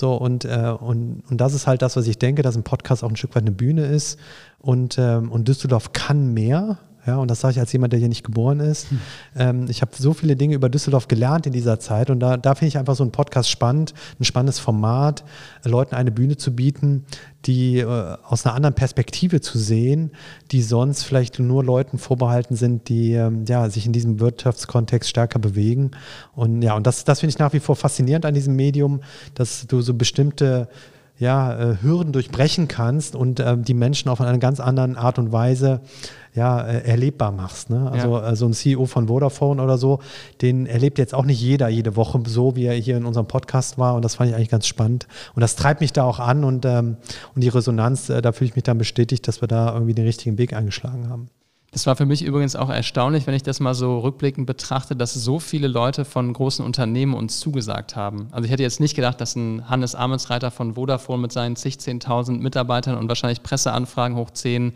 So, 0.01 0.15
und, 0.15 0.47
äh, 0.47 0.75
und, 0.81 1.23
und 1.29 1.41
das 1.43 1.53
ist 1.53 1.67
halt 1.67 1.83
das, 1.83 1.95
was 1.95 2.07
ich 2.07 2.19
denke, 2.19 2.41
dass 2.41 2.57
ein 2.57 2.63
Podcast 2.63 3.05
auch 3.05 3.11
ein 3.11 3.17
Stück 3.17 3.35
weit 3.37 3.43
eine 3.43 3.53
Bühne 3.53 3.85
ist. 3.85 4.19
Und, 4.59 4.97
ähm, 4.99 5.31
und 5.31 5.47
Düsseldorf 5.47 5.93
kann 5.93 6.33
mehr. 6.33 6.79
Ja, 7.07 7.17
und 7.17 7.31
das 7.31 7.41
sage 7.41 7.53
ich 7.53 7.61
als 7.61 7.73
jemand, 7.73 7.93
der 7.93 8.01
hier 8.01 8.09
nicht 8.09 8.25
geboren 8.25 8.61
ist. 8.61 8.91
Hm. 8.91 8.99
Ähm, 9.37 9.67
ich 9.69 9.81
habe 9.81 9.93
so 9.97 10.13
viele 10.13 10.37
Dinge 10.37 10.55
über 10.55 10.69
Düsseldorf 10.69 11.09
gelernt 11.09 11.47
in 11.47 11.53
dieser 11.53 11.81
Zeit 11.81 12.11
und 12.11 12.21
da, 12.21 12.37
da 12.37 12.55
finde 12.55 12.69
ich 12.69 12.79
einfach 12.79 12.95
so 12.95 13.03
einen 13.03 13.13
Podcast 13.13 13.51
spannend, 13.51 13.95
ein 14.19 14.25
spannendes 14.25 14.59
Format, 14.59 15.25
Leuten 15.65 15.95
eine 15.95 16.11
Bühne 16.11 16.37
zu 16.37 16.55
bieten, 16.55 17.05
die 17.47 17.79
äh, 17.79 18.17
aus 18.25 18.45
einer 18.45 18.55
anderen 18.55 18.75
Perspektive 18.75 19.41
zu 19.41 19.59
sehen, 19.59 20.11
die 20.51 20.63
sonst 20.63 21.05
vielleicht 21.05 21.39
nur 21.39 21.65
Leuten 21.65 21.99
vorbehalten 21.99 22.55
sind, 22.55 22.89
die 22.89 23.15
ähm, 23.15 23.45
ja, 23.49 23.71
sich 23.71 23.87
in 23.87 23.93
diesem 23.93 24.21
Wirtschaftskontext 24.21 25.09
stärker 25.09 25.39
bewegen. 25.39 25.93
Und 26.35 26.63
ja, 26.63 26.75
und 26.75 26.87
das, 26.87 27.05
das 27.05 27.21
finde 27.21 27.31
ich 27.31 27.39
nach 27.39 27.53
wie 27.53 27.61
vor 27.61 27.77
faszinierend 27.77 28.27
an 28.27 28.35
diesem 28.35 28.57
Medium, 28.57 29.01
dass 29.35 29.67
du 29.67 29.81
so 29.81 29.95
bestimmte 29.95 30.69
ja, 31.21 31.55
äh, 31.55 31.77
Hürden 31.83 32.13
durchbrechen 32.13 32.67
kannst 32.67 33.15
und 33.15 33.41
äh, 33.41 33.57
die 33.57 33.75
Menschen 33.75 34.09
auf 34.09 34.21
eine 34.21 34.39
ganz 34.39 34.59
andere 34.59 34.97
Art 34.97 35.19
und 35.19 35.33
Weise 35.33 35.83
ja, 36.35 36.61
äh, 36.61 36.87
erlebbar 36.89 37.33
machst. 37.33 37.71
Ne? 37.71 37.91
Also 37.91 38.19
ja. 38.19 38.31
Äh, 38.31 38.37
so 38.37 38.47
ein 38.47 38.53
CEO 38.53 38.87
von 38.87 39.09
Vodafone 39.09 39.63
oder 39.63 39.79
so, 39.79 40.01
den 40.43 40.67
erlebt 40.67 40.99
jetzt 40.99 41.15
auch 41.15 41.25
nicht 41.25 41.41
jeder 41.41 41.69
jede 41.69 41.97
Woche 41.97 42.21
so, 42.27 42.57
wie 42.57 42.67
er 42.67 42.75
hier 42.75 42.97
in 42.97 43.05
unserem 43.05 43.27
Podcast 43.27 43.79
war. 43.79 43.95
Und 43.95 44.05
das 44.05 44.17
fand 44.17 44.31
ich 44.31 44.37
eigentlich 44.37 44.51
ganz 44.51 44.67
spannend. 44.67 45.07
Und 45.35 45.41
das 45.41 45.57
treibt 45.57 45.81
mich 45.81 45.93
da 45.93 46.05
auch 46.05 46.21
an 46.21 46.45
und, 46.45 46.65
ähm, 46.65 46.97
und 47.35 47.43
die 47.43 47.49
Resonanz, 47.49 48.09
äh, 48.09 48.23
da 48.23 48.33
fühle 48.33 48.51
ich 48.51 48.57
mich 48.57 48.65
dann 48.65 48.79
bestätigt, 48.79 49.27
dass 49.27 49.41
wir 49.41 49.49
da 49.49 49.73
irgendwie 49.73 49.95
den 49.95 50.07
richtigen 50.07 50.39
Weg 50.39 50.53
eingeschlagen 50.53 51.09
haben. 51.09 51.31
Das 51.73 51.87
war 51.87 51.95
für 51.95 52.07
mich 52.07 52.25
übrigens 52.25 52.57
auch 52.57 52.69
erstaunlich, 52.69 53.29
wenn 53.29 53.35
ich 53.35 53.45
das 53.45 53.61
mal 53.61 53.75
so 53.75 54.01
rückblickend 54.01 54.45
betrachte, 54.45 54.97
dass 54.97 55.15
so 55.15 55.39
viele 55.39 55.69
Leute 55.69 56.05
von 56.05 56.33
großen 56.33 56.65
Unternehmen 56.65 57.15
uns 57.15 57.39
zugesagt 57.39 57.95
haben. 57.95 58.27
Also 58.33 58.47
ich 58.47 58.51
hätte 58.51 58.65
jetzt 58.65 58.81
nicht 58.81 58.97
gedacht, 58.97 59.21
dass 59.21 59.37
ein 59.37 59.69
Hannes 59.71 59.95
Amensreiter 59.95 60.51
von 60.51 60.75
Vodafone 60.75 61.23
mit 61.23 61.31
seinen 61.31 61.55
zig, 61.55 61.77
10.000 61.77 62.41
Mitarbeitern 62.41 62.99
und 62.99 63.07
wahrscheinlich 63.09 63.45
Presseanfragen 63.45 64.17
hoch 64.17 64.31
10 64.31 64.73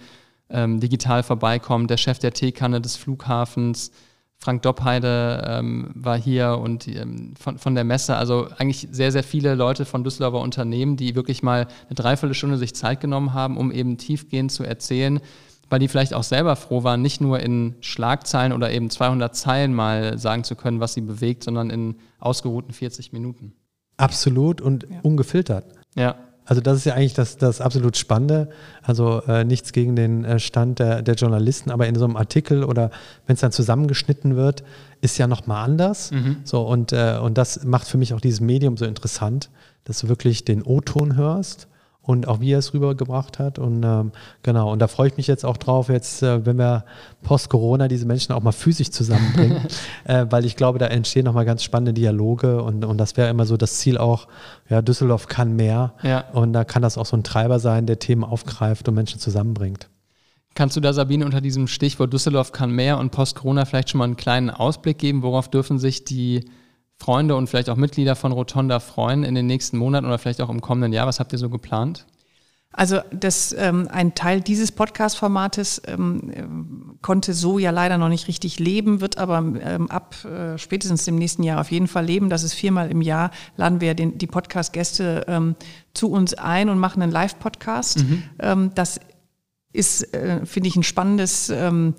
ähm, 0.51 0.81
digital 0.81 1.23
vorbeikommt. 1.23 1.91
Der 1.91 1.97
Chef 1.97 2.19
der 2.19 2.33
Teekanne 2.33 2.81
des 2.81 2.97
Flughafens, 2.97 3.91
Frank 4.37 4.63
Doppheide 4.63 5.43
ähm, 5.47 5.91
war 5.95 6.19
hier 6.19 6.59
und 6.59 6.87
ähm, 6.87 7.35
von, 7.41 7.59
von 7.59 7.75
der 7.75 7.85
Messe. 7.85 8.17
Also 8.17 8.49
eigentlich 8.59 8.89
sehr, 8.91 9.11
sehr 9.11 9.23
viele 9.23 9.55
Leute 9.55 9.85
von 9.85 10.05
Düsseldorfer 10.05 10.41
Unternehmen, 10.41 10.97
die 10.97 11.15
wirklich 11.15 11.43
mal 11.43 11.67
eine 11.87 11.95
Dreiviertelstunde 11.95 12.59
sich 12.59 12.75
Zeit 12.75 13.01
genommen 13.01 13.33
haben, 13.33 13.57
um 13.57 13.73
eben 13.73 13.97
tiefgehend 13.97 14.53
zu 14.53 14.65
erzählen, 14.65 15.21
weil 15.71 15.79
die 15.79 15.89
vielleicht 15.89 16.13
auch 16.13 16.25
selber 16.25 16.57
froh 16.57 16.85
waren, 16.85 17.01
nicht 17.01 17.23
nur 17.23 17.41
in 17.41 17.77
Schlagzeilen 17.81 18.53
oder 18.53 18.71
eben 18.71 18.91
200 18.91 19.35
Zeilen 19.35 19.73
mal 19.73 20.19
sagen 20.19 20.45
zu 20.45 20.57
können, 20.57 20.79
was 20.79 20.93
sie 20.93 21.01
bewegt, 21.01 21.45
sondern 21.45 21.71
in 21.71 21.97
ausgeruhten 22.19 22.73
40 22.73 23.13
Minuten. 23.13 23.55
Absolut 23.97 24.61
und 24.61 24.87
ja. 24.91 25.01
ungefiltert. 25.03 25.73
Ja. 25.95 26.17
Also 26.45 26.61
das 26.61 26.79
ist 26.79 26.85
ja 26.85 26.95
eigentlich 26.95 27.15
das, 27.15 27.37
das 27.37 27.61
absolut 27.61 27.97
Spannende. 27.97 28.49
Also 28.83 29.23
äh, 29.27 29.45
nichts 29.45 29.73
gegen 29.73 29.97
den 29.97 30.25
äh, 30.25 30.39
Stand 30.39 30.79
der, 30.79 31.03
der, 31.03 31.15
Journalisten, 31.15 31.71
aber 31.71 31.87
in 31.87 31.95
so 31.95 32.05
einem 32.05 32.17
Artikel 32.17 32.65
oder 32.65 32.91
wenn 33.27 33.35
es 33.35 33.41
dann 33.41 33.53
zusammengeschnitten 33.53 34.37
wird, 34.37 34.63
ist 35.01 35.17
ja 35.19 35.27
nochmal 35.27 35.65
anders. 35.65 36.11
Mhm. 36.11 36.39
So, 36.45 36.63
und, 36.63 36.93
äh, 36.93 37.19
und 37.23 37.39
das 37.39 37.65
macht 37.65 37.87
für 37.87 37.99
mich 37.99 38.13
auch 38.15 38.21
dieses 38.21 38.41
Medium 38.41 38.77
so 38.77 38.85
interessant, 38.85 39.51
dass 39.85 40.01
du 40.01 40.09
wirklich 40.09 40.45
den 40.45 40.63
O-Ton 40.63 41.17
hörst 41.17 41.69
und 42.07 42.29
auch 42.29 42.41
wie 42.41 42.53
er 42.53 42.59
es 42.59 42.75
rübergebracht 42.75 43.39
hat. 43.39 43.59
Und 43.59 43.83
ähm, 43.83 44.13
genau, 44.43 44.71
und 44.71 44.79
da 44.79 44.89
freue 44.89 45.09
ich 45.09 45.17
mich 45.17 45.27
jetzt 45.27 45.45
auch 45.45 45.57
drauf, 45.57 45.89
jetzt, 45.89 46.23
äh, 46.23 46.45
wenn 46.45 46.59
wir 46.59 46.85
post-Corona 47.23 47.89
diese 47.89 48.07
Menschen 48.07 48.33
auch 48.33 48.43
mal 48.43 48.53
physisch 48.53 48.91
zusammenbringen, 48.91 49.67
äh, 50.05 50.27
weil 50.29 50.45
ich 50.45 50.57
glaube, 50.57 50.79
da 50.79 50.87
entstehen 50.87 51.25
nochmal 51.25 51.47
ganz 51.47 51.63
spannende 51.63 51.95
Dialoge 51.95 52.63
und, 52.63 52.85
und 52.85 52.99
das 52.99 53.17
wäre 53.17 53.31
immer 53.31 53.47
so 53.47 53.57
das 53.57 53.79
Ziel 53.79 53.97
auch, 53.97 54.29
ja, 54.69 54.83
Düsseldorf 54.83 55.29
kann 55.29 55.57
mehr 55.57 55.95
ja. 56.03 56.25
und 56.33 56.53
da 56.53 56.65
kann 56.65 56.83
das 56.83 56.99
auch 56.99 57.07
so 57.07 57.17
ein 57.17 57.25
Treiber 57.25 57.59
sein, 57.59 57.87
der 57.87 57.99
Themen 57.99 58.23
aufgreift 58.23 58.87
und 58.87 58.95
Menschen 58.95 59.19
zusammenbringt. 59.19 59.89
Kannst 60.55 60.77
du 60.77 60.81
da, 60.81 60.93
Sabine, 60.93 61.25
unter 61.25 61.41
diesem 61.41 61.67
Stichwort 61.67 62.13
Düsseldorf 62.13 62.53
kann 62.53 62.71
mehr 62.71 62.99
und 62.99 63.11
Post-Corona 63.11 63.65
vielleicht 63.65 63.91
schon 63.91 63.99
mal 63.99 64.05
einen 64.05 64.17
kleinen 64.17 64.51
Ausblick 64.51 64.99
geben? 64.99 65.23
Worauf 65.23 65.49
dürfen 65.49 65.79
sich 65.81 66.05
die 66.05 66.45
Freunde 66.99 67.37
und 67.37 67.49
vielleicht 67.49 67.69
auch 67.69 67.77
Mitglieder 67.77 68.17
von 68.17 68.33
Rotonda 68.33 68.81
freuen 68.81 69.25
in 69.25 69.35
den 69.35 69.47
nächsten 69.47 69.79
Monaten 69.79 70.07
oder 70.07 70.19
vielleicht 70.19 70.41
auch 70.41 70.51
im 70.51 70.61
kommenden 70.61 70.93
Jahr? 70.93 71.07
Was 71.07 71.21
habt 71.21 71.33
ihr 71.33 71.39
so 71.39 71.51
geplant? 71.51 72.07
Also 72.77 73.01
das, 73.13 73.55
ähm, 73.57 73.89
ein 73.91 74.17
Teil 74.17 74.41
dieses 74.41 74.73
Podcast-Formates 74.73 75.83
ähm, 75.87 76.99
konnte 77.03 77.33
so 77.33 77.61
ja 77.61 77.71
leider 77.71 77.99
noch 77.99 78.09
nicht 78.09 78.27
richtig 78.27 78.59
leben, 78.59 79.01
wird 79.01 79.17
aber 79.17 79.39
ähm, 79.39 79.89
ab 79.91 80.17
äh, 80.25 80.59
spätestens 80.59 81.05
dem 81.05 81.15
nächsten 81.15 81.45
Jahr 81.45 81.61
auf 81.61 81.71
jeden 81.71 81.87
Fall 81.87 82.05
leben. 82.05 82.31
Das 82.31 82.43
ist 82.43 82.55
viermal 82.55 82.91
im 82.91 83.01
Jahr, 83.01 83.31
laden 83.57 83.81
wir 83.81 83.95
den, 83.95 84.19
die 84.19 84.27
Podcast-Gäste 84.27 85.25
ähm, 85.29 85.55
zu 85.95 86.11
uns 86.11 86.35
ein 86.35 86.69
und 86.69 86.81
machen 86.81 87.01
einen 87.01 87.13
Live-Podcast. 87.13 87.99
Mhm. 87.99 88.23
Ähm, 88.41 88.71
das 88.75 88.99
ist, 89.73 90.13
äh, 90.13 90.45
finde 90.45 90.69
ich, 90.69 90.75
ein 90.75 90.83
spannendes 90.83 91.51
ähm, 91.51 91.95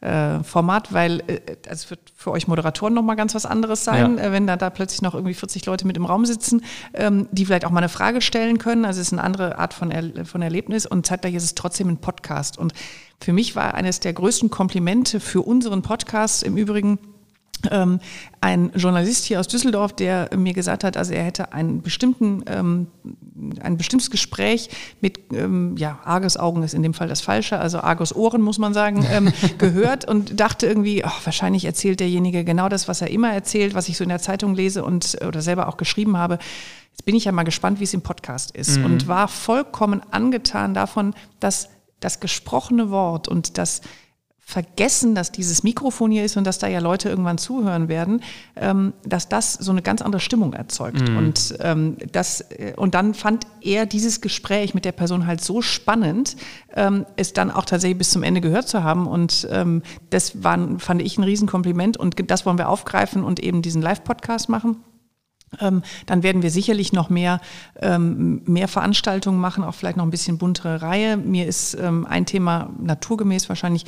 äh, 0.00 0.42
Format, 0.42 0.92
weil 0.92 1.22
äh, 1.26 1.40
es 1.66 1.90
wird 1.90 2.00
für 2.14 2.30
euch 2.30 2.48
Moderatoren 2.48 2.94
nochmal 2.94 3.16
ganz 3.16 3.34
was 3.34 3.46
anderes 3.46 3.84
sein, 3.84 4.18
ja. 4.18 4.24
äh, 4.24 4.32
wenn 4.32 4.46
da, 4.46 4.56
da 4.56 4.70
plötzlich 4.70 5.02
noch 5.02 5.14
irgendwie 5.14 5.34
40 5.34 5.64
Leute 5.66 5.86
mit 5.86 5.96
im 5.96 6.04
Raum 6.04 6.26
sitzen, 6.26 6.62
ähm, 6.94 7.28
die 7.32 7.46
vielleicht 7.46 7.64
auch 7.64 7.70
mal 7.70 7.78
eine 7.78 7.88
Frage 7.88 8.20
stellen 8.20 8.58
können. 8.58 8.84
Also 8.84 9.00
es 9.00 9.08
ist 9.08 9.12
eine 9.14 9.24
andere 9.24 9.58
Art 9.58 9.74
von, 9.74 9.90
er 9.90 10.24
von 10.26 10.42
Erlebnis 10.42 10.86
und 10.86 11.06
zeitgleich 11.06 11.34
ist 11.34 11.44
es 11.44 11.54
trotzdem 11.54 11.88
ein 11.88 11.98
Podcast. 11.98 12.58
Und 12.58 12.74
für 13.20 13.32
mich 13.32 13.56
war 13.56 13.74
eines 13.74 14.00
der 14.00 14.12
größten 14.12 14.50
Komplimente 14.50 15.18
für 15.18 15.42
unseren 15.42 15.82
Podcast 15.82 16.42
im 16.42 16.56
Übrigen, 16.56 16.98
ähm, 17.70 18.00
ein 18.40 18.70
Journalist 18.74 19.24
hier 19.24 19.40
aus 19.40 19.48
Düsseldorf, 19.48 19.92
der 19.92 20.30
mir 20.36 20.52
gesagt 20.52 20.84
hat, 20.84 20.96
also 20.96 21.12
er 21.12 21.24
hätte 21.24 21.52
einen 21.52 21.82
bestimmten, 21.82 22.44
ähm, 22.46 22.88
ein 23.60 23.76
bestimmtes 23.76 24.10
Gespräch 24.10 24.68
mit, 25.00 25.32
ähm, 25.32 25.76
ja, 25.76 25.98
Argus 26.04 26.36
Augen 26.36 26.62
ist 26.62 26.74
in 26.74 26.82
dem 26.82 26.94
Fall 26.94 27.08
das 27.08 27.20
Falsche, 27.20 27.58
also 27.58 27.80
Argus 27.80 28.14
Ohren 28.14 28.42
muss 28.42 28.58
man 28.58 28.74
sagen, 28.74 29.06
ähm, 29.10 29.32
gehört 29.58 30.06
und 30.06 30.38
dachte 30.38 30.66
irgendwie, 30.66 31.02
oh, 31.04 31.24
wahrscheinlich 31.24 31.64
erzählt 31.64 32.00
derjenige 32.00 32.44
genau 32.44 32.68
das, 32.68 32.88
was 32.88 33.00
er 33.00 33.10
immer 33.10 33.32
erzählt, 33.32 33.74
was 33.74 33.88
ich 33.88 33.96
so 33.96 34.04
in 34.04 34.10
der 34.10 34.20
Zeitung 34.20 34.54
lese 34.54 34.84
und 34.84 35.18
oder 35.26 35.40
selber 35.40 35.68
auch 35.68 35.76
geschrieben 35.76 36.16
habe. 36.16 36.38
Jetzt 36.90 37.04
bin 37.04 37.14
ich 37.14 37.24
ja 37.24 37.32
mal 37.32 37.42
gespannt, 37.42 37.80
wie 37.80 37.84
es 37.84 37.94
im 37.94 38.02
Podcast 38.02 38.52
ist 38.52 38.78
mhm. 38.78 38.84
und 38.86 39.08
war 39.08 39.28
vollkommen 39.28 40.02
angetan 40.10 40.72
davon, 40.72 41.14
dass 41.40 41.68
das 42.00 42.20
gesprochene 42.20 42.90
Wort 42.90 43.28
und 43.28 43.58
das 43.58 43.80
vergessen, 44.48 45.16
dass 45.16 45.32
dieses 45.32 45.64
Mikrofon 45.64 46.12
hier 46.12 46.24
ist 46.24 46.36
und 46.36 46.44
dass 46.44 46.58
da 46.58 46.68
ja 46.68 46.78
Leute 46.78 47.08
irgendwann 47.08 47.36
zuhören 47.36 47.88
werden, 47.88 48.22
ähm, 48.54 48.92
dass 49.04 49.28
das 49.28 49.54
so 49.54 49.72
eine 49.72 49.82
ganz 49.82 50.02
andere 50.02 50.20
Stimmung 50.20 50.52
erzeugt. 50.52 51.00
Mhm. 51.00 51.16
Und, 51.16 51.56
ähm, 51.58 51.96
das, 52.12 52.42
äh, 52.52 52.72
und 52.76 52.94
dann 52.94 53.14
fand 53.14 53.48
er 53.60 53.86
dieses 53.86 54.20
Gespräch 54.20 54.72
mit 54.72 54.84
der 54.84 54.92
Person 54.92 55.26
halt 55.26 55.40
so 55.42 55.62
spannend, 55.62 56.36
ähm, 56.76 57.06
es 57.16 57.32
dann 57.32 57.50
auch 57.50 57.64
tatsächlich 57.64 57.98
bis 57.98 58.10
zum 58.10 58.22
Ende 58.22 58.40
gehört 58.40 58.68
zu 58.68 58.84
haben. 58.84 59.08
Und 59.08 59.48
ähm, 59.50 59.82
das 60.10 60.44
war, 60.44 60.78
fand 60.78 61.02
ich 61.02 61.18
ein 61.18 61.24
Riesenkompliment 61.24 61.96
und 61.96 62.14
das 62.30 62.46
wollen 62.46 62.56
wir 62.56 62.68
aufgreifen 62.68 63.24
und 63.24 63.40
eben 63.40 63.62
diesen 63.62 63.82
Live-Podcast 63.82 64.48
machen. 64.48 64.76
Ähm, 65.60 65.82
dann 66.06 66.22
werden 66.22 66.42
wir 66.42 66.50
sicherlich 66.50 66.92
noch 66.92 67.08
mehr, 67.08 67.40
ähm, 67.80 68.42
mehr 68.44 68.68
Veranstaltungen 68.68 69.40
machen, 69.40 69.64
auch 69.64 69.74
vielleicht 69.74 69.96
noch 69.96 70.04
ein 70.04 70.10
bisschen 70.10 70.38
buntere 70.38 70.82
Reihe. 70.82 71.16
Mir 71.16 71.46
ist 71.46 71.74
ähm, 71.74 72.04
ein 72.06 72.26
Thema 72.26 72.70
naturgemäß 72.80 73.48
wahrscheinlich 73.48 73.84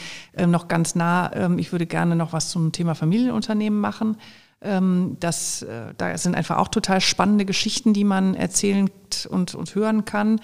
noch 0.46 0.68
ganz 0.68 0.94
nah. 0.94 1.48
Ich 1.56 1.72
würde 1.72 1.86
gerne 1.86 2.14
noch 2.14 2.32
was 2.32 2.48
zum 2.48 2.72
Thema 2.72 2.94
Familienunternehmen 2.94 3.80
machen. 3.80 4.16
Das, 4.60 5.62
äh, 5.62 5.94
da 5.96 6.18
sind 6.18 6.34
einfach 6.34 6.56
auch 6.56 6.68
total 6.68 7.00
spannende 7.00 7.44
Geschichten, 7.44 7.92
die 7.92 8.04
man 8.04 8.34
erzählen 8.34 8.90
und, 9.28 9.54
und 9.54 9.74
hören 9.74 10.04
kann. 10.04 10.40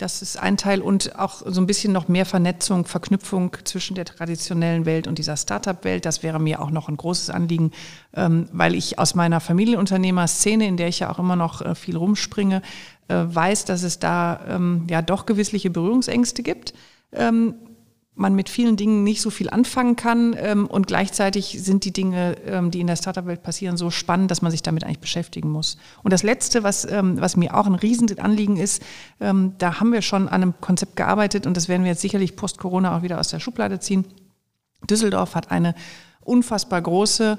Das 0.00 0.22
ist 0.22 0.38
ein 0.38 0.56
Teil 0.56 0.80
und 0.80 1.18
auch 1.18 1.42
so 1.44 1.60
ein 1.60 1.66
bisschen 1.66 1.92
noch 1.92 2.08
mehr 2.08 2.24
Vernetzung, 2.24 2.86
Verknüpfung 2.86 3.54
zwischen 3.64 3.94
der 3.94 4.06
traditionellen 4.06 4.86
Welt 4.86 5.06
und 5.06 5.18
dieser 5.18 5.36
Startup-Welt. 5.36 6.06
Das 6.06 6.22
wäre 6.22 6.40
mir 6.40 6.62
auch 6.62 6.70
noch 6.70 6.88
ein 6.88 6.96
großes 6.96 7.28
Anliegen, 7.28 7.72
ähm, 8.14 8.48
weil 8.50 8.74
ich 8.74 8.98
aus 8.98 9.14
meiner 9.14 9.40
Familienunternehmer-Szene, 9.40 10.66
in 10.66 10.78
der 10.78 10.88
ich 10.88 11.00
ja 11.00 11.10
auch 11.12 11.18
immer 11.18 11.36
noch 11.36 11.60
äh, 11.60 11.74
viel 11.74 11.98
rumspringe, 11.98 12.62
äh, 13.08 13.14
weiß, 13.14 13.66
dass 13.66 13.82
es 13.82 13.98
da 13.98 14.40
ähm, 14.48 14.86
ja 14.88 15.02
doch 15.02 15.26
gewissliche 15.26 15.68
Berührungsängste 15.68 16.42
gibt. 16.42 16.72
Man 18.20 18.34
mit 18.34 18.50
vielen 18.50 18.76
Dingen 18.76 19.02
nicht 19.02 19.22
so 19.22 19.30
viel 19.30 19.48
anfangen 19.48 19.96
kann 19.96 20.36
ähm, 20.38 20.66
und 20.66 20.86
gleichzeitig 20.86 21.56
sind 21.62 21.86
die 21.86 21.90
Dinge, 21.90 22.36
ähm, 22.44 22.70
die 22.70 22.80
in 22.80 22.86
der 22.86 22.96
Startup-Welt 22.96 23.42
passieren, 23.42 23.78
so 23.78 23.88
spannend, 23.88 24.30
dass 24.30 24.42
man 24.42 24.50
sich 24.50 24.60
damit 24.60 24.84
eigentlich 24.84 24.98
beschäftigen 24.98 25.48
muss. 25.48 25.78
Und 26.02 26.12
das 26.12 26.22
Letzte, 26.22 26.62
was, 26.62 26.84
ähm, 26.84 27.18
was 27.18 27.38
mir 27.38 27.56
auch 27.56 27.64
ein 27.64 27.76
Riesenanliegen 27.76 28.58
ist, 28.58 28.82
ähm, 29.20 29.54
da 29.56 29.80
haben 29.80 29.90
wir 29.94 30.02
schon 30.02 30.28
an 30.28 30.42
einem 30.42 30.54
Konzept 30.60 30.96
gearbeitet 30.96 31.46
und 31.46 31.56
das 31.56 31.70
werden 31.70 31.82
wir 31.82 31.92
jetzt 31.92 32.02
sicherlich 32.02 32.36
post-Corona 32.36 32.94
auch 32.94 33.02
wieder 33.02 33.18
aus 33.18 33.28
der 33.28 33.40
Schublade 33.40 33.80
ziehen. 33.80 34.04
Düsseldorf 34.90 35.34
hat 35.34 35.50
eine 35.50 35.74
unfassbar 36.20 36.82
große 36.82 37.38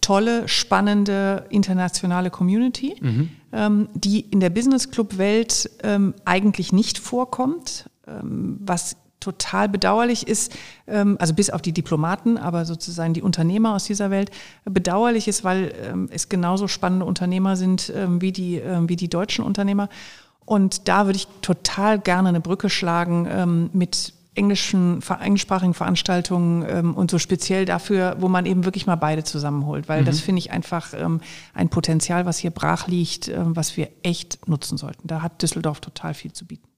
tolle, 0.00 0.48
spannende 0.48 1.46
internationale 1.50 2.30
Community, 2.30 2.96
mhm. 3.00 3.28
ähm, 3.52 3.88
die 3.94 4.22
in 4.22 4.40
der 4.40 4.50
Business 4.50 4.90
Club 4.90 5.18
Welt 5.18 5.70
ähm, 5.84 6.14
eigentlich 6.24 6.72
nicht 6.72 6.98
vorkommt, 6.98 7.88
was 8.08 8.96
total 9.26 9.68
bedauerlich 9.68 10.28
ist, 10.28 10.56
ähm, 10.86 11.16
also 11.18 11.34
bis 11.34 11.50
auf 11.50 11.62
die 11.62 11.72
Diplomaten, 11.72 12.38
aber 12.38 12.64
sozusagen 12.64 13.12
die 13.12 13.22
Unternehmer 13.22 13.74
aus 13.74 13.84
dieser 13.84 14.10
Welt, 14.10 14.30
bedauerlich 14.64 15.26
ist, 15.26 15.42
weil 15.42 15.72
ähm, 15.84 16.08
es 16.12 16.28
genauso 16.28 16.68
spannende 16.68 17.04
Unternehmer 17.04 17.56
sind 17.56 17.92
ähm, 17.94 18.22
wie, 18.22 18.32
die, 18.32 18.62
wie 18.86 18.96
die 18.96 19.08
deutschen 19.08 19.44
Unternehmer. 19.44 19.88
Und 20.44 20.86
da 20.86 21.06
würde 21.06 21.16
ich 21.16 21.26
total 21.42 21.98
gerne 21.98 22.28
eine 22.28 22.40
Brücke 22.40 22.70
schlagen 22.70 23.70
mit 23.72 24.12
englischen, 24.36 25.02
englischsprachigen 25.02 25.74
Veranstaltungen 25.74 26.64
ähm, 26.68 26.94
und 26.94 27.10
so 27.10 27.18
speziell 27.18 27.64
dafür, 27.64 28.16
wo 28.20 28.28
man 28.28 28.46
eben 28.46 28.64
wirklich 28.64 28.86
mal 28.86 28.96
beide 28.96 29.24
zusammenholt, 29.24 29.88
weil 29.88 30.02
mhm. 30.02 30.06
das 30.06 30.20
finde 30.20 30.38
ich 30.40 30.50
einfach 30.52 30.92
ähm, 30.94 31.20
ein 31.54 31.68
Potenzial, 31.68 32.26
was 32.26 32.38
hier 32.38 32.50
brach 32.50 32.86
liegt, 32.86 33.28
ähm, 33.28 33.56
was 33.56 33.76
wir 33.76 33.88
echt 34.02 34.46
nutzen 34.46 34.78
sollten. 34.78 35.08
Da 35.08 35.22
hat 35.22 35.42
Düsseldorf 35.42 35.80
total 35.80 36.14
viel 36.14 36.32
zu 36.32 36.46
bieten. 36.46 36.68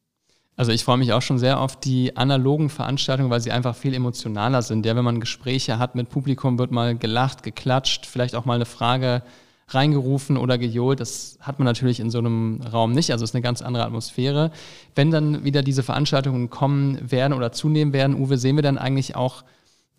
Also 0.59 0.73
ich 0.73 0.83
freue 0.83 0.97
mich 0.97 1.13
auch 1.13 1.23
schon 1.23 1.39
sehr 1.39 1.61
auf 1.61 1.77
die 1.77 2.17
analogen 2.17 2.69
Veranstaltungen, 2.69 3.31
weil 3.31 3.41
sie 3.41 3.53
einfach 3.53 3.77
viel 3.77 3.95
emotionaler 3.95 4.61
sind. 4.61 4.85
Ja, 4.85 4.97
wenn 4.97 5.05
man 5.05 5.21
Gespräche 5.21 5.79
hat 5.79 5.95
mit 5.95 6.09
Publikum, 6.09 6.59
wird 6.59 6.73
mal 6.73 6.97
gelacht, 6.99 7.45
geklatscht, 7.45 8.07
vielleicht 8.07 8.35
auch 8.35 8.45
mal 8.45 8.57
eine 8.57 8.65
Frage 8.65 9.23
reingerufen 9.69 10.37
oder 10.37 10.59
gejohlt. 10.59 10.99
Das 10.99 11.39
hat 11.41 11.61
man 11.61 11.67
natürlich 11.67 12.01
in 12.01 12.11
so 12.11 12.19
einem 12.19 12.61
Raum 12.73 12.91
nicht. 12.91 13.13
Also 13.13 13.23
es 13.23 13.31
ist 13.31 13.37
eine 13.37 13.43
ganz 13.43 13.63
andere 13.63 13.85
Atmosphäre. 13.85 14.51
Wenn 14.97 15.13
dann 15.13 15.45
wieder 15.45 15.63
diese 15.63 15.85
Veranstaltungen 15.85 16.51
kommen 16.51 16.99
werden 17.09 17.35
oder 17.35 17.53
zunehmen 17.53 17.93
werden, 17.93 18.17
Uwe, 18.21 18.37
sehen 18.37 18.57
wir 18.57 18.65
dann 18.65 18.79
eigentlich 18.79 19.15
auch 19.15 19.45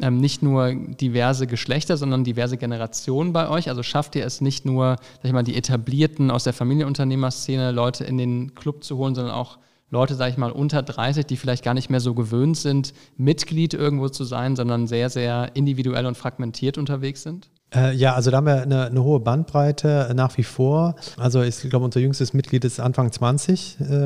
ähm, 0.02 0.18
nicht 0.18 0.44
nur 0.44 0.74
diverse 0.74 1.48
Geschlechter, 1.48 1.96
sondern 1.96 2.26
diverse 2.26 2.58
Generationen 2.58 3.32
bei 3.32 3.48
euch? 3.48 3.70
Also 3.70 3.82
schafft 3.82 4.14
ihr 4.18 4.26
es 4.26 4.42
nicht 4.42 4.66
nur, 4.66 4.98
sag 4.98 5.24
ich 5.24 5.32
mal, 5.32 5.44
die 5.44 5.56
etablierten 5.56 6.30
aus 6.32 6.44
der 6.44 6.52
Familienunternehmerszene 6.52 7.72
Leute 7.72 8.04
in 8.04 8.18
den 8.18 8.56
Club 8.56 8.84
zu 8.84 8.98
holen, 8.98 9.16
sondern 9.16 9.34
auch 9.34 9.58
Leute, 9.92 10.16
sage 10.16 10.32
ich 10.32 10.38
mal, 10.38 10.52
unter 10.52 10.84
30, 10.84 11.26
die 11.26 11.38
vielleicht 11.38 11.64
gar 11.64 11.74
nicht 11.74 11.90
mehr 11.90 12.00
so 12.00 12.14
gewöhnt 12.14 12.58
sind, 12.58 12.94
Mitglied 13.18 13.74
irgendwo 13.74 14.10
zu 14.10 14.24
sein, 14.24 14.56
sondern 14.56 14.86
sehr, 14.86 15.10
sehr 15.10 15.56
individuell 15.56 16.06
und 16.06 16.16
fragmentiert 16.16 16.78
unterwegs 16.78 17.24
sind? 17.24 17.50
Äh, 17.74 17.94
ja, 17.94 18.16
also 18.16 18.32
da 18.32 18.38
haben 18.38 18.48
wir 18.48 18.64
eine, 18.64 18.86
eine, 18.88 19.04
hohe 19.04 19.20
Bandbreite 19.20 20.12
nach 20.16 20.36
wie 20.38 20.44
vor. 20.44 20.96
Also 21.18 21.44
ich 21.44 21.62
glaube, 21.70 21.86
unser 21.86 22.00
jüngstes 22.00 22.34
Mitglied 22.34 22.66
ist 22.66 22.80
Anfang 22.80 23.12
20, 23.12 23.78
äh, 23.80 23.84
äh, 23.84 23.98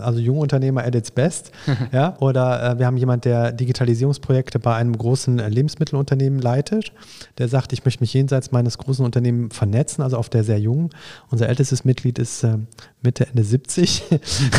also 0.00 0.18
Jungunternehmer 0.18 0.82
at 0.84 0.96
its 0.96 1.12
best. 1.12 1.52
ja, 1.92 2.16
oder 2.18 2.72
äh, 2.72 2.78
wir 2.80 2.86
haben 2.86 2.96
jemanden, 2.96 3.22
der 3.22 3.52
Digitalisierungsprojekte 3.52 4.58
bei 4.58 4.74
einem 4.74 4.98
großen 4.98 5.38
Lebensmittelunternehmen 5.38 6.40
leitet. 6.40 6.92
Der 7.38 7.46
sagt, 7.46 7.72
ich 7.72 7.84
möchte 7.84 8.02
mich 8.02 8.12
jenseits 8.12 8.50
meines 8.50 8.76
großen 8.76 9.04
Unternehmens 9.04 9.56
vernetzen, 9.56 10.02
also 10.02 10.16
auf 10.16 10.28
der 10.28 10.42
sehr 10.42 10.58
jungen. 10.58 10.90
Unser 11.30 11.48
ältestes 11.48 11.84
Mitglied 11.84 12.18
ist 12.18 12.42
äh, 12.42 12.58
Mitte, 13.02 13.28
Ende 13.28 13.44
70, 13.44 14.02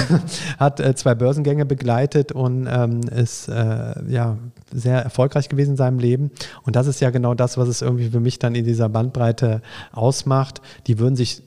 hat 0.57 0.79
äh, 0.79 0.95
zwei 0.95 1.15
Börsengänge 1.15 1.65
begleitet 1.65 2.31
und 2.31 2.67
ähm, 2.71 3.01
ist 3.01 3.47
ja 3.47 4.37
sehr 4.71 5.01
erfolgreich 5.01 5.49
gewesen 5.49 5.71
in 5.71 5.77
seinem 5.77 5.99
Leben. 5.99 6.31
Und 6.63 6.75
das 6.75 6.87
ist 6.87 7.01
ja 7.01 7.09
genau 7.09 7.33
das, 7.33 7.57
was 7.57 7.67
es 7.67 7.81
irgendwie 7.81 8.13
mich 8.21 8.39
dann 8.39 8.55
in 8.55 8.65
dieser 8.65 8.89
Bandbreite 8.89 9.61
ausmacht. 9.91 10.61
Die 10.87 10.99
würden 10.99 11.15
sich 11.15 11.43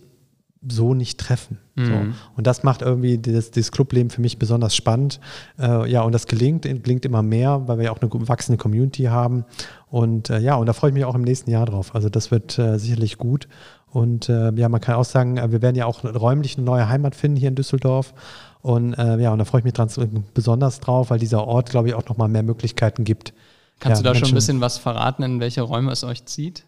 so 0.66 0.94
nicht 0.94 1.20
treffen. 1.20 1.58
Mhm. 1.74 1.84
So. 1.84 1.92
Und 2.36 2.46
das 2.46 2.62
macht 2.62 2.82
irgendwie 2.82 3.18
das, 3.18 3.50
das 3.50 3.70
Clubleben 3.70 4.10
für 4.10 4.20
mich 4.20 4.38
besonders 4.38 4.74
spannend. 4.74 5.20
Äh, 5.58 5.90
ja, 5.90 6.02
und 6.02 6.12
das 6.12 6.26
gelingt, 6.26 6.62
gelingt 6.62 7.04
immer 7.04 7.22
mehr, 7.22 7.62
weil 7.66 7.78
wir 7.78 7.84
ja 7.86 7.92
auch 7.92 8.00
eine 8.00 8.10
wachsende 8.28 8.58
Community 8.58 9.04
haben. 9.04 9.44
Und 9.90 10.30
äh, 10.30 10.38
ja, 10.38 10.54
und 10.56 10.66
da 10.66 10.72
freue 10.72 10.90
ich 10.90 10.94
mich 10.94 11.04
auch 11.04 11.14
im 11.14 11.22
nächsten 11.22 11.50
Jahr 11.50 11.66
drauf. 11.66 11.94
Also 11.94 12.08
das 12.08 12.30
wird 12.30 12.58
äh, 12.58 12.78
sicherlich 12.78 13.18
gut. 13.18 13.48
Und 13.90 14.28
äh, 14.28 14.52
ja, 14.54 14.68
man 14.68 14.80
kann 14.80 14.96
auch 14.96 15.04
sagen, 15.04 15.36
äh, 15.36 15.52
wir 15.52 15.62
werden 15.62 15.76
ja 15.76 15.86
auch 15.86 16.02
räumlich 16.04 16.56
eine 16.56 16.64
neue 16.64 16.88
Heimat 16.88 17.14
finden 17.14 17.36
hier 17.36 17.48
in 17.48 17.54
Düsseldorf. 17.54 18.14
Und 18.62 18.94
äh, 18.94 19.18
ja, 19.18 19.32
und 19.32 19.38
da 19.38 19.44
freue 19.44 19.60
ich 19.60 19.64
mich 19.64 19.74
dran, 19.74 19.88
besonders 20.32 20.80
drauf, 20.80 21.10
weil 21.10 21.18
dieser 21.18 21.46
Ort, 21.46 21.70
glaube 21.70 21.88
ich, 21.88 21.94
auch 21.94 22.08
nochmal 22.08 22.28
mehr 22.28 22.42
Möglichkeiten 22.42 23.04
gibt. 23.04 23.34
Kannst 23.80 24.02
ja, 24.02 24.12
du 24.12 24.14
da 24.14 24.18
schon 24.18 24.28
ein 24.28 24.34
bisschen 24.34 24.60
was 24.60 24.78
verraten, 24.78 25.22
in 25.22 25.40
welche 25.40 25.62
Räume 25.62 25.92
es 25.92 26.04
euch 26.04 26.24
zieht? 26.24 26.64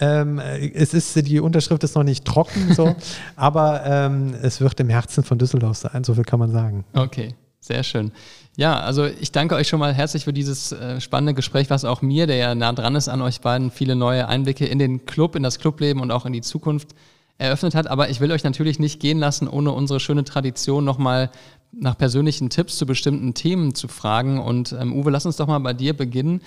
Ähm, 0.00 0.38
es 0.38 0.94
ist, 0.94 1.16
die 1.26 1.40
Unterschrift 1.40 1.82
ist 1.82 1.96
noch 1.96 2.04
nicht 2.04 2.24
trocken, 2.24 2.72
so, 2.74 2.94
aber 3.36 3.84
ähm, 3.84 4.34
es 4.42 4.60
wird 4.60 4.78
im 4.78 4.88
Herzen 4.88 5.24
von 5.24 5.38
Düsseldorf 5.38 5.76
sein, 5.76 6.04
so 6.04 6.14
viel 6.14 6.24
kann 6.24 6.38
man 6.38 6.52
sagen. 6.52 6.84
Okay, 6.94 7.34
sehr 7.60 7.82
schön. 7.82 8.12
Ja, 8.56 8.78
also 8.80 9.06
ich 9.06 9.32
danke 9.32 9.56
euch 9.56 9.68
schon 9.68 9.80
mal 9.80 9.92
herzlich 9.92 10.24
für 10.24 10.32
dieses 10.32 10.72
äh, 10.72 11.00
spannende 11.00 11.34
Gespräch, 11.34 11.70
was 11.70 11.84
auch 11.84 12.02
mir, 12.02 12.26
der 12.26 12.36
ja 12.36 12.54
nah 12.54 12.72
dran 12.72 12.94
ist 12.94 13.08
an 13.08 13.22
euch 13.22 13.40
beiden, 13.40 13.70
viele 13.70 13.96
neue 13.96 14.28
Einblicke 14.28 14.66
in 14.66 14.78
den 14.78 15.04
Club, 15.06 15.34
in 15.34 15.42
das 15.42 15.58
Clubleben 15.58 16.00
und 16.00 16.10
auch 16.10 16.26
in 16.26 16.32
die 16.32 16.40
Zukunft 16.42 16.94
eröffnet 17.38 17.74
hat. 17.74 17.86
Aber 17.86 18.08
ich 18.08 18.20
will 18.20 18.32
euch 18.32 18.44
natürlich 18.44 18.78
nicht 18.78 19.00
gehen 19.00 19.18
lassen, 19.18 19.48
ohne 19.48 19.72
unsere 19.72 20.00
schöne 20.00 20.24
Tradition 20.24 20.84
nochmal 20.84 21.30
nach 21.72 21.96
persönlichen 21.96 22.50
Tipps 22.50 22.76
zu 22.76 22.86
bestimmten 22.86 23.34
Themen 23.34 23.74
zu 23.74 23.88
fragen. 23.88 24.40
Und 24.40 24.72
ähm, 24.72 24.94
Uwe, 24.94 25.10
lass 25.10 25.26
uns 25.26 25.36
doch 25.36 25.46
mal 25.46 25.58
bei 25.58 25.74
dir 25.74 25.96
beginnen. 25.96 26.40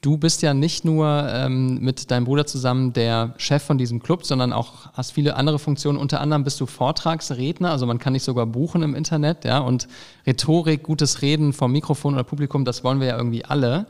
Du 0.00 0.16
bist 0.16 0.40
ja 0.40 0.54
nicht 0.54 0.86
nur 0.86 1.28
ähm, 1.28 1.78
mit 1.80 2.10
deinem 2.10 2.24
Bruder 2.24 2.46
zusammen 2.46 2.94
der 2.94 3.34
Chef 3.36 3.62
von 3.62 3.76
diesem 3.76 4.02
Club, 4.02 4.24
sondern 4.24 4.50
auch 4.50 4.92
hast 4.94 5.12
viele 5.12 5.36
andere 5.36 5.58
Funktionen. 5.58 5.98
Unter 5.98 6.22
anderem 6.22 6.42
bist 6.42 6.58
du 6.58 6.64
Vortragsredner, 6.64 7.70
also 7.70 7.84
man 7.84 7.98
kann 7.98 8.14
dich 8.14 8.22
sogar 8.22 8.46
buchen 8.46 8.82
im 8.82 8.94
Internet, 8.94 9.44
ja. 9.44 9.58
Und 9.58 9.88
Rhetorik, 10.26 10.82
gutes 10.82 11.20
Reden 11.20 11.52
vom 11.52 11.72
Mikrofon 11.72 12.14
oder 12.14 12.24
Publikum, 12.24 12.64
das 12.64 12.82
wollen 12.82 13.00
wir 13.00 13.08
ja 13.08 13.16
irgendwie 13.18 13.44
alle. 13.44 13.86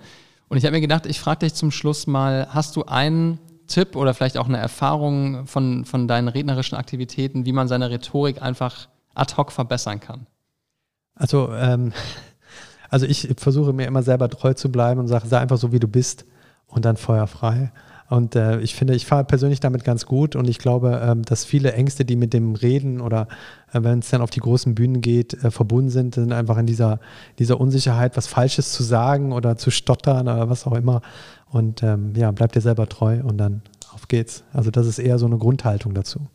Und 0.48 0.56
ich 0.56 0.64
habe 0.64 0.74
mir 0.74 0.80
gedacht, 0.80 1.06
ich 1.06 1.20
frage 1.20 1.46
dich 1.46 1.54
zum 1.54 1.70
Schluss 1.70 2.08
mal, 2.08 2.48
hast 2.50 2.74
du 2.74 2.84
einen 2.86 3.38
Tipp 3.68 3.94
oder 3.94 4.12
vielleicht 4.12 4.36
auch 4.36 4.48
eine 4.48 4.58
Erfahrung 4.58 5.46
von, 5.46 5.84
von 5.84 6.08
deinen 6.08 6.26
rednerischen 6.26 6.76
Aktivitäten, 6.76 7.46
wie 7.46 7.52
man 7.52 7.68
seine 7.68 7.88
Rhetorik 7.88 8.42
einfach 8.42 8.88
ad 9.14 9.36
hoc 9.36 9.52
verbessern 9.52 10.00
kann? 10.00 10.26
Also, 11.20 11.50
ähm, 11.52 11.92
also 12.90 13.06
ich 13.06 13.28
versuche 13.36 13.72
mir 13.72 13.86
immer 13.86 14.02
selber 14.02 14.28
treu 14.28 14.54
zu 14.54 14.72
bleiben 14.72 14.98
und 14.98 15.06
sage, 15.06 15.28
sei 15.28 15.38
einfach 15.38 15.58
so, 15.58 15.70
wie 15.70 15.78
du 15.78 15.86
bist 15.86 16.24
und 16.66 16.84
dann 16.84 16.96
feuerfrei. 16.96 17.70
Und 18.08 18.34
äh, 18.34 18.58
ich 18.58 18.74
finde, 18.74 18.96
ich 18.96 19.06
fahre 19.06 19.22
persönlich 19.22 19.60
damit 19.60 19.84
ganz 19.84 20.04
gut 20.04 20.34
und 20.34 20.48
ich 20.48 20.58
glaube, 20.58 21.00
ähm, 21.00 21.22
dass 21.22 21.44
viele 21.44 21.74
Ängste, 21.74 22.04
die 22.04 22.16
mit 22.16 22.32
dem 22.32 22.56
Reden 22.56 23.00
oder 23.00 23.28
äh, 23.72 23.80
wenn 23.84 24.00
es 24.00 24.10
dann 24.10 24.20
auf 24.20 24.30
die 24.30 24.40
großen 24.40 24.74
Bühnen 24.74 25.00
geht, 25.00 25.34
äh, 25.44 25.52
verbunden 25.52 25.90
sind, 25.90 26.16
sind 26.16 26.32
einfach 26.32 26.58
in 26.58 26.66
dieser, 26.66 26.98
dieser 27.38 27.60
Unsicherheit, 27.60 28.16
was 28.16 28.26
Falsches 28.26 28.72
zu 28.72 28.82
sagen 28.82 29.32
oder 29.32 29.56
zu 29.56 29.70
stottern 29.70 30.26
oder 30.26 30.50
was 30.50 30.66
auch 30.66 30.74
immer. 30.74 31.02
Und 31.50 31.84
ähm, 31.84 32.12
ja, 32.16 32.32
bleib 32.32 32.50
dir 32.50 32.60
selber 32.60 32.88
treu 32.88 33.20
und 33.22 33.38
dann 33.38 33.62
auf 33.92 34.08
geht's. 34.08 34.42
Also 34.52 34.72
das 34.72 34.88
ist 34.88 34.98
eher 34.98 35.18
so 35.20 35.26
eine 35.26 35.38
Grundhaltung 35.38 35.94
dazu. 35.94 36.26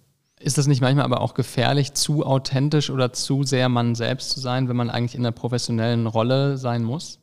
Ist 0.46 0.60
das 0.60 0.68
nicht 0.68 0.80
manchmal 0.80 1.06
aber 1.06 1.22
auch 1.22 1.34
gefährlich, 1.34 1.94
zu 1.96 2.24
authentisch 2.24 2.92
oder 2.92 3.12
zu 3.12 3.42
sehr 3.42 3.68
man 3.68 3.96
selbst 3.96 4.30
zu 4.30 4.40
sein, 4.40 4.70
wenn 4.70 4.76
man 4.76 4.92
eigentlich 4.92 5.16
in 5.16 5.22
einer 5.22 5.32
professionellen 5.32 6.06
Rolle 6.06 6.58
sein 6.58 6.84
muss? 6.84 7.18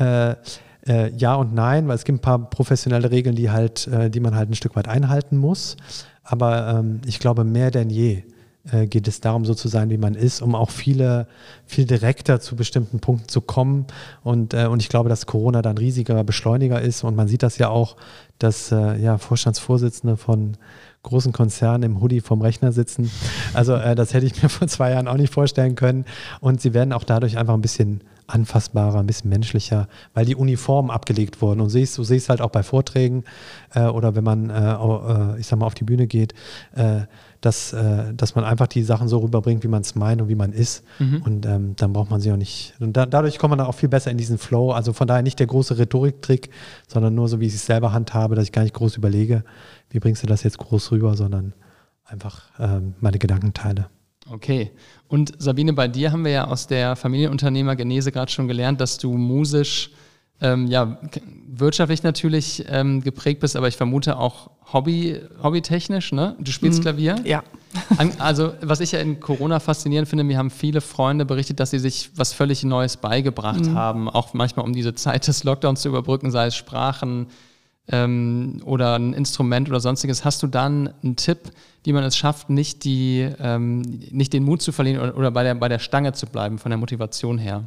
Äh, 0.00 0.34
äh, 0.86 1.14
ja 1.14 1.34
und 1.34 1.52
nein, 1.52 1.88
weil 1.88 1.94
es 1.94 2.04
gibt 2.04 2.16
ein 2.16 2.22
paar 2.22 2.48
professionelle 2.48 3.10
Regeln, 3.10 3.36
die 3.36 3.50
halt, 3.50 3.86
äh, 3.88 4.08
die 4.08 4.20
man 4.20 4.34
halt 4.34 4.48
ein 4.48 4.54
Stück 4.54 4.76
weit 4.76 4.88
einhalten 4.88 5.36
muss. 5.36 5.76
Aber 6.22 6.78
ähm, 6.78 7.02
ich 7.04 7.18
glaube, 7.18 7.44
mehr 7.44 7.70
denn 7.70 7.90
je 7.90 8.22
äh, 8.72 8.86
geht 8.86 9.08
es 9.08 9.20
darum, 9.20 9.44
so 9.44 9.54
zu 9.54 9.68
sein, 9.68 9.90
wie 9.90 9.98
man 9.98 10.14
ist, 10.14 10.40
um 10.40 10.54
auch 10.54 10.70
viele, 10.70 11.26
viel 11.66 11.84
direkter 11.84 12.40
zu 12.40 12.56
bestimmten 12.56 13.00
Punkten 13.00 13.28
zu 13.28 13.42
kommen. 13.42 13.86
Und, 14.22 14.54
äh, 14.54 14.68
und 14.68 14.80
ich 14.80 14.88
glaube, 14.88 15.10
dass 15.10 15.26
Corona 15.26 15.60
dann 15.60 15.76
riesiger 15.76 16.24
Beschleuniger 16.24 16.80
ist. 16.80 17.04
Und 17.04 17.14
man 17.14 17.28
sieht 17.28 17.42
das 17.42 17.58
ja 17.58 17.68
auch, 17.68 17.96
dass 18.38 18.72
äh, 18.72 18.96
ja, 18.96 19.18
Vorstandsvorsitzende 19.18 20.16
von 20.16 20.56
großen 21.02 21.32
Konzernen 21.32 21.84
im 21.84 22.00
Hoodie 22.00 22.20
vom 22.20 22.42
Rechner 22.42 22.72
sitzen. 22.72 23.10
Also 23.54 23.74
äh, 23.74 23.94
das 23.94 24.14
hätte 24.14 24.26
ich 24.26 24.42
mir 24.42 24.48
vor 24.48 24.68
zwei 24.68 24.90
Jahren 24.90 25.08
auch 25.08 25.16
nicht 25.16 25.32
vorstellen 25.32 25.74
können. 25.74 26.04
Und 26.40 26.60
sie 26.60 26.74
werden 26.74 26.92
auch 26.92 27.04
dadurch 27.04 27.38
einfach 27.38 27.54
ein 27.54 27.60
bisschen 27.60 28.02
anfassbarer, 28.26 29.00
ein 29.00 29.06
bisschen 29.06 29.30
menschlicher, 29.30 29.88
weil 30.12 30.26
die 30.26 30.36
Uniformen 30.36 30.90
abgelegt 30.90 31.40
wurden. 31.40 31.60
Und 31.60 31.70
siehst, 31.70 31.96
du 31.96 32.04
siehst 32.04 32.28
halt 32.28 32.40
auch 32.40 32.50
bei 32.50 32.62
Vorträgen 32.62 33.24
äh, 33.74 33.84
oder 33.84 34.14
wenn 34.14 34.24
man, 34.24 34.50
äh, 34.50 34.74
äh 34.74 35.40
ich 35.40 35.46
sag 35.46 35.58
mal, 35.58 35.66
auf 35.66 35.74
die 35.74 35.84
Bühne 35.84 36.06
geht, 36.06 36.34
äh, 36.74 37.02
dass, 37.40 37.72
äh, 37.72 38.12
dass 38.14 38.34
man 38.34 38.44
einfach 38.44 38.66
die 38.66 38.82
Sachen 38.82 39.08
so 39.08 39.18
rüberbringt, 39.18 39.62
wie 39.62 39.68
man 39.68 39.82
es 39.82 39.94
meint 39.94 40.20
und 40.20 40.28
wie 40.28 40.34
man 40.34 40.52
ist. 40.52 40.84
Mhm. 40.98 41.22
Und 41.22 41.46
ähm, 41.46 41.76
dann 41.76 41.92
braucht 41.92 42.10
man 42.10 42.20
sie 42.20 42.32
auch 42.32 42.36
nicht. 42.36 42.74
Und 42.80 42.96
da, 42.96 43.06
dadurch 43.06 43.38
kommt 43.38 43.50
man 43.50 43.58
dann 43.58 43.68
auch 43.68 43.74
viel 43.74 43.88
besser 43.88 44.10
in 44.10 44.18
diesen 44.18 44.38
Flow. 44.38 44.72
Also 44.72 44.92
von 44.92 45.06
daher 45.06 45.22
nicht 45.22 45.38
der 45.38 45.46
große 45.46 45.78
Rhetoriktrick, 45.78 46.50
sondern 46.88 47.14
nur 47.14 47.28
so, 47.28 47.40
wie 47.40 47.46
ich 47.46 47.54
es 47.54 47.66
selber 47.66 47.92
handhabe, 47.92 48.34
dass 48.34 48.44
ich 48.44 48.52
gar 48.52 48.62
nicht 48.62 48.74
groß 48.74 48.96
überlege, 48.96 49.44
wie 49.90 50.00
bringst 50.00 50.22
du 50.22 50.26
das 50.26 50.42
jetzt 50.42 50.58
groß 50.58 50.90
rüber, 50.90 51.14
sondern 51.16 51.54
einfach 52.04 52.42
ähm, 52.58 52.94
meine 53.00 53.18
Gedanken 53.18 53.54
teile. 53.54 53.86
Okay. 54.30 54.72
Und 55.06 55.32
Sabine, 55.38 55.72
bei 55.72 55.88
dir 55.88 56.12
haben 56.12 56.24
wir 56.24 56.32
ja 56.32 56.46
aus 56.48 56.66
der 56.66 56.96
Familienunternehmergenese 56.96 58.12
gerade 58.12 58.30
schon 58.30 58.48
gelernt, 58.48 58.80
dass 58.80 58.98
du 58.98 59.12
musisch 59.12 59.90
ähm, 60.40 60.66
ja, 60.68 60.98
wirtschaftlich 61.48 62.02
natürlich 62.02 62.64
ähm, 62.68 63.02
geprägt 63.02 63.40
bist, 63.40 63.56
aber 63.56 63.68
ich 63.68 63.76
vermute 63.76 64.18
auch 64.18 64.50
Hobby, 64.72 65.18
hobbytechnisch, 65.42 66.12
ne? 66.12 66.36
Du 66.38 66.52
spielst 66.52 66.80
mhm. 66.80 66.82
Klavier? 66.82 67.16
Ja. 67.24 67.42
Also, 68.18 68.54
was 68.62 68.80
ich 68.80 68.92
ja 68.92 68.98
in 69.00 69.20
Corona 69.20 69.60
faszinierend 69.60 70.08
finde, 70.08 70.24
mir 70.24 70.38
haben 70.38 70.50
viele 70.50 70.80
Freunde 70.80 71.26
berichtet, 71.26 71.60
dass 71.60 71.70
sie 71.70 71.78
sich 71.78 72.10
was 72.16 72.32
völlig 72.32 72.64
Neues 72.64 72.96
beigebracht 72.96 73.66
mhm. 73.66 73.74
haben, 73.74 74.08
auch 74.08 74.32
manchmal 74.32 74.64
um 74.64 74.72
diese 74.72 74.94
Zeit 74.94 75.26
des 75.26 75.44
Lockdowns 75.44 75.82
zu 75.82 75.88
überbrücken, 75.88 76.30
sei 76.30 76.46
es 76.46 76.56
Sprachen, 76.56 77.26
ähm, 77.90 78.62
oder 78.64 78.98
ein 78.98 79.12
Instrument 79.12 79.68
oder 79.68 79.80
sonstiges. 79.80 80.24
Hast 80.24 80.42
du 80.42 80.46
dann 80.46 80.94
einen 81.02 81.16
Tipp, 81.16 81.50
wie 81.84 81.92
man 81.92 82.04
es 82.04 82.16
schafft, 82.16 82.50
nicht, 82.50 82.84
die, 82.84 83.28
ähm, 83.38 83.82
nicht 84.10 84.32
den 84.32 84.44
Mut 84.44 84.62
zu 84.62 84.72
verlieren 84.72 85.00
oder, 85.00 85.16
oder 85.16 85.30
bei, 85.30 85.42
der, 85.42 85.54
bei 85.54 85.68
der 85.68 85.78
Stange 85.78 86.12
zu 86.12 86.26
bleiben, 86.26 86.58
von 86.58 86.70
der 86.70 86.78
Motivation 86.78 87.38
her? 87.38 87.64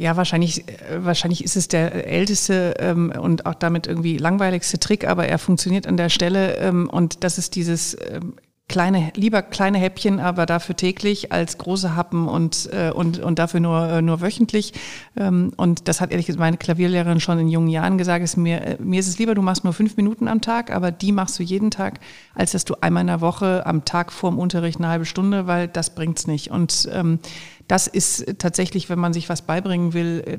Ja, 0.00 0.16
wahrscheinlich, 0.16 0.66
äh, 0.66 1.04
wahrscheinlich 1.04 1.44
ist 1.44 1.56
es 1.56 1.68
der 1.68 2.06
älteste 2.06 2.74
ähm, 2.78 3.12
und 3.20 3.44
auch 3.44 3.52
damit 3.52 3.86
irgendwie 3.86 4.16
langweiligste 4.16 4.78
Trick, 4.78 5.06
aber 5.06 5.26
er 5.26 5.38
funktioniert 5.38 5.86
an 5.86 5.98
der 5.98 6.08
Stelle 6.08 6.56
ähm, 6.56 6.88
und 6.88 7.22
das 7.22 7.36
ist 7.36 7.54
dieses 7.54 7.98
ähm, 8.10 8.32
kleine, 8.70 9.10
lieber 9.16 9.42
kleine 9.42 9.78
Häppchen, 9.78 10.20
aber 10.20 10.46
dafür 10.46 10.76
täglich 10.76 11.32
als 11.32 11.58
große 11.58 11.96
Happen 11.96 12.28
und, 12.28 12.70
äh, 12.72 12.92
und, 12.92 13.18
und 13.18 13.40
dafür 13.40 13.58
nur, 13.58 13.88
äh, 13.88 14.00
nur 14.00 14.20
wöchentlich. 14.20 14.72
Ähm, 15.16 15.52
und 15.56 15.88
das 15.88 16.00
hat 16.00 16.12
ehrlich 16.12 16.26
gesagt 16.26 16.38
meine 16.38 16.56
Klavierlehrerin 16.56 17.18
schon 17.18 17.40
in 17.40 17.48
jungen 17.48 17.68
Jahren 17.68 17.98
gesagt, 17.98 18.22
ist 18.22 18.36
mir, 18.36 18.62
äh, 18.62 18.76
mir 18.78 19.00
ist 19.00 19.08
es 19.08 19.18
lieber, 19.18 19.34
du 19.34 19.42
machst 19.42 19.64
nur 19.64 19.72
fünf 19.72 19.96
Minuten 19.96 20.28
am 20.28 20.40
Tag, 20.40 20.70
aber 20.70 20.92
die 20.92 21.10
machst 21.10 21.36
du 21.40 21.42
jeden 21.42 21.72
Tag, 21.72 21.98
als 22.36 22.52
dass 22.52 22.64
du 22.64 22.76
einmal 22.80 23.00
in 23.00 23.08
der 23.08 23.20
Woche 23.20 23.66
am 23.66 23.84
Tag 23.84 24.12
vorm 24.12 24.38
Unterricht 24.38 24.78
eine 24.78 24.88
halbe 24.88 25.04
Stunde, 25.04 25.48
weil 25.48 25.66
das 25.66 25.96
bringt's 25.96 26.28
nicht. 26.28 26.52
Und 26.52 26.88
ähm, 26.92 27.18
das 27.66 27.88
ist 27.88 28.38
tatsächlich, 28.38 28.88
wenn 28.88 29.00
man 29.00 29.12
sich 29.12 29.28
was 29.28 29.42
beibringen 29.42 29.94
will, 29.94 30.22
äh, 30.24 30.38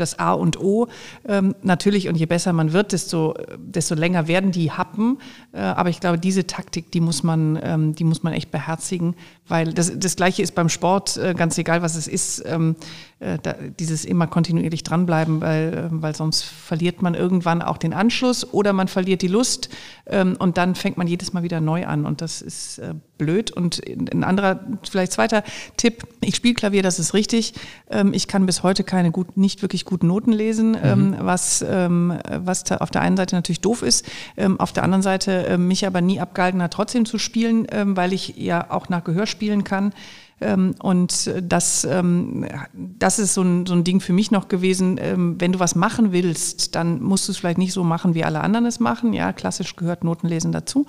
das 0.00 0.18
A 0.18 0.32
und 0.32 0.60
O. 0.60 0.88
Ähm, 1.26 1.54
natürlich, 1.62 2.08
und 2.08 2.16
je 2.16 2.26
besser 2.26 2.52
man 2.52 2.72
wird, 2.72 2.92
desto, 2.92 3.34
desto 3.58 3.94
länger 3.94 4.28
werden 4.28 4.52
die 4.52 4.70
Happen. 4.70 5.18
Äh, 5.52 5.60
aber 5.60 5.90
ich 5.90 6.00
glaube, 6.00 6.18
diese 6.18 6.46
Taktik, 6.46 6.90
die 6.90 7.00
muss 7.00 7.22
man, 7.22 7.58
ähm, 7.62 7.94
die 7.94 8.04
muss 8.04 8.22
man 8.22 8.32
echt 8.32 8.50
beherzigen, 8.50 9.14
weil 9.50 9.72
das, 9.72 9.92
das 9.98 10.16
Gleiche 10.16 10.42
ist 10.42 10.54
beim 10.54 10.68
Sport, 10.68 11.16
äh, 11.16 11.34
ganz 11.34 11.58
egal, 11.58 11.82
was 11.82 11.96
es 11.96 12.06
ist. 12.06 12.42
Ähm, 12.46 12.76
äh, 13.20 13.38
da, 13.42 13.54
dieses 13.78 14.06
immer 14.06 14.26
kontinuierlich 14.26 14.82
dranbleiben, 14.82 15.42
weil, 15.42 15.74
äh, 15.74 15.88
weil 15.90 16.14
sonst 16.14 16.42
verliert 16.42 17.02
man 17.02 17.14
irgendwann 17.14 17.60
auch 17.60 17.76
den 17.76 17.92
Anschluss 17.92 18.50
oder 18.54 18.72
man 18.72 18.88
verliert 18.88 19.20
die 19.20 19.28
Lust 19.28 19.68
ähm, 20.06 20.36
und 20.38 20.56
dann 20.56 20.74
fängt 20.74 20.96
man 20.96 21.06
jedes 21.06 21.34
Mal 21.34 21.42
wieder 21.42 21.60
neu 21.60 21.86
an 21.86 22.06
und 22.06 22.22
das 22.22 22.40
ist 22.40 22.78
äh, 22.78 22.94
blöd. 23.18 23.50
Und 23.50 23.82
ein 23.86 24.24
anderer, 24.24 24.60
vielleicht 24.88 25.12
zweiter 25.12 25.44
Tipp, 25.76 26.04
ich 26.22 26.34
spiele 26.34 26.54
Klavier, 26.54 26.82
das 26.82 26.98
ist 26.98 27.12
richtig. 27.12 27.52
Ähm, 27.90 28.14
ich 28.14 28.26
kann 28.26 28.46
bis 28.46 28.62
heute 28.62 28.84
keine 28.84 29.10
gut, 29.10 29.36
nicht 29.36 29.60
wirklich 29.60 29.84
guten 29.84 30.06
Noten 30.06 30.32
lesen, 30.32 30.74
ähm, 30.82 31.10
mhm. 31.10 31.16
was, 31.20 31.62
ähm, 31.68 32.18
was 32.26 32.72
auf 32.72 32.90
der 32.90 33.02
einen 33.02 33.18
Seite 33.18 33.36
natürlich 33.36 33.60
doof 33.60 33.82
ist, 33.82 34.06
ähm, 34.38 34.58
auf 34.58 34.72
der 34.72 34.82
anderen 34.82 35.02
Seite 35.02 35.46
äh, 35.46 35.58
mich 35.58 35.86
aber 35.86 36.00
nie 36.00 36.20
abgehalten 36.20 36.62
hat, 36.62 36.72
trotzdem 36.72 37.04
zu 37.04 37.18
spielen, 37.18 37.66
ähm, 37.70 37.98
weil 37.98 38.14
ich 38.14 38.36
ja 38.38 38.70
auch 38.70 38.88
nach 38.88 39.04
Gehör 39.04 39.26
spielen 39.40 39.64
kann. 39.64 39.94
Ähm, 40.42 40.74
und 40.82 41.32
das, 41.42 41.84
ähm, 41.84 42.46
das 42.74 43.18
ist 43.18 43.32
so 43.32 43.42
ein, 43.42 43.64
so 43.64 43.72
ein 43.72 43.84
Ding 43.84 44.00
für 44.00 44.12
mich 44.12 44.30
noch 44.30 44.48
gewesen. 44.48 44.98
Ähm, 45.00 45.36
wenn 45.38 45.52
du 45.52 45.60
was 45.60 45.74
machen 45.74 46.12
willst, 46.12 46.74
dann 46.74 47.02
musst 47.02 47.26
du 47.26 47.32
es 47.32 47.38
vielleicht 47.38 47.56
nicht 47.56 47.72
so 47.72 47.84
machen, 47.84 48.14
wie 48.14 48.24
alle 48.24 48.42
anderen 48.42 48.66
es 48.66 48.80
machen. 48.80 49.14
Ja, 49.14 49.32
klassisch 49.32 49.76
gehört 49.76 50.04
Notenlesen 50.04 50.52
dazu. 50.52 50.86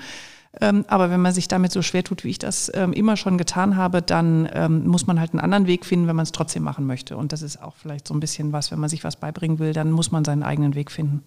aber 0.60 1.10
wenn 1.10 1.22
man 1.22 1.34
sich 1.34 1.48
damit 1.48 1.72
so 1.72 1.82
schwer 1.82 2.04
tut, 2.04 2.26
wie 2.26 2.30
ich 2.30 2.38
das 2.38 2.68
immer 2.68 3.16
schon 3.16 3.38
getan 3.38 3.78
habe, 3.78 4.02
dann 4.02 4.84
muss 4.86 5.08
man 5.08 5.18
halt 5.18 5.32
einen 5.32 5.40
anderen 5.40 5.66
Weg 5.66 5.86
finden, 5.86 6.08
wenn 6.08 6.18
man 6.18 6.24
es 6.24 6.34
trotzdem 6.34 6.64
machen 6.64 6.86
möchte. 6.86 7.16
Und 7.16 7.32
das 7.32 7.42
ist 7.42 7.64
auch 7.64 7.76
vielleicht 7.78 8.06
so 8.06 8.14
ein 8.14 8.20
bisschen 8.20 8.52
was, 8.52 8.70
wenn 8.70 8.80
man 8.80 8.90
sich 8.90 9.06
was 9.06 9.16
beibringen 9.16 9.60
will, 9.60 9.72
dann 9.72 9.92
muss 9.92 10.12
man 10.12 10.26
seinen 10.26 10.44
eigenen 10.44 10.76
Weg 10.76 10.92
finden. 10.92 11.24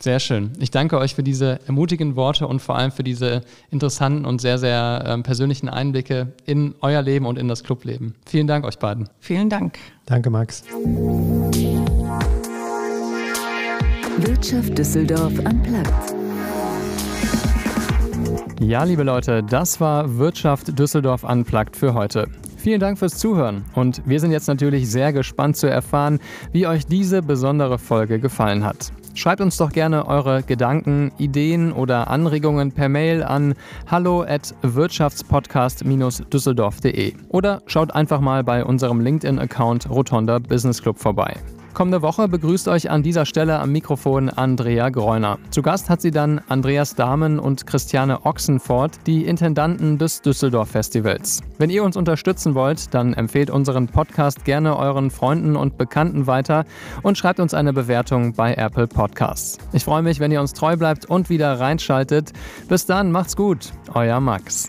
Sehr 0.00 0.20
schön. 0.20 0.52
Ich 0.60 0.70
danke 0.70 0.96
euch 0.98 1.16
für 1.16 1.24
diese 1.24 1.58
ermutigenden 1.66 2.14
Worte 2.14 2.46
und 2.46 2.60
vor 2.60 2.76
allem 2.76 2.92
für 2.92 3.02
diese 3.02 3.40
interessanten 3.72 4.24
und 4.26 4.40
sehr, 4.40 4.56
sehr 4.58 5.02
äh, 5.04 5.22
persönlichen 5.22 5.68
Einblicke 5.68 6.34
in 6.46 6.76
euer 6.82 7.02
Leben 7.02 7.26
und 7.26 7.36
in 7.36 7.48
das 7.48 7.64
Clubleben. 7.64 8.14
Vielen 8.24 8.46
Dank 8.46 8.64
euch 8.64 8.78
beiden. 8.78 9.08
Vielen 9.18 9.50
Dank. 9.50 9.76
Danke, 10.06 10.30
Max. 10.30 10.62
Wirtschaft 14.18 14.78
Düsseldorf 14.78 15.32
am 15.44 15.62
Platz. 15.64 16.14
Ja, 18.60 18.84
liebe 18.84 19.02
Leute, 19.02 19.42
das 19.42 19.80
war 19.80 20.18
Wirtschaft 20.18 20.78
Düsseldorf 20.78 21.24
Unplugged 21.24 21.76
für 21.76 21.94
heute. 21.94 22.28
Vielen 22.56 22.80
Dank 22.80 22.98
fürs 22.98 23.18
Zuhören 23.18 23.64
und 23.74 24.02
wir 24.04 24.20
sind 24.20 24.30
jetzt 24.30 24.48
natürlich 24.48 24.90
sehr 24.90 25.12
gespannt 25.12 25.56
zu 25.56 25.68
erfahren, 25.68 26.18
wie 26.52 26.66
euch 26.66 26.86
diese 26.86 27.22
besondere 27.22 27.78
Folge 27.78 28.18
gefallen 28.18 28.64
hat. 28.64 28.92
Schreibt 29.18 29.40
uns 29.40 29.56
doch 29.56 29.72
gerne 29.72 30.06
eure 30.06 30.44
Gedanken, 30.44 31.10
Ideen 31.18 31.72
oder 31.72 32.08
Anregungen 32.08 32.70
per 32.70 32.88
Mail 32.88 33.24
an 33.24 33.56
hallo 33.88 34.22
at 34.22 34.54
wirtschaftspodcast-düsseldorf.de 34.62 37.14
oder 37.28 37.60
schaut 37.66 37.92
einfach 37.96 38.20
mal 38.20 38.44
bei 38.44 38.64
unserem 38.64 39.00
LinkedIn-Account 39.00 39.90
Rotonda 39.90 40.38
Business 40.38 40.80
Club 40.80 41.00
vorbei. 41.00 41.34
Kommende 41.74 42.02
Woche 42.02 42.26
begrüßt 42.26 42.66
euch 42.68 42.90
an 42.90 43.02
dieser 43.02 43.24
Stelle 43.24 43.58
am 43.60 43.70
Mikrofon 43.70 44.30
Andrea 44.30 44.88
Greuner. 44.88 45.38
Zu 45.50 45.62
Gast 45.62 45.88
hat 45.88 46.00
sie 46.00 46.10
dann 46.10 46.40
Andreas 46.48 46.94
Dahmen 46.94 47.38
und 47.38 47.66
Christiane 47.66 48.26
Ochsenfort, 48.26 48.92
die 49.06 49.24
Intendanten 49.26 49.96
des 49.98 50.20
Düsseldorf 50.20 50.70
Festivals. 50.70 51.40
Wenn 51.58 51.70
ihr 51.70 51.84
uns 51.84 51.96
unterstützen 51.96 52.54
wollt, 52.54 52.92
dann 52.94 53.14
empfehlt 53.14 53.50
unseren 53.50 53.86
Podcast 53.86 54.44
gerne 54.44 54.76
euren 54.76 55.10
Freunden 55.10 55.56
und 55.56 55.78
Bekannten 55.78 56.26
weiter 56.26 56.64
und 57.02 57.16
schreibt 57.16 57.38
uns 57.38 57.54
eine 57.54 57.72
Bewertung 57.72 58.32
bei 58.32 58.54
Apple 58.54 58.88
Podcasts. 58.88 59.58
Ich 59.72 59.84
freue 59.84 60.02
mich, 60.02 60.18
wenn 60.18 60.32
ihr 60.32 60.40
uns 60.40 60.54
treu 60.54 60.76
bleibt 60.76 61.06
und 61.06 61.30
wieder 61.30 61.60
reinschaltet. 61.60 62.32
Bis 62.68 62.86
dann, 62.86 63.12
macht's 63.12 63.36
gut, 63.36 63.72
euer 63.94 64.20
Max. 64.20 64.68